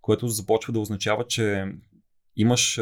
което 0.00 0.28
започва 0.28 0.72
да 0.72 0.80
означава, 0.80 1.26
че 1.26 1.66
имаш 2.36 2.80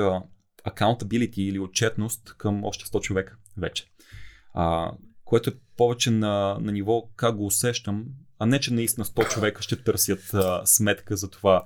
accountability 0.65 1.39
или 1.39 1.59
отчетност 1.59 2.35
към 2.39 2.65
още 2.65 2.85
100 2.85 3.01
човека 3.01 3.37
вече. 3.57 3.85
А, 4.55 4.93
което 5.25 5.51
е 5.51 5.59
повече 5.77 6.11
на, 6.11 6.59
на 6.61 6.73
ниво 6.73 7.09
как 7.17 7.37
го 7.37 7.47
усещам, 7.47 8.05
а 8.39 8.47
не 8.47 8.61
че 8.61 8.75
наистина 8.75 9.05
100 9.05 9.31
човека 9.31 9.63
ще 9.63 9.83
търсят 9.83 10.35
а, 10.35 10.67
сметка 10.67 11.17
за 11.17 11.31
това 11.31 11.65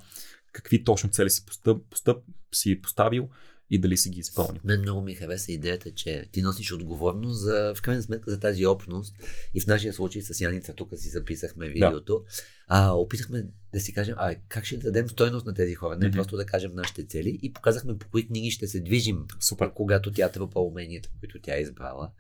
какви 0.52 0.84
точно 0.84 1.10
цели 1.10 1.30
си, 1.30 1.46
постъп, 1.46 1.82
постъп, 1.90 2.24
си 2.52 2.80
поставил 2.82 3.28
и 3.72 3.78
дали 3.78 3.96
си 3.96 4.10
ги 4.10 4.20
изпълнил. 4.20 4.60
Мен 4.64 4.80
много 4.80 5.00
ми 5.00 5.14
хареса 5.14 5.52
идеята, 5.52 5.90
че 5.94 6.28
ти 6.32 6.42
носиш 6.42 6.72
отговорност 6.72 7.40
за, 7.40 7.72
в 7.76 7.82
крайна 7.82 8.02
сметка 8.02 8.30
за 8.30 8.40
тази 8.40 8.66
общност 8.66 9.14
и 9.54 9.60
в 9.60 9.66
нашия 9.66 9.92
случай 9.92 10.22
с 10.22 10.40
Яница, 10.40 10.74
тук 10.74 10.90
си 10.96 11.08
записахме 11.08 11.68
видеото, 11.68 12.24
а, 12.68 12.92
опитахме 12.92 13.46
да 13.72 13.80
си 13.80 13.92
кажем, 13.94 14.14
а 14.18 14.34
как 14.48 14.64
ще 14.64 14.76
дадем 14.76 15.08
стойност 15.08 15.46
на 15.46 15.54
тези 15.54 15.74
хора, 15.74 15.96
не 15.96 16.08
Мгм. 16.08 16.16
просто 16.16 16.36
да 16.36 16.46
кажем 16.46 16.74
нашите 16.74 17.06
цели 17.06 17.38
и 17.42 17.52
показахме 17.52 17.98
по 17.98 18.08
кои 18.08 18.26
книги 18.26 18.50
ще 18.50 18.66
се 18.66 18.80
движим, 18.80 19.24
Супер. 19.40 19.72
когато 19.74 20.12
тя 20.12 20.28
трупа 20.30 20.60
уменията, 20.60 21.08
които 21.20 21.40
тя 21.42 21.56
е 21.56 21.60
избрала. 21.60 22.10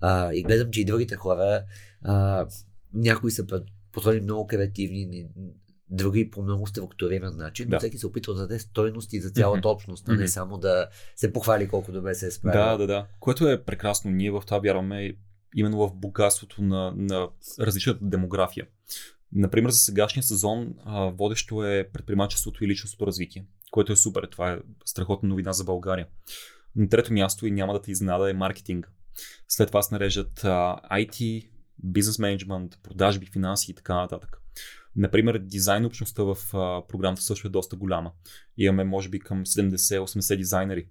А, 0.00 0.34
и 0.34 0.42
гледам, 0.42 0.70
че 0.70 0.80
и 0.80 0.84
другите 0.84 1.16
хора, 1.16 1.64
а, 2.02 2.46
някои 2.94 3.30
са 3.30 3.46
подходили 3.92 4.20
много 4.22 4.46
креативни, 4.46 5.06
ни- 5.06 5.28
други 5.90 6.30
по 6.30 6.42
много 6.42 6.66
структуриран 6.66 7.36
начин, 7.36 7.66
но 7.68 7.70
Да. 7.70 7.78
всеки 7.78 7.98
се 7.98 8.06
опитва 8.06 8.34
да 8.34 8.40
даде 8.40 8.58
стойности 8.58 9.20
за 9.20 9.30
цялата 9.30 9.68
общност, 9.68 10.08
а 10.08 10.12
не 10.14 10.28
само 10.28 10.58
да 10.58 10.88
се 11.16 11.32
похвали 11.32 11.68
колко 11.68 11.92
добре 11.92 12.14
се 12.14 12.26
е 12.26 12.30
справил. 12.30 12.60
Да, 12.60 12.76
да, 12.76 12.86
да. 12.86 13.06
Което 13.20 13.48
е 13.48 13.64
прекрасно. 13.64 14.10
Ние 14.10 14.30
в 14.30 14.42
това 14.46 14.58
вярваме 14.58 15.16
именно 15.56 15.78
в 15.78 15.94
богатството 15.94 16.62
на, 16.62 16.92
на 16.96 17.28
различната 17.60 17.98
демография. 18.02 18.66
Например, 19.32 19.70
за 19.70 19.78
сегашния 19.78 20.22
сезон 20.22 20.74
а, 20.84 21.04
водещо 21.04 21.64
е 21.64 21.88
предприемачеството 21.92 22.64
и 22.64 22.68
личностното 22.68 23.06
развитие, 23.06 23.46
което 23.70 23.92
е 23.92 23.96
супер. 23.96 24.28
Това 24.30 24.52
е 24.52 24.58
страхотна 24.84 25.28
новина 25.28 25.52
за 25.52 25.64
България. 25.64 26.06
На 26.76 26.88
трето 26.88 27.12
място 27.12 27.46
и 27.46 27.50
няма 27.50 27.72
да 27.72 27.82
те 27.82 27.90
изненада 27.90 28.30
е 28.30 28.34
маркетинг. 28.34 28.92
След 29.48 29.68
това 29.68 29.82
се 29.82 29.94
нареждат 29.94 30.44
а, 30.44 30.80
IT, 30.92 31.48
бизнес 31.78 32.18
менеджмент, 32.18 32.78
продажби, 32.82 33.26
финанси 33.26 33.70
и 33.70 33.74
така 33.74 33.94
нататък. 33.94 34.40
Например, 34.98 35.38
дизайн 35.38 35.84
общността 35.84 36.22
в 36.22 36.36
а, 36.54 36.86
програмата 36.88 37.22
също 37.22 37.46
е 37.46 37.50
доста 37.50 37.76
голяма. 37.76 38.12
Имаме 38.56 38.84
може 38.84 39.08
би 39.08 39.18
към 39.18 39.46
70-80 39.46 40.36
дизайнери, 40.36 40.88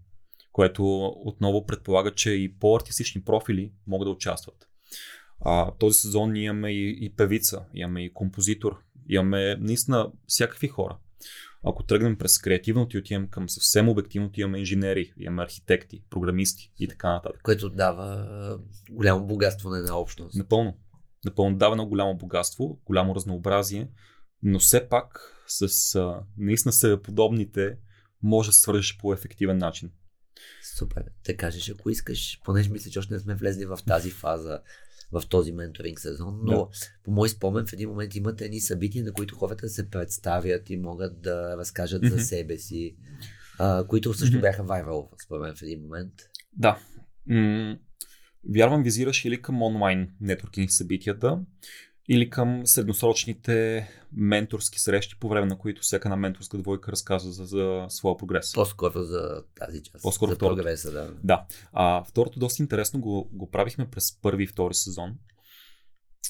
което 0.51 1.05
отново 1.05 1.65
предполага, 1.65 2.11
че 2.11 2.31
и 2.31 2.59
по-артистични 2.59 3.23
профили 3.23 3.71
могат 3.87 4.05
да 4.05 4.11
участват. 4.11 4.67
А, 5.41 5.71
този 5.71 5.99
сезон 5.99 6.31
ние 6.31 6.43
имаме 6.43 6.71
и, 6.71 7.05
и 7.05 7.15
певица, 7.15 7.65
имаме 7.73 8.05
и 8.05 8.13
композитор, 8.13 8.83
имаме 9.09 9.55
наистина 9.55 10.11
всякакви 10.27 10.67
хора. 10.67 10.97
Ако 11.63 11.83
тръгнем 11.83 12.17
през 12.17 12.39
креативното 12.39 12.97
и 12.97 12.99
отидем 12.99 13.27
към 13.27 13.49
съвсем 13.49 13.89
обективното, 13.89 14.41
имаме 14.41 14.59
инженери, 14.59 15.13
имаме 15.17 15.43
архитекти, 15.43 16.03
програмисти 16.09 16.71
и 16.79 16.87
така 16.87 17.13
нататък. 17.13 17.41
Което 17.43 17.69
дава 17.69 18.59
голямо 18.89 19.27
богатство 19.27 19.69
на 19.69 19.77
една 19.77 19.97
общност. 19.97 20.35
Напълно. 20.35 20.77
Напълно 21.26 21.57
дава 21.57 21.74
едно 21.74 21.86
голямо 21.88 22.18
богатство, 22.18 22.82
голямо 22.86 23.15
разнообразие, 23.15 23.89
но 24.43 24.59
все 24.59 24.89
пак 24.89 25.34
с 25.47 25.95
а, 25.95 26.24
наистина 26.38 26.72
себе 26.72 27.01
подобните 27.01 27.78
може 28.24 28.49
да 28.49 28.53
свържеш 28.53 28.97
по 28.97 29.13
ефективен 29.13 29.57
начин. 29.57 29.91
Супер. 30.78 31.03
Да 31.26 31.38
кажеш, 31.38 31.70
ако 31.70 31.89
искаш, 31.89 32.41
понеже 32.45 32.70
мисля, 32.70 32.91
че 32.91 32.99
още 32.99 33.13
не 33.13 33.20
сме 33.20 33.36
влезли 33.36 33.65
в 33.65 33.80
тази 33.88 34.11
фаза, 34.11 34.61
в 35.11 35.24
този 35.30 35.51
менторинг 35.51 35.99
сезон, 35.99 36.39
но 36.43 36.57
Да. 36.57 36.68
по 37.03 37.11
мой 37.11 37.30
спомен 37.30 37.65
в 37.68 37.74
един 37.74 37.89
момент 37.89 38.15
имате 38.15 38.45
едни 38.45 38.59
събития, 38.61 39.03
на 39.05 39.13
които 39.13 39.36
хората 39.36 39.70
се 39.70 39.89
представят 39.89 40.70
и 40.70 40.78
могат 40.78 41.22
да 41.22 41.57
разкажат 41.57 42.03
Мгм. 42.03 42.15
за 42.15 42.20
себе 42.20 42.57
си, 42.57 42.95
а, 43.59 43.88
които 43.88 44.13
също 44.13 44.36
Мгм. 44.36 44.41
бяха 44.41 44.63
вайрал, 44.63 45.11
според 45.26 45.41
мен, 45.41 45.55
в 45.55 45.61
един 45.61 45.82
момент. 45.82 46.13
Да. 46.53 46.80
М- 47.28 47.78
вярвам, 48.55 48.83
визираш 48.83 49.25
или 49.25 49.41
към 49.41 49.61
онлайн 49.61 50.11
нетворкинг 50.21 50.71
събитията, 50.71 51.39
или 52.09 52.29
към 52.29 52.61
средносрочните 52.65 53.87
менторски 54.13 54.79
срещи, 54.79 55.19
по 55.19 55.29
време 55.29 55.47
на 55.47 55.57
които 55.57 55.81
всяка 55.81 56.07
една 56.07 56.15
менторска 56.15 56.57
двойка 56.57 56.91
разказва 56.91 57.31
за, 57.31 57.45
за 57.45 57.85
своя 57.89 58.17
прогрес. 58.17 58.53
По-скоро 58.53 59.03
за 59.03 59.43
тази 59.55 59.83
част. 59.83 60.03
По-скоро 60.03 60.29
за 60.29 60.35
второто. 60.35 60.55
прогреса, 60.55 60.91
да. 60.91 61.13
Да. 61.23 61.45
А, 61.73 62.03
второто 62.03 62.39
доста 62.39 62.63
интересно 62.63 62.99
го, 62.99 63.29
го 63.33 63.51
правихме 63.51 63.89
през 63.89 64.21
първи 64.21 64.43
и 64.43 64.47
втори 64.47 64.73
сезон. 64.73 65.15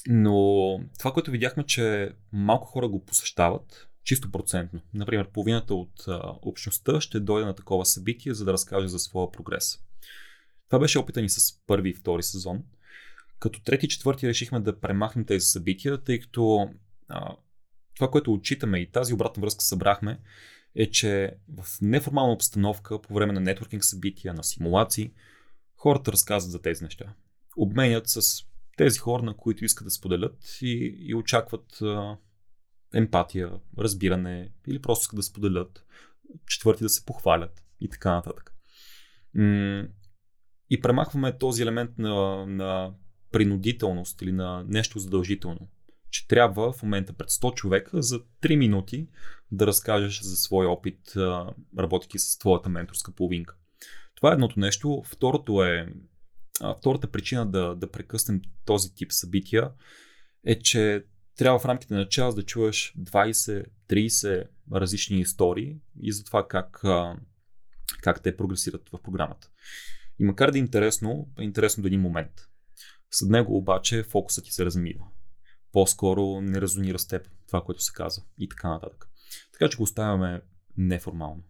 Но 0.08 0.80
това, 0.98 1.12
което 1.12 1.30
видяхме, 1.30 1.64
че 1.66 2.12
малко 2.32 2.66
хора 2.66 2.88
го 2.88 3.04
посещават, 3.04 3.88
чисто 4.04 4.30
процентно. 4.30 4.80
Например, 4.94 5.28
половината 5.32 5.74
от 5.74 6.04
а, 6.08 6.20
общността 6.42 7.00
ще 7.00 7.20
дойде 7.20 7.46
на 7.46 7.54
такова 7.54 7.86
събитие, 7.86 8.34
за 8.34 8.44
да 8.44 8.52
разкаже 8.52 8.88
за 8.88 8.98
своя 8.98 9.30
прогрес. 9.30 9.78
Това 10.68 10.78
беше 10.78 10.98
опита 10.98 11.22
ни 11.22 11.28
с 11.28 11.60
първи 11.66 11.90
и 11.90 11.94
втори 11.94 12.22
сезон. 12.22 12.64
Като 13.38 13.62
трети 13.62 13.86
и 13.86 13.88
четвърти 13.88 14.28
решихме 14.28 14.60
да 14.60 14.80
премахнем 14.80 15.24
тези 15.24 15.46
събития, 15.46 15.98
тъй 15.98 16.20
като 16.20 16.70
а, 17.08 17.36
това, 17.94 18.10
което 18.10 18.32
отчитаме 18.32 18.78
и 18.78 18.90
тази 18.90 19.14
обратна 19.14 19.40
връзка 19.40 19.64
събрахме, 19.64 20.20
е, 20.74 20.90
че 20.90 21.34
в 21.48 21.66
неформална 21.82 22.32
обстановка, 22.32 23.02
по 23.02 23.14
време 23.14 23.32
на 23.32 23.40
нетворкинг 23.40 23.84
събития, 23.84 24.34
на 24.34 24.44
симулации, 24.44 25.12
хората 25.76 26.12
разказват 26.12 26.52
за 26.52 26.62
тези 26.62 26.84
неща. 26.84 27.14
Обменят 27.56 28.08
с 28.08 28.20
тези 28.76 28.98
хора, 28.98 29.22
на 29.22 29.36
които 29.36 29.64
искат 29.64 29.84
да 29.84 29.90
споделят 29.90 30.58
и, 30.62 30.96
и 30.98 31.14
очакват 31.14 31.82
а, 31.82 32.16
емпатия, 32.94 33.52
разбиране 33.78 34.52
или 34.66 34.82
просто 34.82 35.02
искат 35.02 35.16
да 35.16 35.22
споделят, 35.22 35.84
четвърти 36.46 36.82
да 36.82 36.88
се 36.88 37.04
похвалят 37.04 37.64
и 37.80 37.88
така 37.88 38.12
нататък. 38.12 38.54
И 40.70 40.80
премахваме 40.80 41.38
този 41.38 41.62
елемент 41.62 41.98
на, 41.98 42.46
на 42.46 42.92
принудителност 43.32 44.22
или 44.22 44.32
на 44.32 44.64
нещо 44.68 44.98
задължително. 44.98 45.68
че 46.10 46.28
трябва 46.28 46.72
в 46.72 46.82
момента 46.82 47.12
пред 47.12 47.28
100 47.28 47.54
човека 47.54 48.02
за 48.02 48.20
3 48.42 48.56
минути 48.56 49.08
да 49.52 49.66
разкажеш 49.66 50.20
за 50.20 50.36
своя 50.36 50.68
опит, 50.68 51.00
работейки 51.78 52.18
с 52.18 52.38
твоята 52.38 52.68
менторска 52.68 53.12
половинка. 53.12 53.56
Това 54.14 54.30
е 54.30 54.32
едното 54.32 54.60
нещо. 54.60 55.02
Второто 55.06 55.64
е, 55.64 55.88
втората 56.78 57.10
причина 57.10 57.50
да, 57.50 57.74
да 57.74 57.90
прекъснем 57.90 58.42
този 58.64 58.94
тип 58.94 59.12
събития 59.12 59.70
е, 60.46 60.58
че 60.58 61.04
трябва 61.36 61.58
в 61.58 61.64
рамките 61.64 61.94
на 61.94 62.08
час 62.08 62.34
да 62.34 62.42
чуеш 62.42 62.94
20-30 62.98 64.46
различни 64.72 65.20
истории 65.20 65.76
и 66.00 66.12
за 66.12 66.24
това 66.24 66.48
как, 66.48 66.80
как 68.02 68.22
те 68.22 68.36
прогресират 68.36 68.88
в 68.92 69.02
програмата. 69.02 69.50
И 70.18 70.24
макар 70.24 70.50
да 70.50 70.58
е 70.58 70.60
интересно, 70.60 71.28
е 71.40 71.42
интересно 71.42 71.82
до 71.82 71.86
един 71.86 72.00
момент. 72.00 72.32
След 73.10 73.30
него 73.30 73.56
обаче 73.56 74.02
фокусът 74.02 74.44
ти 74.44 74.52
се 74.52 74.64
размива. 74.64 75.04
По-скоро 75.72 76.40
не 76.40 76.60
резонира 76.60 76.98
с 76.98 77.06
теб 77.06 77.28
това, 77.46 77.62
което 77.64 77.82
се 77.82 77.92
казва 77.94 78.22
и 78.38 78.48
така 78.48 78.68
нататък. 78.68 79.08
Така 79.52 79.68
че 79.68 79.76
го 79.76 79.82
оставяме 79.82 80.42
неформално. 80.76 81.42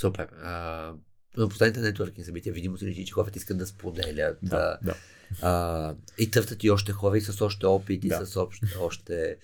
Супер. 0.00 0.28
А, 0.42 0.94
на 1.36 1.48
последните 1.48 1.80
нетворкинг 1.80 2.26
събития 2.26 2.52
видимо 2.52 2.78
се 2.78 2.86
личи, 2.86 3.06
че 3.06 3.12
хората 3.12 3.38
искат 3.38 3.58
да 3.58 3.66
споделят. 3.66 4.38
Да, 4.42 4.78
да. 4.82 4.94
А, 5.42 5.94
и 6.18 6.30
търсят 6.30 6.64
и 6.64 6.70
още 6.70 6.92
хора 6.92 7.18
и 7.18 7.20
с 7.20 7.44
още 7.44 7.66
опит, 7.66 8.00
да. 8.00 8.06
и 8.22 8.26
с 8.26 8.36
още, 8.36 8.66
още 8.80 9.36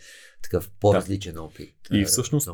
такъв 0.42 0.70
по-различен 0.80 1.34
да. 1.34 1.42
опит. 1.42 1.74
И 1.92 2.04
всъщност 2.04 2.48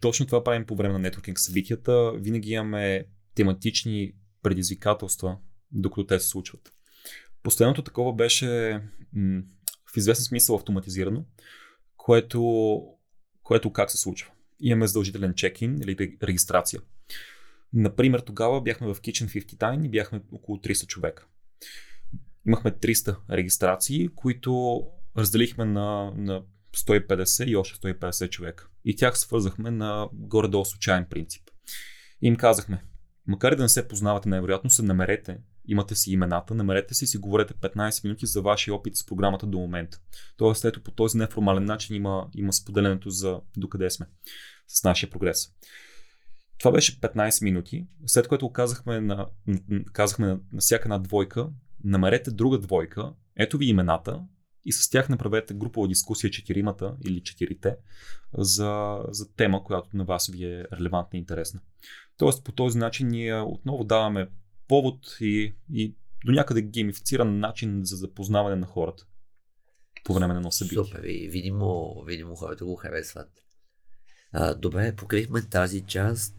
точно 0.00 0.26
това 0.26 0.44
правим 0.44 0.66
по 0.66 0.76
време 0.76 0.92
на 0.92 0.98
нетворкинг 0.98 1.38
събитията. 1.38 2.12
Винаги 2.16 2.50
имаме 2.50 3.06
тематични 3.34 4.12
предизвикателства, 4.42 5.36
докато 5.72 6.06
те 6.06 6.20
се 6.20 6.28
случват. 6.28 6.72
Последното 7.42 7.82
такова 7.82 8.12
беше 8.12 8.80
в 9.94 9.96
известен 9.96 10.24
смисъл 10.24 10.56
автоматизирано, 10.56 11.24
което, 11.96 12.80
което 13.42 13.72
как 13.72 13.90
се 13.90 13.98
случва. 13.98 14.30
Имаме 14.60 14.86
задължителен 14.86 15.34
чекин 15.34 15.78
или 15.82 16.16
регистрация. 16.22 16.80
Например, 17.72 18.20
тогава 18.20 18.60
бяхме 18.60 18.94
в 18.94 19.00
Kitchen 19.00 19.44
59 19.44 19.86
и 19.86 19.88
бяхме 19.88 20.22
около 20.32 20.58
300 20.58 20.86
човека. 20.86 21.26
Имахме 22.46 22.70
300 22.70 23.16
регистрации, 23.30 24.08
които 24.08 24.82
разделихме 25.16 25.64
на, 25.64 26.12
на 26.16 26.42
150 26.76 27.44
и 27.44 27.56
още 27.56 27.78
150 27.78 28.30
човека. 28.30 28.68
И 28.84 28.96
тях 28.96 29.18
свързахме 29.18 29.70
на 29.70 30.08
горе-долу 30.12 30.64
случайен 30.64 31.06
принцип. 31.10 31.42
Им 32.22 32.36
казахме, 32.36 32.82
макар 33.30 33.52
и 33.52 33.56
да 33.56 33.62
не 33.62 33.68
се 33.68 33.88
познавате, 33.88 34.28
най-вероятно 34.28 34.70
се 34.70 34.82
намерете, 34.82 35.38
имате 35.68 35.94
си 35.94 36.12
имената, 36.12 36.54
намерете 36.54 36.94
си 36.94 37.04
и 37.04 37.08
си 37.08 37.18
говорете 37.18 37.54
15 37.54 38.04
минути 38.04 38.26
за 38.26 38.42
вашия 38.42 38.74
опит 38.74 38.96
с 38.96 39.06
програмата 39.06 39.46
до 39.46 39.58
момента. 39.58 40.00
Тоест, 40.36 40.64
ето 40.64 40.82
по 40.82 40.90
този 40.90 41.18
неформален 41.18 41.64
начин 41.64 41.96
има, 41.96 42.28
има 42.34 42.52
споделянето 42.52 43.10
за 43.10 43.40
докъде 43.56 43.90
сме 43.90 44.06
с 44.68 44.84
нашия 44.84 45.10
прогрес. 45.10 45.48
Това 46.58 46.72
беше 46.72 47.00
15 47.00 47.44
минути, 47.44 47.86
след 48.06 48.28
което 48.28 48.52
казахме 48.52 49.00
на, 49.00 49.26
казахме 49.92 50.26
на, 50.26 50.40
всяка 50.58 50.84
една 50.84 50.98
двойка, 50.98 51.48
намерете 51.84 52.30
друга 52.30 52.58
двойка, 52.58 53.12
ето 53.36 53.58
ви 53.58 53.66
имената 53.66 54.20
и 54.64 54.72
с 54.72 54.90
тях 54.90 55.08
направете 55.08 55.54
групова 55.54 55.88
дискусия 55.88 56.30
четиримата 56.30 56.96
или 57.04 57.22
четирите 57.22 57.76
за, 58.38 58.98
за 59.08 59.34
тема, 59.34 59.64
която 59.64 59.96
на 59.96 60.04
вас 60.04 60.30
ви 60.32 60.44
е 60.44 60.64
релевантна 60.72 61.16
и 61.16 61.20
интересна. 61.20 61.60
Тоест 62.20 62.44
по 62.44 62.52
този 62.52 62.78
начин 62.78 63.08
ние 63.08 63.40
отново 63.40 63.84
даваме 63.84 64.28
повод 64.68 65.16
и, 65.20 65.54
и 65.72 65.94
до 66.26 66.32
някъде 66.32 66.62
геймифициран 66.62 67.38
начин 67.38 67.80
за 67.84 67.96
запознаване 67.96 68.56
на 68.56 68.66
хората 68.66 69.06
по 70.04 70.14
време 70.14 70.34
на 70.34 70.38
едно 70.38 70.50
събитие. 70.50 70.84
Супер, 70.84 71.02
и 71.04 71.28
видимо, 71.28 72.02
видимо 72.06 72.34
хората 72.34 72.64
го 72.64 72.76
харесват. 72.76 73.28
А, 74.32 74.54
добре, 74.54 74.96
покрихме 74.96 75.42
тази 75.42 75.80
част. 75.80 76.34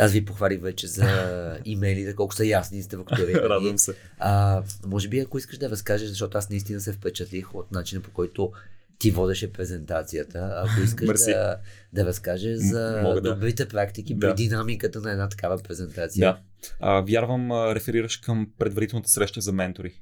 Аз 0.00 0.12
ви 0.12 0.24
похвалих 0.24 0.60
вече 0.60 0.86
за 0.86 1.60
имейлите, 1.64 2.14
колко 2.14 2.34
са 2.34 2.46
ясни 2.46 2.82
сте 2.82 2.96
фактурирани. 2.96 3.48
Радвам 3.48 3.78
се. 3.78 3.94
А, 4.18 4.62
може 4.86 5.08
би, 5.08 5.20
ако 5.20 5.38
искаш 5.38 5.58
да 5.58 5.70
разкажеш, 5.70 6.08
защото 6.08 6.38
аз 6.38 6.50
наистина 6.50 6.80
се 6.80 6.92
впечатлих 6.92 7.54
от 7.54 7.72
начина 7.72 8.02
по 8.02 8.10
който 8.10 8.52
ти 9.00 9.10
водеше 9.10 9.52
презентацията. 9.52 10.52
Ако 10.64 10.80
искаш 10.80 11.20
да, 11.20 11.56
да 11.92 12.04
разкажеш 12.04 12.58
за 12.58 13.00
Мога 13.02 13.20
добрите 13.20 13.64
да. 13.64 13.68
практики 13.68 14.14
да. 14.14 14.20
при 14.20 14.34
динамиката 14.34 15.00
на 15.00 15.12
една 15.12 15.28
такава 15.28 15.58
презентация. 15.62 16.20
Да. 16.20 16.40
А, 16.80 17.00
вярвам, 17.00 17.52
а, 17.52 17.74
реферираш 17.74 18.16
към 18.16 18.50
предварителната 18.58 19.08
среща 19.08 19.40
за 19.40 19.52
ментори. 19.52 19.92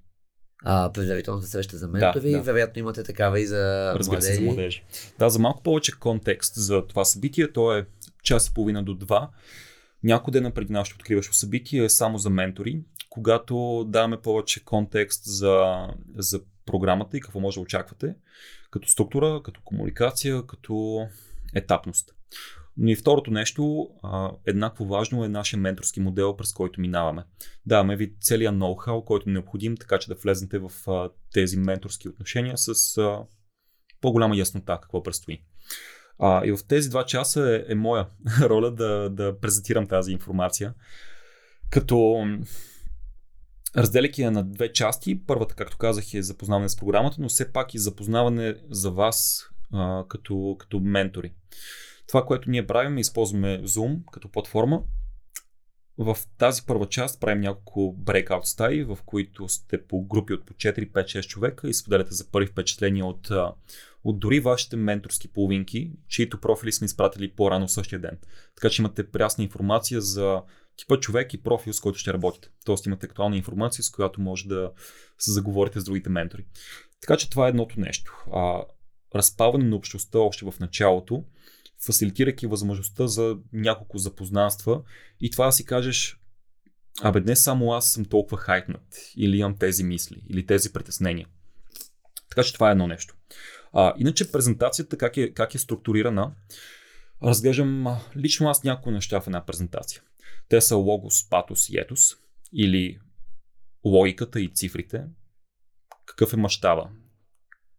А, 0.64 0.92
предварителната 0.92 1.46
среща 1.46 1.76
за 1.76 1.88
ментори, 1.88 2.30
да, 2.30 2.36
да. 2.36 2.42
вероятно 2.42 2.80
имате 2.80 3.02
такава 3.02 3.40
и 3.40 3.46
за 3.46 3.92
Разбира 3.94 4.16
младежи. 4.16 4.34
Се, 4.34 4.40
за 4.40 4.44
младежи. 4.44 4.84
Да, 5.18 5.30
за 5.30 5.38
малко 5.38 5.62
повече 5.62 5.98
контекст 5.98 6.54
за 6.54 6.86
това 6.86 7.04
събитие, 7.04 7.52
то 7.52 7.76
е 7.76 7.86
час 8.22 8.48
и 8.48 8.54
половина 8.54 8.82
до 8.82 8.94
два. 8.94 9.30
Някой 10.04 10.32
ден 10.32 10.52
преди 10.52 10.72
нашето 10.72 10.96
откриващо 11.00 11.34
събитие 11.34 11.84
е 11.84 11.88
само 11.88 12.18
за 12.18 12.30
ментори, 12.30 12.80
когато 13.10 13.84
даваме 13.88 14.20
повече 14.20 14.64
контекст 14.64 15.22
за, 15.24 15.86
за 16.16 16.40
програмата 16.66 17.16
и 17.16 17.20
какво 17.20 17.40
може 17.40 17.54
да 17.54 17.60
очаквате, 17.60 18.14
като 18.70 18.88
структура, 18.88 19.40
като 19.44 19.60
комуникация, 19.64 20.46
като 20.46 21.06
етапност. 21.54 22.14
Но 22.76 22.90
и 22.90 22.96
второто 22.96 23.30
нещо, 23.30 23.88
а, 24.02 24.30
еднакво 24.46 24.84
важно 24.84 25.24
е 25.24 25.28
нашия 25.28 25.60
менторски 25.60 26.00
модел, 26.00 26.36
през 26.36 26.52
който 26.52 26.80
минаваме. 26.80 27.24
Даваме 27.66 27.96
ви 27.96 28.14
целият 28.20 28.54
ноу-хау, 28.54 29.04
който 29.04 29.30
е 29.30 29.32
необходим, 29.32 29.76
така 29.76 29.98
че 29.98 30.08
да 30.08 30.14
влезете 30.14 30.58
в 30.58 30.70
а, 30.86 31.10
тези 31.32 31.56
менторски 31.56 32.08
отношения 32.08 32.58
с 32.58 32.98
а, 32.98 33.24
по-голяма 34.00 34.36
яснота 34.36 34.78
какво 34.82 35.02
предстои. 35.02 35.42
А, 36.18 36.46
и 36.46 36.52
в 36.52 36.58
тези 36.68 36.90
два 36.90 37.06
часа 37.06 37.64
е, 37.68 37.72
е 37.72 37.74
моя 37.74 38.06
роля 38.40 38.70
да, 38.70 39.10
да 39.10 39.40
презентирам 39.40 39.86
тази 39.86 40.12
информация. 40.12 40.74
Като 41.70 42.26
разделяйки 43.78 44.22
я 44.22 44.30
на 44.30 44.44
две 44.44 44.72
части, 44.72 45.20
първата, 45.26 45.54
както 45.54 45.78
казах, 45.78 46.14
е 46.14 46.22
запознаване 46.22 46.68
с 46.68 46.76
програмата, 46.76 47.16
но 47.18 47.28
все 47.28 47.52
пак 47.52 47.74
и 47.74 47.78
запознаване 47.78 48.54
за 48.70 48.90
вас 48.90 49.44
а, 49.72 50.04
като, 50.08 50.56
като 50.58 50.80
ментори. 50.80 51.32
Това, 52.06 52.24
което 52.24 52.50
ние 52.50 52.66
правим, 52.66 52.98
използваме 52.98 53.62
Zoom 53.62 53.98
като 54.12 54.28
платформа. 54.28 54.82
В 55.98 56.16
тази 56.38 56.62
първа 56.66 56.86
част 56.86 57.20
правим 57.20 57.40
няколко 57.40 57.96
breakout 58.04 58.44
стаи, 58.44 58.84
в 58.84 58.98
които 59.06 59.48
сте 59.48 59.86
по 59.86 60.02
групи 60.02 60.32
от 60.32 60.46
по 60.46 60.54
4, 60.54 60.92
5, 60.92 61.04
6 61.04 61.26
човека 61.26 61.68
и 61.68 61.74
споделяте 61.74 62.14
за 62.14 62.30
първи 62.30 62.46
впечатления 62.46 63.06
от, 63.06 63.30
от 64.04 64.18
дори 64.18 64.40
вашите 64.40 64.76
менторски 64.76 65.28
половинки, 65.28 65.92
чието 66.08 66.40
профили 66.40 66.72
сме 66.72 66.84
изпратили 66.84 67.32
по-рано 67.32 67.68
същия 67.68 67.98
ден. 67.98 68.18
Така 68.54 68.70
че 68.70 68.82
имате 68.82 69.10
прясна 69.10 69.44
информация 69.44 70.00
за 70.00 70.42
типа 70.78 71.00
човек 71.00 71.34
и 71.34 71.42
профил, 71.42 71.72
с 71.72 71.80
който 71.80 71.98
ще 71.98 72.12
работите. 72.12 72.48
Тоест 72.64 72.86
имате 72.86 73.06
актуална 73.06 73.36
информация, 73.36 73.82
с 73.82 73.90
която 73.90 74.20
може 74.20 74.48
да 74.48 74.70
се 75.18 75.32
заговорите 75.32 75.80
с 75.80 75.84
другите 75.84 76.10
ментори. 76.10 76.44
Така 77.00 77.16
че 77.16 77.30
това 77.30 77.46
е 77.46 77.48
едното 77.48 77.80
нещо. 77.80 78.24
А, 78.32 78.62
разпаване 79.14 79.64
на 79.64 79.76
общността 79.76 80.18
още 80.18 80.44
в 80.46 80.54
началото, 80.60 81.24
фасилитирайки 81.86 82.46
възможността 82.46 83.06
за 83.06 83.36
няколко 83.52 83.98
запознанства 83.98 84.82
и 85.20 85.30
това 85.30 85.46
да 85.46 85.52
си 85.52 85.64
кажеш, 85.64 86.20
абе 87.02 87.20
днес 87.20 87.42
само 87.42 87.72
аз 87.72 87.90
съм 87.90 88.04
толкова 88.04 88.38
хайпнат 88.38 88.98
или 89.16 89.38
имам 89.38 89.56
тези 89.56 89.84
мисли 89.84 90.22
или 90.28 90.46
тези 90.46 90.72
притеснения. 90.72 91.26
Така 92.28 92.42
че 92.42 92.54
това 92.54 92.68
е 92.68 92.72
едно 92.72 92.86
нещо. 92.86 93.14
А, 93.72 93.94
иначе 93.98 94.32
презентацията 94.32 94.98
как 94.98 95.16
е, 95.16 95.34
как 95.34 95.54
е 95.54 95.58
структурирана, 95.58 96.32
разглеждам 97.22 97.86
лично 98.16 98.48
аз 98.48 98.64
някои 98.64 98.92
неща 98.92 99.20
в 99.20 99.26
една 99.26 99.46
презентация. 99.46 100.02
Те 100.48 100.60
са 100.60 100.76
логос, 100.76 101.28
патос 101.28 101.68
и 101.68 101.78
етос 101.78 102.14
или 102.52 103.00
логиката 103.84 104.40
и 104.40 104.52
цифрите. 104.54 105.04
Какъв 106.06 106.32
е 106.32 106.36
мащаба? 106.36 106.90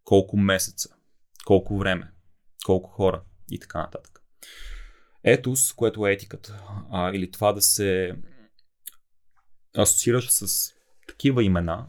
Колко 0.03 0.37
месеца? 0.37 0.89
Колко 1.45 1.77
време? 1.77 2.11
Колко 2.65 2.89
хора? 2.89 3.23
И 3.51 3.59
така 3.59 3.79
нататък. 3.79 4.21
Етос, 5.23 5.73
което 5.73 6.07
е 6.07 6.11
етиката, 6.11 6.63
а, 6.91 7.11
или 7.13 7.31
това 7.31 7.53
да 7.53 7.61
се 7.61 8.15
асоциираш 9.77 10.29
с 10.29 10.73
такива 11.07 11.43
имена 11.43 11.87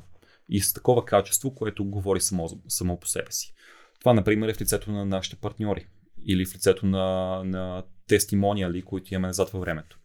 и 0.49 0.61
с 0.61 0.73
такова 0.73 1.05
качество, 1.05 1.55
което 1.55 1.85
говори 1.85 2.21
само, 2.21 2.49
само 2.69 3.01
по 3.01 3.07
себе 3.07 3.33
си. 3.33 3.55
Това, 4.01 4.13
например, 4.13 4.49
е 4.49 4.55
в 4.55 4.61
лицето 4.61 4.93
на 4.93 5.05
нашите 5.05 5.37
партньори 5.37 5.87
или 6.27 6.47
в 6.47 6.55
лицето 6.55 6.87
на, 6.87 7.43
на 7.45 7.85
тестимониали, 8.07 8.83
които 8.83 9.15
имаме 9.15 9.27
назад 9.27 9.51
във 9.51 9.61
времето. 9.61 9.99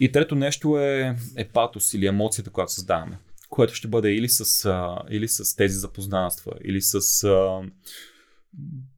И 0.00 0.12
трето 0.12 0.34
нещо 0.34 0.78
е, 0.78 1.16
е 1.36 1.48
патос 1.48 1.94
или 1.94 2.06
емоцията, 2.06 2.50
която 2.50 2.72
създаваме, 2.72 3.18
което 3.48 3.74
ще 3.74 3.88
бъде 3.88 4.12
или 4.12 4.28
с, 4.28 4.64
а, 4.64 5.02
или 5.10 5.28
с 5.28 5.56
тези 5.56 5.74
запознанства, 5.74 6.52
или 6.64 6.80
с 6.82 7.24
а, 7.24 7.62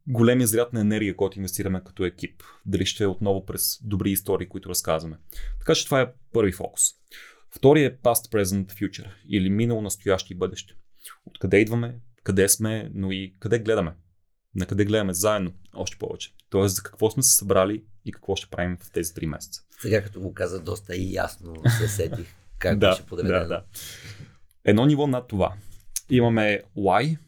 големия 0.08 0.46
зряд 0.46 0.72
на 0.72 0.80
енергия, 0.80 1.16
който 1.16 1.38
инвестираме 1.38 1.82
като 1.84 2.04
екип. 2.04 2.42
Дали 2.66 2.86
ще 2.86 3.04
е 3.04 3.06
отново 3.06 3.46
през 3.46 3.78
добри 3.84 4.10
истории, 4.10 4.48
които 4.48 4.68
разказваме. 4.68 5.16
Така 5.58 5.74
че 5.74 5.84
това 5.84 6.00
е 6.00 6.12
първи 6.32 6.52
фокус. 6.52 6.82
Втори 7.54 7.84
е 7.84 7.96
past, 7.96 8.32
present, 8.32 8.66
future 8.66 9.10
или 9.28 9.50
минало, 9.50 9.82
настояще 9.82 10.32
и 10.32 10.36
бъдеще. 10.36 10.74
Откъде 11.26 11.58
идваме, 11.58 11.98
къде 12.22 12.48
сме, 12.48 12.90
но 12.94 13.12
и 13.12 13.34
къде 13.38 13.58
гледаме. 13.58 13.94
На 14.54 14.66
къде 14.66 14.84
гледаме 14.84 15.14
заедно, 15.14 15.52
още 15.74 15.98
повече. 15.98 16.34
Тоест, 16.50 16.76
за 16.76 16.82
какво 16.82 17.10
сме 17.10 17.22
се 17.22 17.36
събрали 17.36 17.84
и 18.04 18.12
какво 18.12 18.36
ще 18.36 18.50
правим 18.50 18.76
в 18.80 18.92
тези 18.92 19.14
три 19.14 19.26
месеца. 19.26 19.62
Сега 19.82 20.02
като 20.02 20.20
го 20.20 20.34
каза, 20.34 20.60
доста 20.60 20.96
и 20.96 21.12
ясно 21.12 21.54
се 21.78 21.88
сетих 21.88 22.34
как 22.58 22.78
да, 22.78 22.90
беше 22.90 23.06
подредено. 23.06 23.38
да, 23.38 23.46
да. 23.46 23.64
Едно 24.64 24.86
ниво 24.86 25.06
над 25.06 25.28
това. 25.28 25.54
Имаме 26.10 26.62
why, 26.76 27.18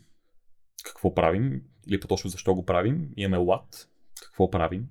какво 0.84 1.14
правим, 1.14 1.62
или 1.86 2.00
по-точно 2.00 2.30
защо 2.30 2.54
го 2.54 2.66
правим. 2.66 3.08
Имаме 3.16 3.44
what, 3.44 3.86
какво 4.22 4.50
правим. 4.50 4.88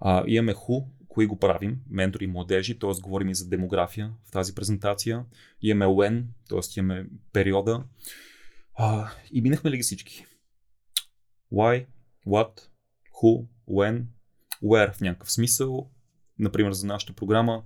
А, 0.00 0.24
имаме 0.26 0.54
who, 0.54 0.86
кои 1.08 1.26
го 1.26 1.38
правим, 1.38 1.80
ментори 1.90 2.24
и 2.24 2.28
младежи, 2.28 2.78
т.е. 2.78 3.00
говорим 3.02 3.28
и 3.28 3.34
за 3.34 3.48
демография 3.48 4.12
в 4.24 4.30
тази 4.30 4.54
презентация. 4.54 5.24
Имаме 5.62 5.94
when, 5.94 6.24
т.е. 6.48 6.80
имаме 6.80 7.06
периода. 7.32 7.84
А, 8.74 9.10
и 9.32 9.40
минахме 9.40 9.70
ли 9.70 9.76
ги 9.76 9.82
всички? 9.82 10.26
Why, 11.52 11.86
what, 12.26 12.60
who, 13.22 13.46
when, 13.68 14.04
where 14.62 14.92
в 14.92 15.00
някакъв 15.00 15.32
смисъл. 15.32 15.90
Например, 16.38 16.72
за 16.72 16.86
нашата 16.86 17.12
програма 17.12 17.62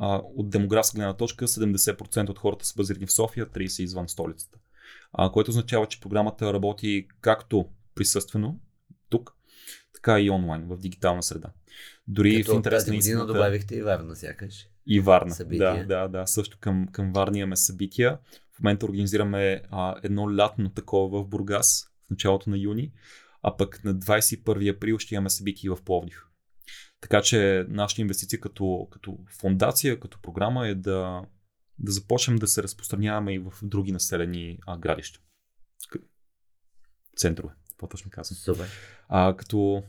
а, 0.00 0.22
от 0.36 0.50
демографска 0.50 0.96
гледна 0.96 1.16
точка 1.16 1.46
70% 1.46 2.28
от 2.28 2.38
хората 2.38 2.66
са 2.66 2.74
базирани 2.76 3.06
в 3.06 3.12
София, 3.12 3.46
30% 3.46 3.82
извън 3.82 4.08
столицата. 4.08 4.58
А, 5.12 5.32
което 5.32 5.48
означава, 5.48 5.86
че 5.86 6.00
програмата 6.00 6.52
работи 6.52 7.08
както 7.20 7.68
присъствено 7.94 8.60
тук, 9.08 9.32
така 9.94 10.20
и 10.20 10.30
онлайн, 10.30 10.66
в 10.68 10.76
дигитална 10.76 11.22
среда. 11.22 11.52
Дори 12.08 12.42
Като 12.42 12.52
в 12.52 12.56
интерес 12.56 12.86
на 12.86 12.96
истината... 12.96 13.26
добавихте 13.26 13.76
и 13.76 13.82
Варна, 13.82 14.16
сякаш. 14.16 14.68
И 14.86 15.00
Варна. 15.00 15.34
Събития. 15.34 15.86
Да, 15.86 16.08
да, 16.08 16.08
да. 16.08 16.26
Също 16.26 16.58
към, 16.60 16.88
към 16.92 17.12
Варна 17.12 17.38
имаме 17.38 17.56
събития. 17.56 18.18
В 18.52 18.60
момента 18.60 18.86
организираме 18.86 19.62
а, 19.70 19.96
едно 20.02 20.36
лятно 20.36 20.70
такова 20.70 21.22
в 21.22 21.26
Бургас 21.26 21.90
в 22.06 22.10
началото 22.10 22.50
на 22.50 22.58
юни, 22.58 22.92
а 23.42 23.56
пък 23.56 23.84
на 23.84 23.94
21 23.94 24.76
април 24.76 24.98
ще 24.98 25.14
имаме 25.14 25.30
събитие 25.30 25.70
в 25.70 25.78
Пловдив. 25.84 26.26
Така 27.10 27.22
че 27.22 27.66
нашата 27.68 28.00
инвестиция 28.00 28.40
като, 28.40 28.88
като 28.90 29.18
фундация, 29.40 30.00
като 30.00 30.18
програма 30.22 30.68
е 30.68 30.74
да, 30.74 31.22
да 31.78 31.92
започнем 31.92 32.36
да 32.36 32.46
се 32.46 32.62
разпространяваме 32.62 33.34
и 33.34 33.38
в 33.38 33.52
други 33.62 33.92
населени 33.92 34.58
а, 34.66 34.78
градища. 34.78 35.20
Центрове, 37.16 37.54
какво 37.70 37.86
точно 37.88 38.10
казвам. 38.10 38.36
Супер. 38.36 38.66
А, 39.08 39.36
като 39.36 39.82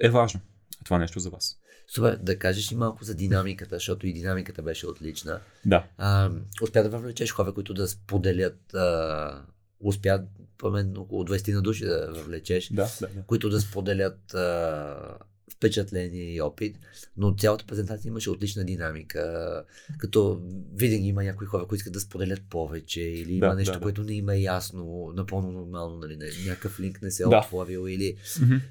е 0.00 0.10
важно 0.10 0.40
това 0.84 0.98
нещо 0.98 1.20
за 1.20 1.30
вас. 1.30 1.58
Супер, 1.94 2.16
да 2.16 2.38
кажеш 2.38 2.70
и 2.70 2.74
малко 2.74 3.04
за 3.04 3.14
динамиката, 3.14 3.76
защото 3.76 4.06
и 4.06 4.12
динамиката 4.12 4.62
беше 4.62 4.86
отлична. 4.86 5.40
Да. 5.64 5.86
А, 5.98 6.30
успя 6.62 6.82
да 6.82 6.88
въвлечеш 6.88 7.32
хора, 7.32 7.54
които 7.54 7.74
да 7.74 7.88
споделят, 7.88 8.74
а, 8.74 9.44
успя, 9.80 10.22
по 10.58 10.70
мен, 10.70 10.96
около 10.96 11.24
20 11.24 11.54
на 11.54 11.62
души 11.62 11.84
да 11.84 12.12
въвлечеш, 12.12 12.68
Да, 12.72 12.88
да, 13.00 13.08
да. 13.08 13.22
които 13.22 13.48
да 13.48 13.60
споделят 13.60 14.34
а, 14.34 15.18
впечатление 15.56 16.34
и 16.34 16.40
опит, 16.40 16.76
но 17.16 17.34
цялата 17.34 17.66
презентация 17.66 18.08
имаше 18.08 18.30
отлична 18.30 18.64
динамика, 18.64 19.64
като 19.98 20.40
винаги 20.74 21.06
има 21.06 21.24
някои 21.24 21.46
хора, 21.46 21.62
които 21.62 21.74
искат 21.78 21.92
да 21.92 22.00
споделят 22.00 22.42
повече 22.50 23.00
или 23.00 23.32
има 23.34 23.48
Да, 23.48 23.54
нещо, 23.54 23.72
да, 23.72 23.78
да. 23.78 23.82
което 23.82 24.02
не 24.02 24.14
им 24.14 24.28
е 24.28 24.38
ясно, 24.38 25.12
напълно 25.16 25.52
нормално, 25.52 25.96
нали, 25.98 26.18
някакъв 26.46 26.80
линк 26.80 27.02
не 27.02 27.10
се 27.10 27.22
е 27.22 27.26
Да. 27.26 27.38
отворил 27.38 27.88
или 27.88 28.16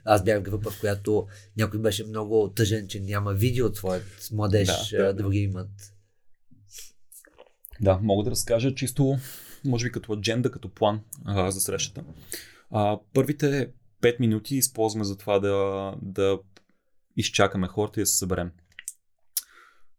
аз 0.06 0.24
бях 0.24 0.40
в 0.40 0.44
група, 0.44 0.72
в 0.72 0.80
която 0.80 1.28
някой 1.58 1.80
беше 1.80 2.06
много 2.06 2.52
тъжен, 2.56 2.88
че 2.88 3.00
няма 3.00 3.34
видео 3.34 3.66
от 3.66 3.76
своят 3.78 4.30
младеж, 4.32 4.90
Да, 4.92 4.98
да, 4.98 5.04
да. 5.06 5.14
други 5.14 5.40
имат. 5.40 5.70
Да, 7.82 8.00
мога 8.04 8.24
да 8.24 8.32
разкажа 8.32 8.76
чисто, 8.76 9.18
може 9.66 9.86
би 9.86 9.92
като 9.92 10.14
адженда, 10.14 10.52
като 10.52 10.70
план 10.70 11.00
а, 11.26 11.52
за 11.52 11.62
срещата. 11.62 12.04
А, 12.70 13.00
първите 13.14 13.70
5 14.02 14.20
минути 14.20 14.56
използваме 14.56 15.06
за 15.06 15.18
това 15.18 15.40
да, 15.40 15.94
да 16.02 16.40
изчакаме 17.16 17.68
хората 17.68 18.00
и 18.00 18.04
да 18.04 18.08
се 18.08 18.18
съберем. 18.18 18.52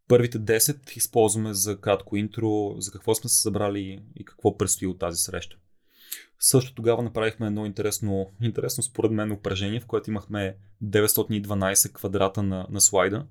Първите 0.08 0.38
10 0.40 0.96
използваме 0.96 1.54
за 1.54 1.80
кратко 1.80 2.16
интро, 2.16 2.74
за 2.78 2.92
какво 2.92 3.14
сме 3.14 3.30
се 3.30 3.40
събрали 3.40 4.02
и 4.16 4.24
какво 4.24 4.56
предстои 4.56 4.88
от 4.88 4.98
тази 4.98 5.18
среща. 5.18 5.56
Също 6.40 6.74
тогава 6.74 7.02
направихме 7.02 7.46
едно 7.46 7.66
интересно, 7.66 8.32
интересно 8.42 8.82
според 8.82 9.12
мен 9.12 9.32
упражнение, 9.32 9.80
в 9.80 9.86
което 9.86 10.10
имахме 10.10 10.56
912 10.84 11.92
квадрата 11.92 12.42
на, 12.42 12.66
на 12.70 12.80
слайда. 12.80 13.26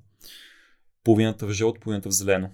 Половината 1.04 1.48
в 1.48 1.52
жълто, 1.52 1.80
половината 1.80 2.10
в 2.10 2.14
зелено. 2.14 2.52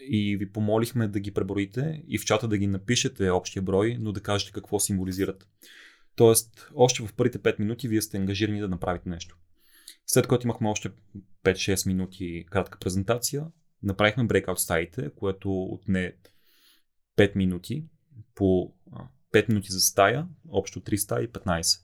И 0.00 0.36
ви 0.36 0.52
помолихме 0.52 1.08
да 1.08 1.20
ги 1.20 1.34
преброите 1.34 2.02
и 2.08 2.18
в 2.18 2.24
чата 2.24 2.48
да 2.48 2.58
ги 2.58 2.66
напишете 2.66 3.30
общия 3.30 3.62
брой, 3.62 3.96
но 4.00 4.12
да 4.12 4.20
кажете 4.20 4.52
какво 4.52 4.80
символизират. 4.80 5.48
Тоест, 6.16 6.70
още 6.74 7.06
в 7.06 7.14
първите 7.14 7.38
5 7.38 7.58
минути 7.58 7.88
вие 7.88 8.02
сте 8.02 8.16
ангажирани 8.16 8.60
да 8.60 8.68
направите 8.68 9.08
нещо. 9.08 9.36
След 10.06 10.26
което 10.26 10.46
имахме 10.46 10.68
още 10.68 10.90
5-6 11.44 11.86
минути 11.86 12.46
кратка 12.50 12.78
презентация, 12.78 13.46
направихме 13.82 14.24
брейкаут 14.24 14.58
стаите, 14.58 15.10
което 15.16 15.62
отне 15.62 16.12
5 17.18 17.36
минути 17.36 17.84
по 18.34 18.74
а, 18.92 19.04
5 19.34 19.48
минути 19.48 19.72
за 19.72 19.80
стая, 19.80 20.26
общо 20.48 20.80
3 20.80 20.96
стаи 20.96 21.28
15. 21.28 21.80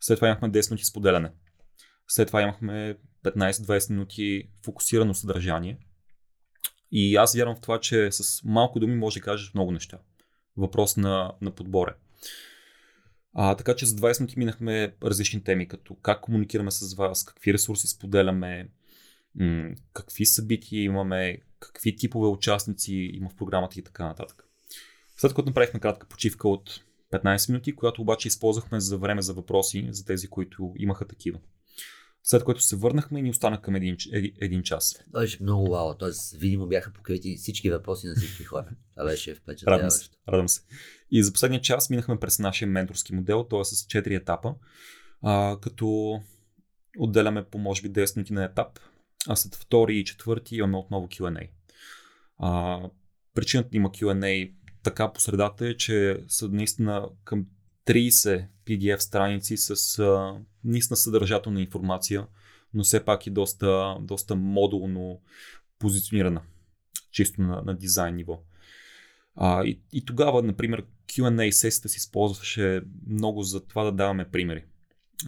След 0.00 0.18
това 0.18 0.28
имахме 0.28 0.50
10 0.50 0.70
минути 0.70 0.84
споделяне. 0.84 1.32
След 2.08 2.26
това 2.26 2.42
имахме 2.42 2.98
15-20 3.24 3.90
минути 3.90 4.50
фокусирано 4.64 5.14
съдържание. 5.14 5.78
И 6.92 7.16
аз 7.16 7.34
вярвам 7.34 7.56
в 7.56 7.60
това, 7.60 7.80
че 7.80 8.12
с 8.12 8.44
малко 8.44 8.80
думи 8.80 8.96
може 8.96 9.20
да 9.20 9.24
кажеш 9.24 9.54
много 9.54 9.72
неща. 9.72 9.98
Въпрос 10.56 10.96
на, 10.96 11.32
на 11.40 11.54
подборе. 11.54 11.94
А, 13.34 13.54
така 13.54 13.76
че 13.76 13.86
за 13.86 13.96
20 13.96 14.20
минути 14.20 14.38
минахме 14.38 14.94
различни 15.02 15.44
теми, 15.44 15.68
като 15.68 15.94
как 15.94 16.20
комуникираме 16.20 16.70
с 16.70 16.94
вас, 16.94 17.24
какви 17.24 17.52
ресурси 17.52 17.86
споделяме, 17.86 18.68
какви 19.92 20.26
събития 20.26 20.82
имаме, 20.82 21.38
какви 21.60 21.96
типове 21.96 22.28
участници 22.28 22.94
има 22.94 23.30
в 23.30 23.36
програмата 23.36 23.80
и 23.80 23.82
така 23.82 24.04
нататък. 24.04 24.44
След 25.16 25.34
което 25.34 25.50
направихме 25.50 25.80
кратка 25.80 26.06
почивка 26.08 26.48
от 26.48 26.80
15 27.12 27.48
минути, 27.48 27.76
която 27.76 28.02
обаче 28.02 28.28
използвахме 28.28 28.80
за 28.80 28.98
време 28.98 29.22
за 29.22 29.34
въпроси 29.34 29.88
за 29.90 30.04
тези, 30.04 30.28
които 30.28 30.72
имаха 30.76 31.08
такива. 31.08 31.38
След 32.24 32.44
което 32.44 32.62
се 32.62 32.76
върнахме 32.76 33.18
и 33.18 33.22
ни 33.22 33.30
остана 33.30 33.62
към 33.62 33.74
един, 33.74 33.96
е- 34.12 34.32
един 34.40 34.62
час. 34.62 35.04
Това 35.06 35.20
беше 35.20 35.42
много 35.42 35.70
вау, 35.70 35.94
т.е. 35.94 36.38
видимо 36.38 36.66
бяха 36.66 36.92
покрити 36.92 37.36
всички 37.36 37.70
въпроси 37.70 38.06
на 38.06 38.14
всички 38.14 38.44
хора. 38.44 38.68
Това 38.94 39.04
беше 39.04 39.30
Радвам 39.30 39.36
се. 39.36 39.42
впечатляващо. 39.42 40.16
Радвам 40.28 40.48
се. 40.48 40.60
И 41.10 41.22
за 41.22 41.32
последния 41.32 41.60
час 41.60 41.90
минахме 41.90 42.18
през 42.20 42.38
нашия 42.38 42.68
менторски 42.68 43.14
модел, 43.14 43.44
т.е. 43.44 43.64
с 43.64 43.86
4 43.86 44.16
етапа, 44.16 44.54
а, 45.22 45.56
като 45.60 46.20
отделяме 46.98 47.44
по 47.44 47.58
може 47.58 47.82
би 47.82 47.90
10 47.92 48.16
минути 48.16 48.32
на 48.32 48.44
етап, 48.44 48.78
а 49.28 49.36
след 49.36 49.54
втори 49.54 49.96
и 49.98 50.04
четвърти 50.04 50.56
имаме 50.56 50.76
отново 50.78 51.06
Q&A. 51.06 51.48
А, 52.38 52.80
причината 53.34 53.68
да 53.68 53.76
има 53.76 53.88
Q&A 53.90 54.54
така 54.82 55.12
по 55.12 55.20
средата 55.20 55.66
е, 55.68 55.76
че 55.76 56.24
са 56.28 56.48
наистина 56.48 57.08
към 57.24 57.46
30 57.86 58.46
PDF 58.66 58.98
страници 58.98 59.56
с 59.56 59.98
а, 59.98 60.40
наистина 60.64 60.96
съдържателна 60.96 61.60
информация, 61.60 62.26
но 62.74 62.82
все 62.82 63.04
пак 63.04 63.26
и 63.26 63.30
доста, 63.30 63.96
доста 64.00 64.36
модулно 64.36 65.20
позиционирана, 65.78 66.42
чисто 67.10 67.42
на, 67.42 67.62
на 67.62 67.76
дизайн 67.76 68.14
ниво. 68.14 68.42
А, 69.34 69.64
и, 69.64 69.80
и 69.92 70.04
тогава, 70.04 70.42
например, 70.42 70.84
Q&A 71.06 71.50
сесията 71.50 71.88
се 71.88 71.96
използваше 71.96 72.82
много 73.06 73.42
за 73.42 73.66
това 73.66 73.84
да 73.84 73.92
даваме 73.92 74.30
примери, 74.30 74.64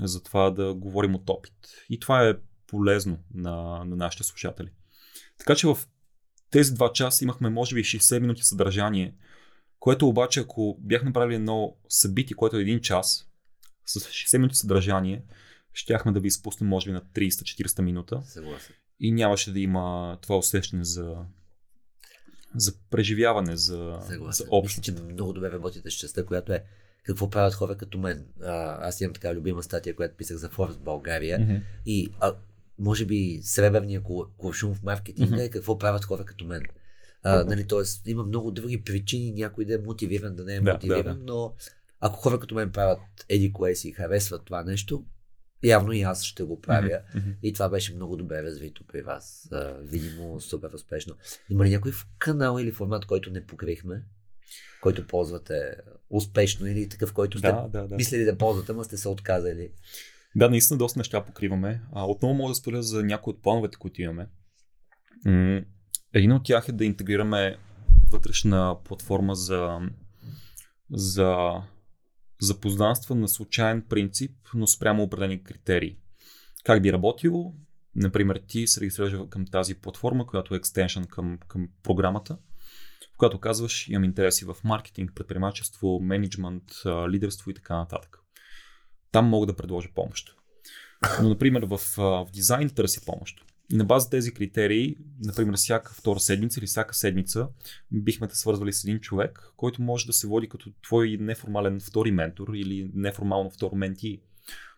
за 0.02 0.22
това 0.22 0.50
да 0.50 0.74
говорим 0.74 1.14
от 1.14 1.30
опит. 1.30 1.55
И 1.90 2.00
това 2.00 2.28
е 2.28 2.34
полезно 2.66 3.18
на, 3.34 3.84
на 3.84 3.96
нашите 3.96 4.24
слушатели. 4.24 4.68
Така 5.38 5.55
че 5.55 5.66
в 5.66 5.78
тези 6.50 6.74
два 6.74 6.92
часа 6.92 7.24
имахме 7.24 7.50
може 7.50 7.74
би 7.74 7.84
60 7.84 8.18
минути 8.18 8.42
съдържание, 8.42 9.14
което 9.85 10.09
обаче 10.09 10.41
ако 10.41 10.76
бях 10.80 11.05
направили 11.05 11.35
едно 11.35 11.76
събитие, 11.89 12.37
което 12.37 12.57
е 12.57 12.61
един 12.61 12.80
час, 12.80 13.28
с 13.87 14.01
60 14.01 14.37
минути 14.39 14.57
съдържание, 14.57 15.24
щяхме 15.72 16.12
да 16.12 16.20
ви 16.20 16.28
изпуснем 16.28 16.68
може 16.68 16.87
би 16.87 16.93
на 16.93 17.01
30-40 17.01 17.82
минута 17.82 18.22
Съгласен. 18.26 18.74
и 19.01 19.12
нямаше 19.12 19.53
да 19.53 19.61
има 19.61 20.18
това 20.22 20.37
усещане 20.37 20.85
за, 20.85 21.16
за 22.57 22.72
преживяване, 22.91 23.57
за, 23.57 23.99
за 24.01 24.07
Съгласен. 24.07 24.47
Мисля, 24.62 24.82
че 24.82 24.93
много 24.93 25.32
добре 25.32 25.51
работите 25.53 25.91
с 25.91 25.95
частта, 25.95 26.24
която 26.24 26.53
е 26.53 26.64
какво 27.03 27.30
правят 27.30 27.55
хора 27.55 27.76
като 27.76 27.99
мен. 27.99 28.26
А, 28.43 28.89
аз 28.89 29.01
имам 29.01 29.14
така 29.14 29.35
любима 29.35 29.62
статия, 29.62 29.97
която 29.97 30.16
писах 30.16 30.37
за 30.37 30.51
Forbes 30.51 30.78
България. 30.78 31.39
Мгм. 31.39 31.55
И 31.87 32.09
а, 32.20 32.35
може 32.78 33.07
би 33.07 33.41
сребърния 33.43 34.03
ку- 34.03 34.28
куршум 34.37 34.74
в 34.74 34.82
маркетинга 34.82 35.35
Мгм. 35.37 35.45
е 35.45 35.51
какво 35.51 35.78
правят 35.78 36.05
хора 36.05 36.24
като 36.24 36.45
мен. 36.45 36.62
А, 37.24 37.44
нали, 37.44 37.66
тоест, 37.66 38.06
има 38.06 38.24
много 38.24 38.50
други 38.50 38.82
причини 38.84 39.32
някой 39.32 39.64
да 39.64 39.74
е 39.74 39.78
мотивиран, 39.78 40.36
да 40.36 40.44
не 40.44 40.54
е 40.54 40.60
Да, 40.60 40.72
мотивиран, 40.72 41.02
да, 41.02 41.14
да. 41.14 41.32
но 41.32 41.54
ако 42.00 42.16
хора 42.20 42.40
като 42.40 42.54
мен 42.54 42.72
правят 42.72 42.98
еди 43.28 43.52
кое 43.52 43.74
си 43.74 43.88
и 43.88 43.92
харесват 43.92 44.44
това 44.44 44.62
нещо, 44.64 45.04
явно 45.62 45.92
и 45.92 46.02
аз 46.02 46.22
ще 46.22 46.42
го 46.42 46.60
правя. 46.60 47.00
Мгм. 47.14 47.30
И 47.42 47.52
това 47.52 47.68
беше 47.68 47.94
много 47.94 48.16
добре 48.16 48.42
развито 48.42 48.84
при 48.86 49.02
вас. 49.02 49.48
А, 49.52 49.76
видимо, 49.82 50.40
супер 50.40 50.70
успешно. 50.74 51.14
Има 51.50 51.64
ли 51.64 51.70
някой 51.70 51.92
канал 52.18 52.58
или 52.60 52.72
формат, 52.72 53.06
който 53.06 53.30
не 53.30 53.46
покрихме? 53.46 54.02
който 54.82 55.06
ползвате 55.06 55.74
успешно 56.10 56.66
или 56.66 56.88
такъв, 56.88 57.12
който 57.12 57.38
сте 57.38 57.46
Да, 57.52 57.68
да, 57.72 57.88
да. 57.88 57.96
мислили 57.96 58.24
да 58.24 58.38
ползвате, 58.38 58.72
но 58.72 58.84
сте 58.84 58.96
се 58.96 59.08
отказали. 59.08 59.70
Да, 60.36 60.50
наистина 60.50 60.78
доста 60.78 60.98
неща 60.98 61.24
покриваме. 61.24 61.82
А, 61.92 62.06
отново 62.06 62.34
мога 62.34 62.50
да 62.50 62.54
споделя 62.54 62.82
за 62.82 63.02
някои 63.02 63.30
от 63.30 63.42
плановете, 63.42 63.76
които 63.76 64.02
имаме. 64.02 64.28
М- 65.24 65.62
Един 66.14 66.32
от 66.32 66.44
тях 66.44 66.68
е 66.68 66.72
да 66.72 66.84
интегрираме 66.84 67.56
вътрешна 68.10 68.76
платформа 68.84 69.34
за, 69.34 69.78
за 70.90 71.52
запознанства 72.40 73.14
на 73.14 73.28
случайен 73.28 73.82
принцип, 73.88 74.36
но 74.54 74.66
спрямо 74.66 75.02
определени 75.02 75.44
критерии. 75.44 75.96
Как 76.64 76.82
би 76.82 76.92
работило? 76.92 77.54
Например, 77.96 78.42
ти 78.48 78.66
се 78.66 78.80
регистрираш 78.80 79.14
към 79.30 79.46
тази 79.46 79.74
платформа, 79.74 80.26
която 80.26 80.54
е 80.54 80.56
екстеншън 80.56 81.04
към, 81.04 81.38
към 81.48 81.68
програмата, 81.82 82.38
в 83.14 83.16
която 83.16 83.40
казваш, 83.40 83.88
имам 83.88 84.04
интереси 84.04 84.44
в 84.44 84.56
маркетинг, 84.64 85.12
предприемачество, 85.14 86.00
менеджмент, 86.00 86.64
лидерство 87.08 87.50
и 87.50 87.54
така 87.54 87.76
нататък. 87.76 88.18
Там 89.12 89.26
мога 89.26 89.46
да 89.46 89.56
предложа 89.56 89.88
помощ. 89.94 90.36
Но, 91.22 91.28
например, 91.28 91.62
в, 91.62 91.78
в 91.96 92.28
дизайн 92.32 92.70
търси 92.70 93.04
помощ. 93.04 93.43
На 93.72 93.84
база 93.84 94.10
тези 94.10 94.34
критерии, 94.34 94.96
например, 95.24 95.56
всяка 95.56 95.94
втора 95.94 96.20
седмица 96.20 96.60
или 96.60 96.66
всяка 96.66 96.94
седмица, 96.94 97.48
бихме 97.92 98.28
те 98.28 98.36
свързвали 98.36 98.72
с 98.72 98.84
един 98.84 99.00
човек, 99.00 99.52
който 99.56 99.82
може 99.82 100.06
да 100.06 100.12
се 100.12 100.26
води 100.26 100.48
като 100.48 100.72
твой 100.82 101.16
неформален 101.20 101.80
втори 101.80 102.10
ментор 102.10 102.48
или 102.54 102.90
неформално 102.94 103.50
второ 103.50 103.76
менти, 103.76 104.20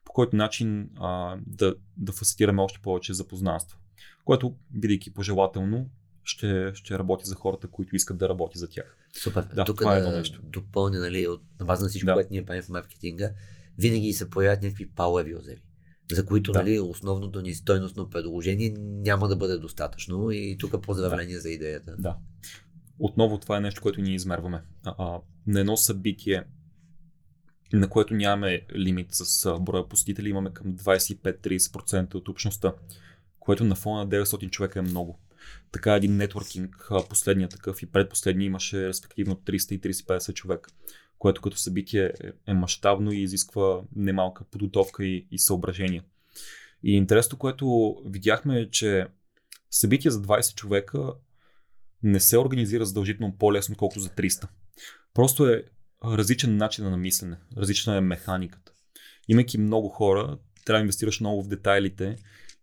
по 0.05 0.13
който 0.13 0.37
начин 0.37 0.91
а, 0.97 1.37
да, 1.47 1.75
да 1.97 2.13
фасилитираме 2.13 2.63
още 2.63 2.81
повече 2.83 3.15
запознанства. 3.15 3.79
Което, 4.25 4.55
бидейки 4.71 5.15
пожелателно, 5.15 5.91
ще, 6.25 6.75
ще 6.75 6.99
работи 6.99 7.25
за 7.27 7.35
хората, 7.35 7.69
които 7.69 7.97
искат 7.97 8.19
да 8.19 8.29
работи 8.29 8.59
за 8.59 8.69
тях. 8.69 8.97
Супер. 9.23 9.47
Да, 9.55 9.65
Тук 9.65 9.79
това 9.79 9.97
е 9.97 9.99
едно 9.99 10.11
нещо. 10.11 10.41
допълня, 10.43 10.99
нали, 10.99 11.27
от, 11.27 11.43
на 11.61 11.67
база 11.67 11.83
на 11.83 11.89
всичко, 11.89 12.07
Да. 12.07 12.15
което 12.15 12.29
ние 12.31 12.45
правим 12.45 12.63
в 12.63 12.69
маркетинга, 12.69 13.31
винаги 13.79 14.13
се 14.13 14.31
появят 14.31 14.63
някакви 14.63 14.91
power 14.91 15.31
юзери, 15.31 15.63
за 16.13 16.27
които 16.27 16.53
Да. 16.53 16.59
нали, 16.59 16.81
основното 16.81 17.43
ни 17.43 17.55
стойностно 17.55 18.11
предложение 18.11 18.75
няма 18.79 19.29
да 19.29 19.37
бъде 19.37 19.59
достатъчно 19.59 20.31
и 20.31 20.57
тук 20.61 20.83
поздравление 20.83 21.39
за 21.39 21.51
идеята. 21.51 21.97
Да. 21.99 22.17
Отново 22.99 23.39
това 23.39 23.57
е 23.57 23.61
нещо, 23.61 23.83
което 23.83 24.01
ние 24.01 24.15
измерваме. 24.15 24.63
А, 24.85 24.95
а, 24.99 25.21
на 25.47 25.61
едно 25.61 25.77
събитие, 25.77 26.45
на 27.73 27.89
което 27.89 28.15
нямаме 28.15 28.61
лимит 28.77 29.07
с 29.11 29.47
а, 29.47 29.59
броя 29.59 29.89
посетители, 29.89 30.29
имаме 30.29 30.53
към 30.53 30.77
25-30% 30.77 32.15
от 32.15 32.29
общността, 32.29 32.73
което 33.41 33.65
на 33.65 33.75
фона 33.75 34.05
на 34.05 34.09
900 34.09 34.51
човека 34.51 34.79
е 34.79 34.83
много. 34.83 35.19
Така 35.73 35.95
един 35.95 36.17
нетворкинг, 36.17 36.91
последния 37.09 37.49
такъв 37.49 37.83
и 37.83 37.87
предпоследния 37.87 38.47
имаше 38.47 38.89
респективно 38.89 39.37
300 39.37 39.73
и 39.73 39.81
350 39.81 40.35
човека, 40.35 40.71
което 41.19 41.43
като 41.43 41.57
събитие 41.57 42.05
е, 42.05 42.33
е 42.47 42.55
мащабно 42.55 43.13
и 43.13 43.23
изисква 43.23 43.81
немалка 43.97 44.45
подготовка 44.45 45.05
и, 45.05 45.27
и 45.31 45.39
съображения. 45.39 46.05
И 46.83 46.93
интересното, 46.93 47.39
което 47.39 47.97
видяхме 48.07 48.61
е, 48.61 48.71
че 48.71 49.07
събитие 49.71 50.11
за 50.11 50.23
20 50.23 50.55
човека 50.55 51.13
не 52.03 52.21
се 52.21 52.39
организира 52.39 52.85
задължително 52.85 53.37
по-лесно, 53.39 53.77
колкото 53.77 54.01
за 54.01 54.09
300. 54.09 54.49
Просто 55.15 55.49
е 55.49 55.65
различен 56.05 56.57
начин 56.57 56.91
на 56.91 56.97
мислене, 56.97 57.37
различна 57.57 57.97
е 57.97 58.01
механиката. 58.01 58.73
Имайки 59.29 59.59
много 59.59 59.89
хора, 59.89 60.39
трябва 60.65 60.79
да 60.79 60.83
инвестираш 60.83 61.21
много 61.21 61.43
в 61.43 61.49
детайлите 61.49 62.17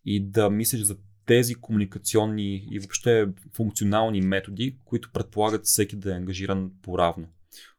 и 0.05 0.19
да 0.19 0.49
мислиш 0.49 0.81
за 0.81 0.97
тези 1.25 1.55
комуникационни 1.55 2.67
и 2.71 2.79
въобще 2.79 3.27
функционални 3.55 4.21
методи, 4.21 4.77
които 4.85 5.11
предполагат 5.13 5.65
всеки 5.65 5.95
да 5.95 6.11
е 6.11 6.17
ангажиран 6.17 6.71
по-равно. 6.81 7.27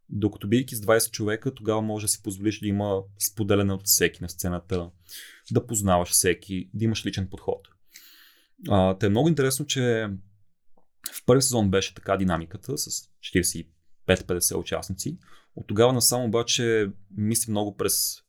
Докато 0.09 0.49
бидейки 0.49 0.77
с 0.77 0.81
20 0.81 1.11
човека, 1.11 1.55
тогава 1.55 1.83
може 1.83 2.05
да 2.05 2.09
си 2.09 2.23
позволиш 2.23 2.61
да 2.61 2.67
има 2.67 3.03
споделяне 3.19 3.73
от 3.73 3.87
всеки 3.87 4.23
на 4.23 4.29
сцената, 4.29 4.91
да 5.53 5.67
познаваш 5.67 6.11
всеки, 6.11 6.71
да 6.75 6.85
имаш 6.85 7.07
личен 7.07 7.29
подход. 7.31 7.69
А, 8.69 8.99
те 8.99 9.07
е 9.07 9.09
много 9.09 9.29
интересно, 9.29 9.67
че 9.67 10.09
в 11.13 11.25
първи 11.27 11.43
сезон 11.43 11.71
беше 11.71 11.95
така 11.95 12.17
динамиката 12.17 12.79
с 12.79 13.09
45-50 14.09 14.57
участници. 14.57 15.19
От 15.57 15.67
тогава 15.67 15.93
насам 15.93 16.25
обаче 16.25 16.91
мисли 17.17 17.51
много 17.51 17.77
през 17.77 18.24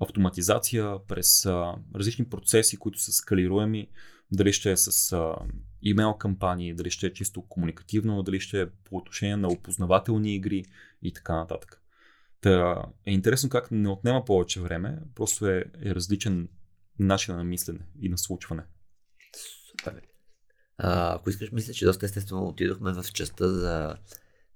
автоматизация, 0.00 0.98
през 1.08 1.46
а, 1.46 1.74
различни 1.94 2.24
процеси, 2.24 2.76
които 2.76 3.00
са 3.00 3.12
скалируеми, 3.12 3.88
дали 4.32 4.52
ще 4.52 4.72
е 4.72 4.76
с 4.76 5.12
а, 5.12 5.34
имейл 5.82 6.14
кампании, 6.14 6.74
дали 6.74 6.90
ще 6.90 7.06
е 7.06 7.12
чисто 7.12 7.42
комуникативно, 7.42 8.22
дали 8.22 8.40
ще 8.40 8.60
е 8.62 8.66
по 8.66 8.96
отношение 8.96 9.36
на 9.36 9.48
опознавателни 9.48 10.34
игри 10.34 10.64
и 11.02 11.12
така 11.12 11.36
нататък. 11.36 11.82
Та 12.40 12.84
е 13.06 13.12
интересно 13.12 13.48
как 13.50 13.70
не 13.70 13.88
отнема 13.88 14.24
повече 14.24 14.60
време, 14.60 14.98
просто 15.14 15.46
е, 15.46 15.64
е 15.82 15.94
различен 15.94 16.48
начин 16.98 17.36
на 17.36 17.44
мислене 17.44 17.80
и 18.00 18.08
на 18.08 18.18
случване. 18.18 18.62
Супер. 19.70 20.02
А, 20.78 21.14
ако 21.14 21.30
искаш, 21.30 21.50
мисля, 21.50 21.72
че 21.72 21.84
доста 21.84 22.06
естествено 22.06 22.48
отидохме 22.48 22.92
в 22.92 23.12
частта 23.12 23.48
за 23.48 23.96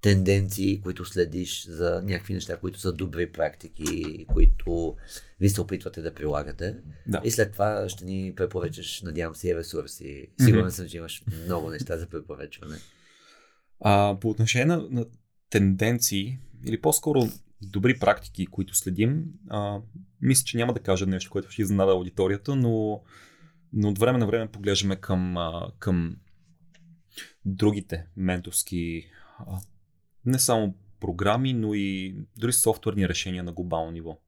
тенденции, 0.03 0.81
които 0.81 1.05
следиш, 1.05 1.67
за 1.67 2.03
някакви 2.05 2.35
неща, 2.35 2.57
които 2.57 2.81
са 2.81 2.93
добри 2.93 3.33
практики, 3.33 4.27
които 4.29 4.97
ви 5.41 5.49
се 5.49 5.61
опитвате 5.61 6.03
да 6.03 6.15
прилагате. 6.15 6.77
Да. 7.07 7.21
И 7.25 7.31
след 7.31 7.53
това 7.53 7.89
ще 7.89 8.05
ни 8.05 8.33
препоръчаш, 8.37 9.03
надявам 9.03 9.35
се, 9.35 9.57
ресурси. 9.57 10.27
Сигурен 10.41 10.71
съм, 10.71 10.89
че 10.89 10.97
имаш 10.97 11.23
много 11.45 11.71
неща 11.71 11.99
за 11.99 12.07
препоръчване. 12.07 12.77
А, 13.81 14.17
по 14.21 14.31
отношение 14.31 14.67
на, 14.67 14.87
на 14.91 15.07
тенденции, 15.51 16.39
или 16.67 16.81
по-скоро 16.81 17.23
добри 17.63 17.99
практики, 17.99 18.47
които 18.47 18.77
следим, 18.77 19.25
а, 19.49 19.81
мисля, 20.21 20.45
че 20.45 20.57
няма 20.57 20.75
да 20.75 20.81
кажа 20.81 21.07
нещо, 21.07 21.31
което 21.31 21.51
ще 21.51 21.63
изненада 21.63 21.93
аудиторията, 21.93 22.57
но, 22.57 23.03
но 23.73 23.89
от 23.89 23.99
време 23.99 24.19
на 24.19 24.27
време 24.27 24.49
поглеждаме 24.49 24.97
към, 24.97 25.37
а, 25.37 25.71
към 25.79 26.17
другите 27.45 28.07
менторски, 28.17 29.07
а, 29.39 29.59
не 30.27 30.39
само 30.39 30.75
програми, 31.01 31.53
но 31.53 31.75
и 31.75 32.17
дори 32.37 32.53
софтуерни 32.53 33.09
решения 33.09 33.45
на 33.45 33.53
глобално 33.53 33.91
ниво. 33.91 34.19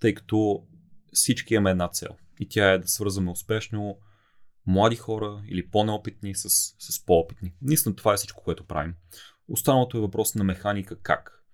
Тъй 0.00 0.14
като 0.14 0.66
всички 1.12 1.54
имаме 1.54 1.70
една 1.70 1.88
цел 1.88 2.08
и 2.40 2.48
тя 2.48 2.72
е 2.72 2.78
да 2.78 2.88
свързваме 2.88 3.30
успешно 3.30 3.98
млади 4.66 4.96
хора 4.96 5.42
или 5.48 5.70
по-неопитни 5.70 6.34
с, 6.34 6.48
с 6.78 7.04
по-опитни. 7.06 7.54
Наистина 7.62 7.96
това 7.96 8.12
е 8.12 8.16
всичко, 8.16 8.42
което 8.44 8.64
правим. 8.64 8.94
Останалото 9.48 9.96
е 9.96 10.00
въпрос 10.00 10.34
на 10.34 10.44
механика 10.44 11.00
как. 11.00 11.44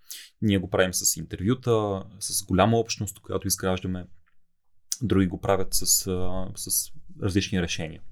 Ние 0.43 0.59
го 0.59 0.71
правим 0.71 0.95
с 0.95 1.17
интервюта, 1.17 2.05
с 2.21 2.45
голяма 2.45 2.79
общност, 2.79 3.19
която 3.19 3.47
изграждаме. 3.47 4.07
Други 5.03 5.27
го 5.27 5.41
правят 5.41 5.69
с, 5.75 5.87
с 6.57 6.93
различни 7.23 7.63
решения. 7.63 8.03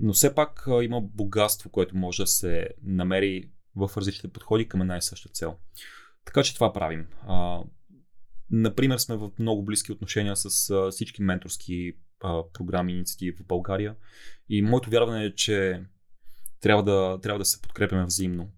Но 0.00 0.12
все 0.12 0.34
пак 0.34 0.64
има 0.82 1.00
богатство, 1.00 1.70
което 1.70 1.96
може 1.96 2.22
да 2.22 2.26
се 2.26 2.68
намери 2.82 3.50
в 3.78 3.96
различните 3.96 4.28
подходи 4.28 4.68
към 4.68 4.80
една 4.80 4.96
и 4.96 5.02
съща 5.02 5.28
цел. 5.28 5.56
Така 6.24 6.42
че 6.42 6.54
това 6.54 6.72
правим. 6.72 7.06
А, 7.26 7.62
например, 8.50 8.98
сме 8.98 9.16
в 9.16 9.30
много 9.38 9.64
близки 9.64 9.92
отношения 9.92 10.36
с 10.36 10.70
а, 10.70 10.90
всички 10.90 11.22
менторски 11.22 11.92
а, 12.20 12.42
програми 12.52 12.92
и 12.92 12.94
инициативи 12.94 13.36
в 13.36 13.46
България. 13.46 13.96
И 14.48 14.62
моето 14.62 14.90
вярване 14.90 15.24
е, 15.24 15.34
че 15.34 15.82
трябва 16.60 16.82
да, 16.82 17.20
трябва 17.20 17.38
да 17.38 17.44
се 17.44 17.62
подкрепяме 17.62 18.04
взаимно, 18.04 18.50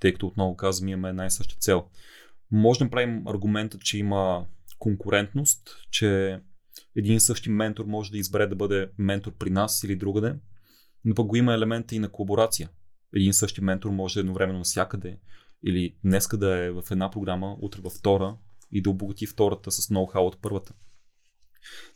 тъй 0.00 0.12
като 0.12 0.26
отново 0.26 0.56
казвам, 0.56 0.88
имаме 0.88 1.08
една 1.08 1.26
и 1.26 1.30
съща 1.30 1.56
цел. 1.56 1.88
Може 2.50 2.78
да 2.78 2.84
направим 2.84 3.26
аргумента, 3.26 3.78
че 3.78 3.98
има 3.98 4.46
конкурентност, 4.78 5.76
че 5.90 6.40
един 6.96 7.16
и 7.16 7.20
същи 7.20 7.50
ментор 7.50 7.84
може 7.84 8.10
да 8.10 8.18
избере 8.18 8.46
да 8.46 8.56
бъде 8.56 8.90
ментор 8.98 9.32
при 9.32 9.50
нас 9.50 9.82
или 9.82 9.96
другаде, 9.96 10.34
но 11.04 11.14
пък 11.14 11.26
го 11.26 11.36
има 11.36 11.54
елемента 11.54 11.94
и 11.94 11.98
на 11.98 12.08
колаборация. 12.08 12.68
Един 13.14 13.32
същи 13.32 13.60
ментор 13.60 13.90
може 13.90 14.20
едновременно 14.20 14.58
навсякъде 14.58 15.18
или 15.66 15.96
днеска 16.04 16.36
да 16.36 16.64
е 16.64 16.70
в 16.70 16.82
една 16.90 17.10
програма, 17.10 17.56
утре 17.60 17.80
във 17.80 17.92
втора 17.92 18.36
и 18.72 18.82
да 18.82 18.90
обогати 18.90 19.26
втората 19.26 19.70
с 19.70 19.88
ноу-хау 19.88 20.18
от 20.18 20.42
първата. 20.42 20.74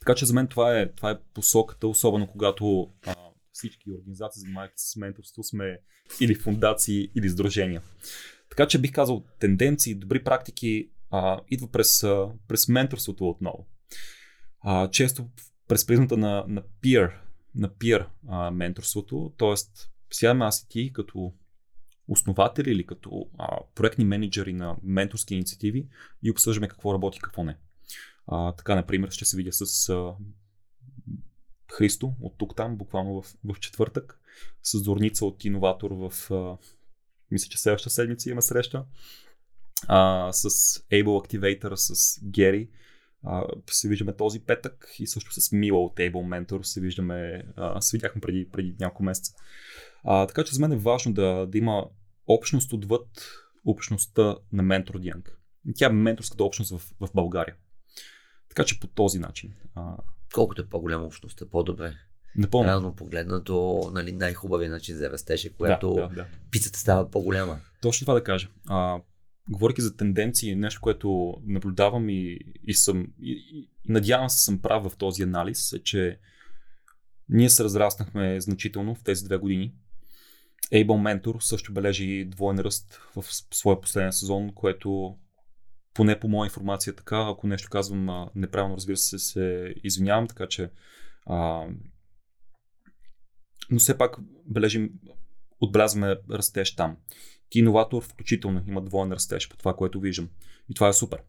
Така 0.01 0.15
че 0.15 0.27
за 0.27 0.35
мен 0.35 0.47
това 0.47 0.79
е, 0.79 0.93
това 0.93 1.11
е 1.11 1.19
посоката, 1.35 1.89
особено 1.89 2.27
когато 2.27 2.93
а, 3.07 3.15
всички 3.53 3.91
организации, 3.91 4.41
занимават 4.41 4.73
с 4.77 4.97
менторство, 4.97 5.43
сме 5.43 5.79
или 6.21 6.35
фундации, 6.35 7.11
или 7.15 7.29
сдружения. 7.29 7.83
Така 8.51 8.67
че 8.67 8.81
бих 8.81 8.93
казал, 8.93 9.25
тенденции, 9.41 9.95
добри 9.95 10.25
практики 10.25 10.91
а, 11.11 11.41
идва 11.49 11.71
през, 11.71 12.05
а, 12.05 12.29
през 12.49 12.69
менторството 12.69 13.29
отново. 13.29 13.67
А, 14.61 14.91
често 14.91 15.29
през 15.69 15.87
призмата 15.87 16.17
на, 16.17 16.45
на 16.49 16.63
peer, 16.63 17.13
на 17.55 17.69
peer 17.69 18.07
а, 18.29 18.51
менторството, 18.51 19.33
т.е. 19.39 19.55
сядаме 20.15 20.45
аз 20.45 20.63
и 20.63 20.69
ти 20.69 20.93
като 20.93 21.33
основатели 22.09 22.71
или 22.71 22.87
като 22.87 23.31
а, 23.39 23.59
проектни 23.75 24.05
менеджери 24.05 24.53
на 24.53 24.77
менторски 24.83 25.35
инициативи 25.35 25.87
и 26.23 26.31
обсъждаме 26.31 26.69
какво 26.69 26.95
работи, 26.95 27.21
какво 27.23 27.45
не. 27.45 27.57
А, 28.27 28.53
така, 28.53 28.75
например, 28.75 29.11
ще 29.11 29.25
се 29.25 29.37
видя 29.37 29.53
с 29.53 29.89
а, 29.89 30.15
Христо 31.73 32.15
от 32.21 32.39
тук 32.39 32.57
там, 32.57 32.77
буквално 32.77 33.23
в, 33.23 33.35
в 33.45 33.61
четвъртък, 33.61 34.21
с 34.63 34.79
Зорница 34.79 35.27
от 35.27 35.45
Иноватор 35.45 35.91
в, 35.91 36.31
а, 36.31 36.57
мисля, 37.31 37.49
че 37.49 37.59
следващата 37.59 37.91
седмица 37.91 38.31
има 38.31 38.43
среща. 38.43 38.85
а, 39.89 40.33
с 40.33 40.51
Able 40.79 41.05
Activator, 41.05 41.75
с 41.75 42.21
Гери. 42.25 42.69
А, 43.25 43.45
се 43.71 43.89
виждаме 43.89 44.17
този 44.17 44.41
петък 44.41 44.95
и 44.99 45.07
също 45.07 45.41
с 45.41 45.53
Мила 45.53 45.85
от 45.85 45.97
Able 45.97 46.13
Mentor 46.13 46.63
се 46.63 46.81
виждаме, 46.81 47.43
а, 47.57 47.81
се 47.81 47.97
видяхме 47.97 48.21
преди, 48.21 48.49
преди 48.53 48.75
няколко 48.81 49.03
месеца. 49.03 49.35
А, 50.05 50.27
така 50.27 50.45
че 50.45 50.55
за 50.55 50.61
мен 50.61 50.73
е 50.73 50.77
важно 50.77 51.13
да, 51.13 51.47
да 51.47 51.59
има 51.59 51.87
общност 52.27 52.73
отвъд 52.73 53.09
общността 53.65 54.37
на 54.53 54.63
Mentor 54.63 54.91
Young. 54.91 55.29
Тя 55.75 55.87
е 55.87 55.93
менторската 55.93 56.45
общност 56.45 56.71
в, 56.71 56.93
в 57.01 57.09
България. 57.15 57.55
Така 58.49 58.65
че 58.65 58.81
по 58.81 58.87
този 58.87 59.19
начин. 59.19 59.55
А... 59.75 59.97
Колкото 60.35 60.63
е 60.63 60.69
по-голяма 60.69 61.05
общността, 61.05 61.47
по-добре. 61.51 61.95
Напълно. 62.37 62.69
Реално 62.69 62.95
погледнато, 62.95 63.81
нали, 63.95 64.13
най-хубавият 64.13 64.73
начин 64.73 64.97
за 64.97 65.11
растеж 65.11 65.45
е, 65.45 65.53
когато 65.53 65.95
да, 65.95 66.09
да, 66.09 66.15
да. 66.15 66.27
пицата 66.51 66.79
става 66.79 67.11
по-голяма. 67.11 67.61
Точно 67.83 68.05
това 68.05 68.15
да 68.15 68.25
кажа. 68.25 68.49
А, 68.69 69.01
говоряки 69.51 69.83
за 69.83 69.97
тенденции, 69.97 70.55
нещо, 70.55 70.81
което 70.81 71.35
наблюдавам 71.47 72.09
и, 72.09 72.39
и 72.63 72.75
съм 72.75 73.07
и, 73.21 73.33
и 73.53 73.71
надявам 73.89 74.31
се 74.31 74.45
съм 74.45 74.59
прав 74.59 74.91
в 74.91 74.97
този 74.97 75.23
анализ, 75.23 75.73
е, 75.73 75.83
че 75.83 76.19
ние 77.29 77.51
се 77.51 77.65
разраснахме 77.65 78.41
значително 78.41 78.95
в 78.95 79.03
тези 79.03 79.25
две 79.25 79.37
години. 79.37 79.75
Able 80.73 81.23
Mentor 81.23 81.41
също 81.41 81.73
бележи 81.73 82.25
двоен 82.25 82.59
ръст 82.59 83.01
в 83.17 83.25
своя 83.55 83.81
последен 83.81 84.13
сезон, 84.13 84.53
което 84.55 85.17
поне 85.95 86.21
по 86.21 86.29
моя 86.29 86.47
информация 86.47 86.97
така, 86.97 87.27
ако 87.29 87.47
нещо 87.47 87.71
казвам 87.71 88.31
неправилно, 88.35 88.77
разбира 88.77 88.97
се, 88.97 89.19
се 89.19 89.75
извинявам, 89.85 90.29
така 90.29 90.47
че 90.47 90.71
а, 91.27 91.67
но 93.71 93.79
все 93.79 93.99
пак 93.99 94.17
бележим, 94.47 94.91
отбелязваме 95.61 96.17
растеж 96.31 96.77
там. 96.77 96.97
Ти 97.49 97.59
иноватор 97.59 98.05
включително 98.05 98.65
има 98.69 98.83
двоен 98.83 99.13
растеж 99.13 99.49
по 99.49 99.57
това, 99.57 99.77
което 99.77 100.01
виждам. 100.01 100.29
И 100.71 100.75
това 100.75 100.89
е 100.89 100.93
супер. 100.93 101.23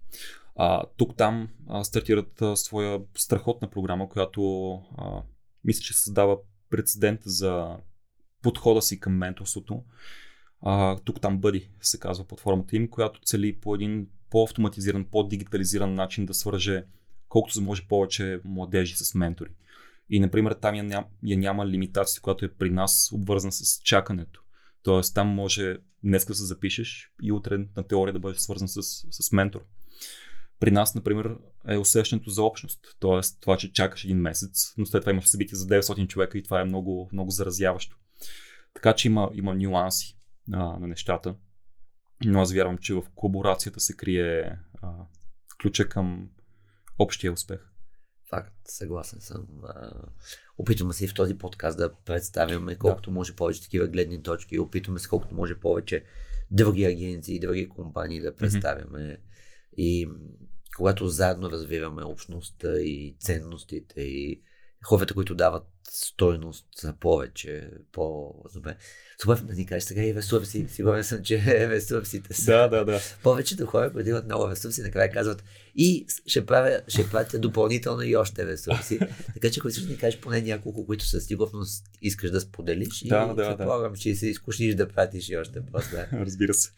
А, 0.55 0.83
тук 0.97 1.17
там 1.17 1.49
а, 1.69 1.83
стартират 1.83 2.41
а, 2.41 2.55
своя 2.55 3.01
страхотна 3.17 3.69
програма, 3.69 4.09
която 4.09 4.73
а, 4.97 5.21
мисля, 5.63 5.81
че 5.81 5.93
създава 5.93 6.37
прецедент 6.69 7.19
за 7.25 7.77
подхода 8.43 8.81
си 8.81 8.99
към 8.99 9.17
менторството. 9.17 9.83
Тук 11.03 11.21
там 11.21 11.37
бъди 11.37 11.69
се 11.81 11.99
казва 11.99 12.27
платформата 12.27 12.75
им, 12.75 12.89
която 12.89 13.21
цели 13.21 13.59
по 13.59 13.75
един 13.75 14.07
по-автоматизиран, 14.29 15.05
по-дигитализиран 15.05 15.95
начин 15.95 16.25
да 16.25 16.33
свърже 16.33 16.83
колкото 17.29 17.53
се 17.53 17.61
може 17.61 17.87
повече 17.87 18.41
младежи 18.43 18.95
с 18.95 19.15
ментори. 19.15 19.49
И, 20.09 20.19
например, 20.19 20.53
там 20.53 20.75
я, 20.75 20.83
ням, 20.83 21.05
я 21.23 21.37
няма 21.37 21.67
лимитация, 21.67 22.21
която 22.21 22.45
е 22.45 22.53
при 22.53 22.69
нас 22.69 23.09
обвързана 23.13 23.51
с 23.51 23.81
чакането. 23.83 24.43
Тоест, 24.83 25.15
там 25.15 25.27
може 25.27 25.77
днес 26.03 26.25
да 26.25 26.35
се 26.35 26.45
запишеш 26.45 27.11
и 27.21 27.31
утре 27.31 27.57
на 27.77 27.83
теория 27.83 28.13
да 28.13 28.19
бъдеш 28.19 28.37
свързан 28.39 28.67
с, 28.67 28.81
с 29.11 29.31
ментор. 29.31 29.65
При 30.59 30.71
нас, 30.71 30.95
например, 30.95 31.35
е 31.67 31.77
усещането 31.77 32.29
за 32.29 32.43
общност. 32.43 32.79
Тоест, 32.99 33.41
това, 33.41 33.57
че 33.57 33.73
чакаш 33.73 34.03
един 34.03 34.17
месец, 34.17 34.73
но 34.77 34.85
след 34.85 35.01
това 35.01 35.11
имаш 35.11 35.27
събитие 35.27 35.57
за 35.57 35.67
900 35.67 36.07
човека 36.07 36.37
и 36.37 36.43
това 36.43 36.61
е 36.61 36.65
много, 36.65 37.09
много 37.13 37.31
заразяващо. 37.31 37.97
Така 38.73 38.93
че 38.93 39.07
има, 39.07 39.31
има 39.33 39.55
нюанси 39.55 40.17
а, 40.53 40.79
на 40.79 40.87
нещата. 40.87 41.35
Но 42.25 42.41
аз 42.41 42.53
вярвам, 42.53 42.77
че 42.77 42.93
в 42.93 43.03
колаборацията 43.15 43.79
се 43.79 43.95
крие 43.95 44.59
а, 44.81 44.91
ключа 45.61 45.89
към 45.89 46.29
общия 46.99 47.33
успех. 47.33 47.59
Факт, 48.29 48.53
съгласен 48.65 49.21
съм. 49.21 49.47
Опитваме 50.57 50.93
се 50.93 51.05
и 51.05 51.07
в 51.07 51.13
този 51.13 51.37
подкаст 51.37 51.77
да 51.77 51.95
представяме 52.05 52.75
колкото 52.75 53.09
да. 53.09 53.13
може 53.13 53.35
повече 53.35 53.61
такива 53.61 53.87
гледни 53.87 54.23
точки. 54.23 54.59
Опитваме 54.59 54.99
се 54.99 55.09
колкото 55.09 55.35
може 55.35 55.59
повече 55.59 56.03
други 56.51 56.85
агенции, 56.85 57.39
други 57.39 57.69
компании 57.69 58.21
да 58.21 58.35
представяме. 58.35 58.99
Mm-hmm. 58.99 59.19
И 59.77 60.09
когато 60.77 61.07
заедно 61.07 61.51
развиваме 61.51 62.03
общността 62.03 62.79
и 62.79 63.15
ценностите 63.19 64.01
и 64.01 64.41
хората, 64.83 65.13
които 65.13 65.35
дават 65.35 65.63
стойност 65.89 66.65
за 66.81 66.93
повече, 66.93 67.69
по-добре. 67.91 68.77
Супер 69.21 69.35
да 69.35 69.53
ни 69.53 69.65
кажеш 69.65 69.83
сега 69.83 70.03
и 70.03 70.15
ресурси. 70.15 70.65
Сигурен 70.69 71.03
съм, 71.03 71.23
че 71.23 71.43
ресурсите 71.69 72.33
са. 72.33 72.51
Да, 72.51 72.67
да, 72.67 72.85
да. 72.85 72.99
Повечето 73.23 73.65
хора, 73.65 73.93
които 73.93 74.09
имат 74.09 74.25
много 74.25 74.49
ресурси, 74.49 74.81
накрая 74.81 75.11
казват 75.11 75.43
и 75.75 76.05
ще, 76.27 76.45
правя, 76.45 76.81
ще 76.87 77.09
правя 77.09 77.39
допълнително 77.39 78.01
и 78.01 78.15
още 78.15 78.45
ресурси. 78.45 78.99
така 79.33 79.49
че, 79.51 79.59
ако 79.59 79.67
искаш 79.67 79.83
да 79.83 79.91
ни 79.91 79.97
кажеш 79.97 80.19
поне 80.19 80.41
няколко, 80.41 80.85
които 80.85 81.05
със 81.05 81.25
сигурност 81.25 81.85
искаш 82.01 82.31
да 82.31 82.41
споделиш 82.41 82.99
да, 82.99 83.05
и 83.05 83.35
да, 83.35 83.35
предполагам, 83.35 83.93
да. 83.93 83.99
че 83.99 84.15
се 84.15 84.27
изкушниш 84.27 84.75
да 84.75 84.89
пратиш 84.89 85.29
и 85.29 85.37
още 85.37 85.61
после. 85.71 86.09
Разбира 86.13 86.53
се. 86.53 86.69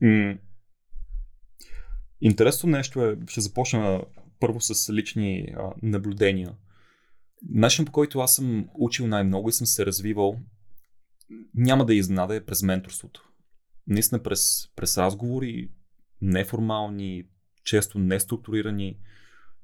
М- 0.00 0.38
Интересно 2.20 2.68
нещо 2.68 3.04
е, 3.04 3.16
ще 3.28 3.40
започна 3.40 4.04
първо 4.40 4.60
с 4.60 4.92
лични 4.92 5.54
а, 5.56 5.70
наблюдения 5.82 6.54
Начин 7.42 7.84
по 7.84 7.92
който 7.92 8.20
аз 8.20 8.34
съм 8.34 8.68
учил 8.74 9.06
най-много 9.06 9.48
и 9.48 9.52
съм 9.52 9.66
се 9.66 9.86
развивал, 9.86 10.38
няма 11.54 11.86
да 11.86 11.94
изненада 11.94 12.34
е 12.34 12.44
през 12.44 12.62
менторството. 12.62 13.28
Наистина 13.86 14.22
през, 14.22 14.68
през 14.76 14.98
разговори, 14.98 15.70
неформални, 16.20 17.24
често 17.64 17.98
неструктурирани, 17.98 18.98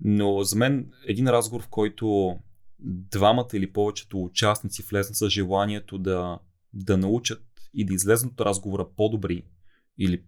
но 0.00 0.42
за 0.42 0.56
мен 0.56 0.92
един 1.06 1.28
разговор, 1.28 1.62
в 1.62 1.68
който 1.68 2.36
двамата 2.84 3.48
или 3.52 3.72
повечето 3.72 4.22
участници 4.24 4.82
влезнат 4.82 5.16
с 5.16 5.28
желанието 5.28 5.98
да, 5.98 6.38
да 6.72 6.96
научат 6.96 7.42
и 7.74 7.84
да 7.86 7.94
излезнат 7.94 8.32
от 8.32 8.40
разговора 8.40 8.86
по-добри 8.96 9.44
или 9.98 10.24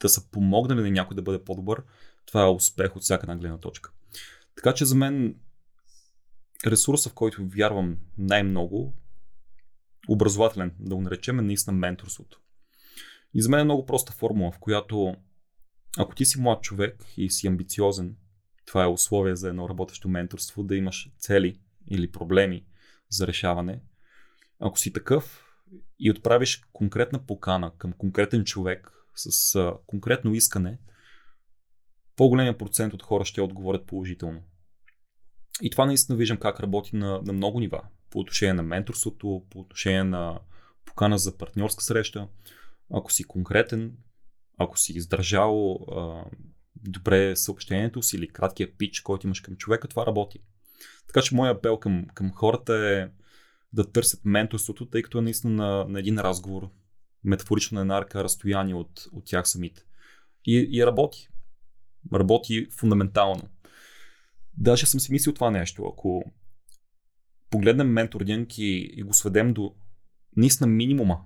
да 0.00 0.08
са 0.08 0.30
помогнали 0.30 0.80
на 0.80 0.90
някой 0.90 1.14
да 1.14 1.22
бъде 1.22 1.44
по-добър, 1.44 1.82
това 2.26 2.42
е 2.42 2.50
успех 2.50 2.96
от 2.96 3.02
всяка 3.02 3.24
една 3.24 3.36
гледна 3.36 3.58
точка. 3.58 3.92
Така 4.56 4.74
че 4.74 4.84
за 4.84 4.94
мен 4.94 5.34
ресурса, 6.66 7.10
в 7.10 7.14
който 7.14 7.46
вярвам 7.48 7.96
най-много, 8.18 8.94
образователен, 10.08 10.74
да 10.78 10.94
го 10.96 11.02
наречем, 11.02 11.38
е 11.38 11.42
наистина 11.42 11.76
менторството. 11.76 12.40
И 13.34 13.42
за 13.42 13.50
мен 13.50 13.60
е 13.60 13.64
много 13.64 13.86
проста 13.86 14.12
формула, 14.12 14.52
в 14.52 14.58
която 14.58 15.16
ако 15.98 16.14
ти 16.14 16.24
си 16.24 16.40
млад 16.40 16.62
човек 16.62 17.04
и 17.16 17.30
си 17.30 17.46
амбициозен, 17.46 18.16
това 18.66 18.84
е 18.84 18.86
условие 18.86 19.36
за 19.36 19.48
едно 19.48 19.68
работещо 19.68 20.08
менторство, 20.08 20.62
да 20.62 20.76
имаш 20.76 21.10
цели 21.18 21.60
или 21.90 22.12
проблеми 22.12 22.66
за 23.10 23.26
решаване. 23.26 23.82
Ако 24.60 24.78
си 24.78 24.92
такъв 24.92 25.44
и 25.98 26.10
отправиш 26.10 26.62
конкретна 26.72 27.26
покана 27.26 27.72
към 27.78 27.92
конкретен 27.92 28.44
човек 28.44 28.92
с 29.14 29.58
конкретно 29.86 30.34
искане, 30.34 30.78
по-големия 32.16 32.58
процент 32.58 32.94
от 32.94 33.02
хора 33.02 33.24
ще 33.24 33.40
отговорят 33.40 33.86
положително. 33.86 34.42
И 35.62 35.70
това 35.70 35.86
наистина 35.86 36.18
виждам 36.18 36.38
как 36.38 36.60
работи 36.60 36.96
на, 36.96 37.20
на 37.24 37.32
много 37.32 37.60
нива. 37.60 37.80
По 38.10 38.18
отношение 38.18 38.54
на 38.54 38.62
менторството, 38.62 39.42
по 39.50 39.60
отношение 39.60 40.04
на 40.04 40.40
покана 40.84 41.18
за 41.18 41.38
партньорска 41.38 41.84
среща. 41.84 42.28
Ако 42.94 43.12
си 43.12 43.24
конкретен, 43.24 43.96
ако 44.58 44.78
си 44.78 44.92
издържал 44.92 45.72
а, 45.74 46.24
добре 46.76 47.36
съобщението 47.36 48.02
си 48.02 48.16
или 48.16 48.28
краткия 48.28 48.76
пич, 48.78 49.00
който 49.00 49.26
имаш 49.26 49.40
към 49.40 49.56
човека, 49.56 49.88
това 49.88 50.06
работи. 50.06 50.38
Така 51.06 51.22
че 51.22 51.34
моят 51.34 51.58
апел 51.58 51.76
към, 51.76 52.06
към 52.14 52.32
хората 52.32 52.74
е 52.74 53.08
да 53.72 53.92
търсят 53.92 54.20
менторството, 54.24 54.86
тъй 54.86 55.02
като 55.02 55.18
е 55.18 55.22
наистина 55.22 55.54
на, 55.54 55.84
на 55.88 55.98
един 55.98 56.18
разговор, 56.18 56.70
метафорично 57.24 57.74
на 57.74 57.80
една 57.80 57.98
арка 57.98 58.24
разстояние 58.24 58.74
от, 58.74 59.08
от 59.12 59.24
тях 59.24 59.48
самите. 59.48 59.82
И, 60.44 60.68
и 60.72 60.86
работи. 60.86 61.28
Работи 62.14 62.66
фундаментално. 62.70 63.48
Даже 64.58 64.86
съм 64.86 65.00
си 65.00 65.12
мислил 65.12 65.34
това 65.34 65.50
нещо. 65.50 65.84
Ако 65.92 66.32
погледнем 67.50 67.92
менторинг 67.92 68.58
и, 68.58 68.92
и 68.96 69.02
го 69.02 69.14
сведем 69.14 69.54
до 69.54 69.74
наистина 70.36 70.66
минимума, 70.66 71.24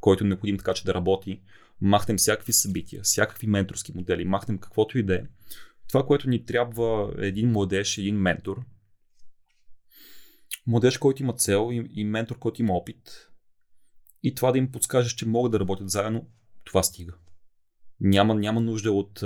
който 0.00 0.24
е 0.24 0.26
необходим 0.26 0.58
така, 0.58 0.74
че 0.74 0.84
да 0.84 0.94
работи, 0.94 1.42
махнем 1.80 2.16
всякакви 2.16 2.52
събития, 2.52 3.02
всякакви 3.02 3.46
менторски 3.46 3.92
модели, 3.94 4.24
махнем 4.24 4.58
каквото 4.58 4.98
и 4.98 5.02
да 5.02 5.14
е. 5.14 5.22
Това, 5.88 6.06
което 6.06 6.28
ни 6.28 6.44
трябва 6.44 7.14
един 7.18 7.50
младеж, 7.50 7.98
един 7.98 8.16
ментор. 8.16 8.64
Младеж, 10.66 10.98
който 10.98 11.22
има 11.22 11.32
цел 11.32 11.68
и, 11.72 12.00
и 12.00 12.04
ментор, 12.04 12.38
който 12.38 12.62
има 12.62 12.72
опит. 12.72 13.30
И 14.22 14.34
това 14.34 14.52
да 14.52 14.58
им 14.58 14.72
подскажеш, 14.72 15.12
че 15.12 15.28
могат 15.28 15.52
да 15.52 15.60
работят 15.60 15.90
заедно, 15.90 16.28
това 16.64 16.82
стига. 16.82 17.14
Няма, 18.00 18.34
няма 18.34 18.60
нужда 18.60 18.92
от, 18.92 19.22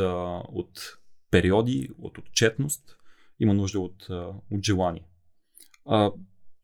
от 0.48 0.98
периоди, 1.30 1.90
от 1.98 2.18
отчетност 2.18 2.96
има 3.40 3.54
нужда 3.54 3.80
от, 3.80 4.06
от 4.50 4.64
желание. 4.64 5.04
А, 5.84 6.12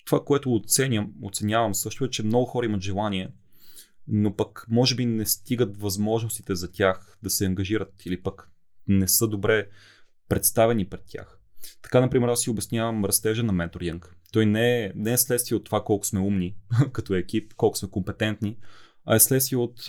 това, 0.04 0.24
което 0.24 0.54
оценям, 0.54 1.12
оценявам 1.22 1.74
също 1.74 2.04
е, 2.04 2.10
че 2.10 2.22
много 2.22 2.46
хора 2.46 2.66
имат 2.66 2.82
желание, 2.82 3.32
но 4.06 4.36
пък 4.36 4.66
може 4.68 4.94
би 4.94 5.06
не 5.06 5.26
стигат 5.26 5.80
възможностите 5.80 6.54
за 6.54 6.72
тях 6.72 7.18
да 7.22 7.30
се 7.30 7.46
ангажират 7.46 8.06
или 8.06 8.22
пък 8.22 8.50
не 8.88 9.08
са 9.08 9.28
добре 9.28 9.68
представени 10.28 10.88
пред 10.88 11.02
тях. 11.06 11.40
Така, 11.82 12.00
например, 12.00 12.28
аз 12.28 12.40
си 12.40 12.50
обяснявам 12.50 13.04
растежа 13.04 13.42
на 13.42 13.52
менторинг. 13.52 14.16
Той 14.32 14.46
не 14.46 14.84
е, 14.84 14.92
не 14.94 15.12
е 15.12 15.18
следствие 15.18 15.56
от 15.56 15.64
това 15.64 15.84
колко 15.84 16.06
сме 16.06 16.20
умни 16.20 16.56
като 16.92 17.14
екип, 17.14 17.54
колко 17.54 17.78
сме 17.78 17.90
компетентни, 17.90 18.58
а 19.06 19.14
е 19.14 19.20
следствие 19.20 19.58
от 19.58 19.86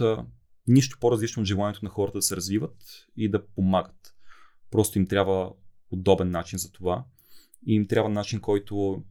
нищо 0.67 0.97
по-различно 0.99 1.41
от 1.41 1.47
желанието 1.47 1.85
на 1.85 1.89
хората 1.89 2.17
да 2.17 2.21
се 2.21 2.35
развиват 2.35 2.75
и 3.17 3.29
да 3.29 3.47
помагат. 3.47 4.15
Просто 4.71 4.99
им 4.99 5.07
трябва 5.07 5.51
удобен 5.91 6.31
начин 6.31 6.59
за 6.59 6.71
това. 6.71 7.05
И 7.67 7.73
им 7.73 7.87
трябва 7.87 8.09
начин, 8.09 8.39
който 8.39 9.03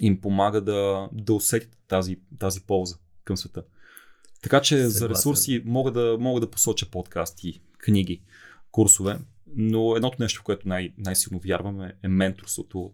им 0.00 0.20
помага 0.20 0.60
да, 0.60 1.08
да 1.12 1.34
усетят 1.34 1.78
тази, 1.88 2.20
тази 2.38 2.60
полза 2.60 2.96
към 3.24 3.36
света. 3.36 3.64
Така 4.42 4.60
че 4.60 4.76
Съгласен. 4.76 4.98
за 4.98 5.08
ресурси 5.08 5.62
мога 5.64 5.92
да, 5.92 6.16
мога 6.20 6.40
да 6.40 6.50
посоча 6.50 6.90
подкасти, 6.90 7.62
книги, 7.78 8.22
курсове, 8.70 9.18
но 9.56 9.96
едното 9.96 10.16
нещо, 10.20 10.40
в 10.40 10.44
което 10.44 10.68
най- 10.68 10.94
най-силно 10.98 11.40
вярваме 11.44 11.94
е 12.02 12.08
менторството 12.08 12.92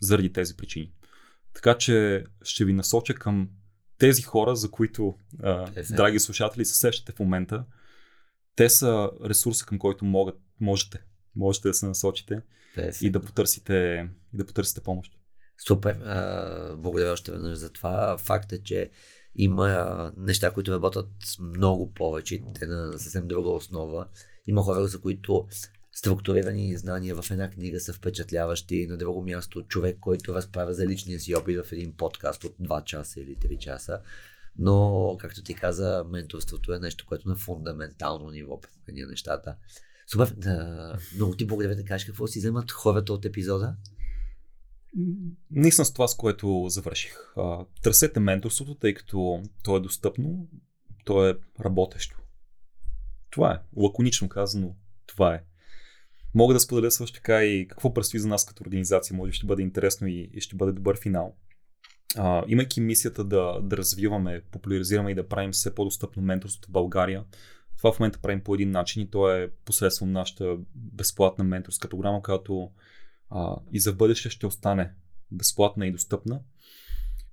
заради 0.00 0.32
тези 0.32 0.56
причини. 0.56 0.92
Така 1.54 1.78
че 1.78 2.24
ще 2.42 2.64
ви 2.64 2.72
насоча 2.72 3.14
към 3.14 3.48
тези 3.98 4.22
хора, 4.22 4.56
за 4.56 4.70
които, 4.70 5.14
а, 5.42 5.70
драги 5.90 6.18
слушатели, 6.20 6.64
се 6.64 6.78
сещате 6.78 7.12
в 7.12 7.18
момента. 7.18 7.64
Те 8.56 8.70
са 8.70 9.10
ресурса, 9.24 9.66
към 9.66 9.78
който 9.78 10.04
могат, 10.04 10.36
можете, 10.60 11.02
можете 11.38 11.68
да 11.68 11.74
се 11.74 11.86
насочите 11.86 12.40
и 13.00 13.10
да 13.10 13.20
потърсите, 13.20 14.08
и 14.34 14.36
да 14.36 14.46
потърсите 14.46 14.80
помощ. 14.80 15.12
Супер. 15.66 15.94
А, 15.94 16.76
благодаря 16.76 17.12
още 17.12 17.32
веднъж 17.32 17.58
за 17.58 17.72
това. 17.72 18.18
Факт 18.18 18.52
е, 18.52 18.62
че 18.62 18.90
има 19.34 20.12
неща, 20.16 20.50
които 20.50 20.72
работят 20.72 21.08
много 21.40 21.94
повече, 21.94 22.42
те 22.58 22.66
на 22.66 22.98
съвсем 22.98 23.28
друга 23.28 23.50
основа. 23.50 24.08
Има 24.46 24.62
хора, 24.62 24.86
за 24.86 25.00
които 25.00 25.48
структурирани 25.92 26.76
знания 26.76 27.22
в 27.22 27.30
една 27.30 27.50
книга 27.50 27.80
са 27.80 27.92
впечатляващи. 27.92 28.86
На 28.86 28.96
друго 28.96 29.22
място 29.22 29.62
човек, 29.62 29.98
който 30.00 30.34
разправя 30.34 30.74
за 30.74 30.86
личния 30.86 31.20
си 31.20 31.34
опит 31.34 31.66
в 31.66 31.72
един 31.72 31.96
подкаст 31.96 32.44
от 32.44 32.56
2 32.62 32.84
часа 32.84 33.20
или 33.20 33.36
3 33.36 33.58
часа. 33.58 34.00
Но, 34.58 35.16
както 35.20 35.42
ти 35.42 35.54
каза, 35.54 36.04
менторството 36.10 36.72
е 36.72 36.78
нещо, 36.78 37.06
което 37.08 37.28
на 37.28 37.36
фундаментално 37.36 38.30
ниво 38.30 38.60
променя 38.60 39.06
нещата. 39.06 39.56
Супер, 40.12 40.34
да, 40.36 40.98
много 41.14 41.36
ти 41.36 41.46
благодаря 41.46 41.76
да 41.76 41.84
кажеш 41.84 42.06
какво 42.06 42.26
си 42.26 42.38
вземат 42.38 42.70
хората 42.70 43.12
от 43.12 43.24
епизода. 43.24 43.76
Наистина 45.50 45.84
с 45.84 45.92
това, 45.92 46.08
с 46.08 46.16
което 46.16 46.66
завърших. 46.68 47.14
Търсете 47.82 48.20
менторството, 48.20 48.74
тъй 48.74 48.94
като 48.94 49.42
то 49.62 49.76
е 49.76 49.80
достъпно, 49.80 50.48
то 51.04 51.28
е 51.28 51.38
работещо. 51.60 52.18
Това 53.30 53.52
е. 53.54 53.80
Лаконично 53.80 54.28
казано, 54.28 54.76
това 55.06 55.34
е. 55.34 55.44
Мога 56.34 56.54
да 56.54 56.60
споделя 56.60 56.90
също 56.90 57.14
така 57.14 57.44
и 57.44 57.68
какво 57.68 57.94
предстои 57.94 58.20
за 58.20 58.28
нас 58.28 58.46
като 58.46 58.62
организация. 58.62 59.16
Може 59.16 59.32
ще 59.32 59.46
бъде 59.46 59.62
интересно 59.62 60.06
и, 60.06 60.30
и 60.34 60.40
ще 60.40 60.56
бъде 60.56 60.72
добър 60.72 61.00
финал. 61.00 61.36
А, 62.16 62.44
имайки 62.48 62.80
мисията 62.80 63.24
да, 63.24 63.60
да 63.62 63.76
развиваме, 63.76 64.42
популяризираме 64.52 65.10
и 65.10 65.14
да 65.14 65.28
правим 65.28 65.52
все 65.52 65.74
по-достъпно 65.74 66.22
менторството 66.22 66.68
в 66.68 66.72
България, 66.72 67.24
това 67.78 67.92
в 67.92 68.00
момента 68.00 68.18
правим 68.18 68.44
по 68.44 68.54
един 68.54 68.70
начин 68.70 69.02
и 69.02 69.10
то 69.10 69.30
е 69.30 69.50
посредством 69.64 70.12
нашата 70.12 70.56
безплатна 70.74 71.44
менторска 71.44 71.88
програма, 71.88 72.22
която 72.22 72.70
а, 73.30 73.56
и 73.72 73.80
за 73.80 73.92
бъдеще 73.92 74.30
ще 74.30 74.46
остане 74.46 74.92
безплатна 75.30 75.86
и 75.86 75.92
достъпна, 75.92 76.40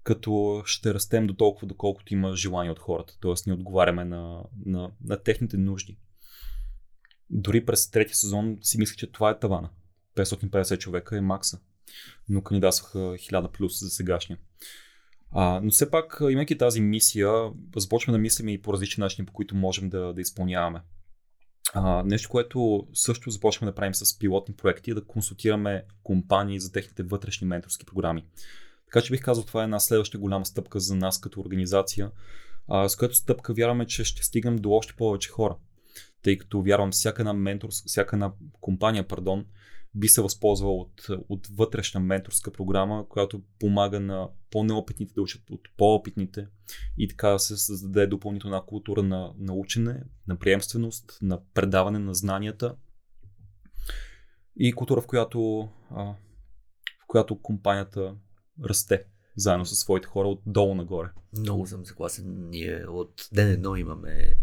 като 0.03 0.63
ще 0.65 0.93
растем 0.93 1.27
до 1.27 1.33
толкова, 1.33 1.67
доколкото 1.67 2.13
има 2.13 2.35
желание 2.35 2.71
от 2.71 2.79
хората, 2.79 3.17
т.е. 3.21 3.49
ни 3.49 3.53
отговаряме 3.53 4.05
на, 4.05 4.43
на, 4.65 4.91
на 5.03 5.23
техните 5.23 5.57
нужди. 5.57 5.97
Дори 7.29 7.65
през 7.65 7.91
третия 7.91 8.15
сезон 8.15 8.57
си 8.61 8.77
мисля, 8.77 8.95
че 8.95 9.11
това 9.11 9.29
е 9.29 9.39
тавана. 9.39 9.69
550 10.15 10.77
човека 10.77 11.17
е 11.17 11.21
макса. 11.21 11.59
Но 12.29 12.41
кандидатстваха 12.41 12.99
1000 12.99 13.51
плюс 13.51 13.79
за 13.79 13.89
сегашния. 13.89 14.39
А, 15.31 15.59
но 15.63 15.71
все 15.71 15.91
пак, 15.91 16.17
имайки 16.29 16.57
тази 16.57 16.81
мисия, 16.81 17.51
започваме 17.75 18.17
да 18.17 18.21
мислим 18.21 18.49
и 18.49 18.61
по 18.61 18.73
различни 18.73 19.01
начини, 19.01 19.25
по 19.25 19.33
които 19.33 19.55
можем 19.55 19.89
да, 19.89 20.13
да 20.13 20.21
изпълняваме. 20.21 20.81
А, 21.73 22.03
нещо, 22.03 22.29
което 22.29 22.87
също 22.93 23.29
започваме 23.29 23.71
да 23.71 23.75
правим 23.75 23.95
с 23.95 24.19
пилотни 24.19 24.55
проекти, 24.55 24.91
е 24.91 24.93
да 24.93 25.05
консултираме 25.05 25.83
компании 26.03 26.59
за 26.59 26.71
техните 26.71 27.03
вътрешни 27.03 27.47
менторски 27.47 27.85
програми. 27.85 28.25
Така 28.85 29.01
че 29.01 29.11
бих 29.11 29.21
казал, 29.21 29.43
това 29.43 29.61
е 29.61 29.63
една 29.63 29.79
следваща 29.79 30.17
голяма 30.17 30.45
стъпка 30.45 30.79
за 30.79 30.95
нас 30.95 31.19
като 31.19 31.41
организация, 31.41 32.11
а, 32.67 32.89
с 32.89 32.95
която 32.95 33.15
стъпка 33.15 33.53
вярваме, 33.53 33.85
че 33.85 34.03
ще 34.03 34.23
стигнем 34.23 34.55
до 34.55 34.71
още 34.71 34.93
повече 34.93 35.29
хора. 35.29 35.55
Тъй 36.23 36.37
като 36.37 36.61
вярвам, 36.61 36.91
всяка 36.91 37.21
една, 37.21 37.33
ментор, 37.33 37.69
всяка 37.85 38.15
една 38.15 38.31
компания, 38.61 39.07
пардон, 39.07 39.45
би 39.95 40.07
се 40.07 40.21
възползвала 40.21 40.73
от, 40.73 41.07
от 41.29 41.47
вътрешна 41.47 41.99
менторска 41.99 42.51
програма, 42.51 43.09
която 43.09 43.41
помага 43.59 43.99
на 43.99 44.29
по-неопитните 44.51 45.13
да 45.13 45.21
учат 45.21 45.49
от 45.49 45.61
по-опитните 45.77 46.47
и 46.97 47.07
така 47.07 47.29
да 47.29 47.39
се 47.39 47.57
създаде 47.57 48.07
допълнителна 48.07 48.65
култура 48.65 49.03
на, 49.03 49.33
на 49.37 49.53
учене, 49.53 50.03
на 50.27 50.35
приемственост, 50.35 51.17
на 51.21 51.39
предаване 51.53 51.99
на 51.99 52.13
знанията 52.13 52.75
и 54.59 54.73
култура, 54.73 55.01
в 55.01 55.07
която, 55.07 55.69
а, 55.89 56.03
в 56.03 57.07
която 57.07 57.41
компанията 57.41 58.15
расте 58.63 59.05
заедно 59.37 59.65
със 59.65 59.79
своите 59.79 60.07
хора 60.07 60.27
отдолу 60.27 60.75
нагоре. 60.75 61.09
Много 61.37 61.67
съм 61.67 61.85
съгласен. 61.85 62.49
Ние 62.49 62.85
от 62.87 63.29
ден 63.33 63.51
едно 63.51 63.75
имаме 63.75 64.37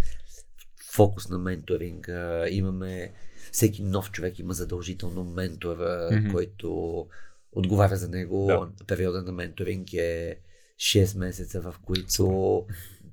фокус 0.92 1.28
на 1.28 1.38
менторинг, 1.38 2.10
имаме 2.50 3.14
всеки 3.52 3.82
нов 3.82 4.10
човек 4.10 4.39
има 4.39 4.52
задължително 4.52 5.24
ментор, 5.24 5.77
mm-hmm. 5.78 6.32
който 6.32 7.06
отговаря 7.52 7.97
за 7.97 8.09
него. 8.09 8.47
Да. 8.47 8.86
Периода 8.86 9.23
на 9.23 9.32
менторинг 9.32 9.93
е 9.93 10.40
6 10.77 11.19
месеца, 11.19 11.60
в 11.60 11.74
които 11.85 12.66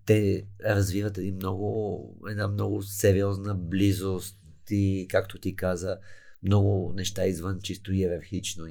те 0.06 0.46
развиват 0.66 1.18
един 1.18 1.36
много, 1.36 2.16
една 2.30 2.48
много 2.48 2.82
сериозна 2.82 3.56
близост 3.56 4.38
и, 4.70 5.08
както 5.10 5.40
ти 5.40 5.56
каза, 5.56 5.98
много 6.44 6.94
неща 6.96 7.26
извън 7.26 7.60
чисто 7.64 7.94
иерархично 7.94 8.64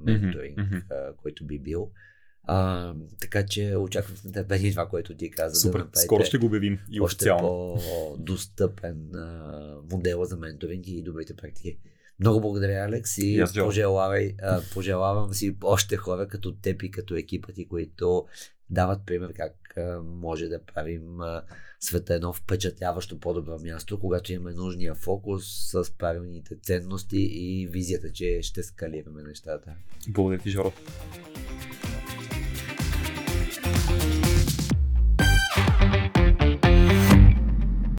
менторинг, 0.00 0.58
mm-hmm. 0.58 1.16
който 1.16 1.46
би 1.46 1.58
бил. 1.58 1.90
А, 2.48 2.94
така 3.20 3.46
че 3.46 3.76
очаквам 3.76 4.16
с 4.16 4.24
нетърпение 4.24 4.70
това, 4.70 4.88
което 4.88 5.16
ти 5.16 5.30
каза. 5.30 5.60
Супер, 5.60 5.78
да 5.80 6.00
скоро 6.00 6.24
ще 6.24 6.38
го 6.38 6.46
обявим 6.46 6.78
и 6.90 7.00
официално. 7.00 7.72
Още 7.72 7.88
по-достъпен 7.88 9.14
а, 9.14 9.76
модела 9.90 10.26
за 10.26 10.36
менторинг 10.36 10.86
и 10.86 11.02
добрите 11.02 11.36
практики. 11.36 11.78
Много 12.20 12.40
благодаря, 12.40 12.84
Алекс, 12.84 13.18
и 13.18 13.40
yes, 13.40 13.64
пожелавай, 13.64 14.34
а, 14.42 14.62
пожелавам 14.74 15.34
си 15.34 15.56
още 15.62 15.96
хора 15.96 16.28
като 16.28 16.54
теб 16.54 16.82
и 16.82 16.90
като 16.90 17.16
екипа 17.16 17.52
ти, 17.52 17.68
които 17.68 18.26
дават 18.70 19.06
пример 19.06 19.32
как 19.32 19.76
а, 19.76 20.00
може 20.02 20.48
да 20.48 20.64
правим 20.64 21.20
а, 21.20 21.42
света 21.80 22.14
едно 22.14 22.32
впечатляващо 22.32 23.20
по-добро 23.20 23.58
място, 23.58 24.00
когато 24.00 24.32
имаме 24.32 24.52
нужния 24.52 24.94
фокус 24.94 25.44
с 25.70 25.90
правилните 25.98 26.56
ценности 26.62 27.18
и 27.18 27.66
визията, 27.66 28.12
че 28.12 28.42
ще 28.42 28.62
скалираме 28.62 29.22
нещата. 29.22 29.74
Благодаря 30.08 30.42
ти, 30.42 30.50
Жоро. 30.50 30.72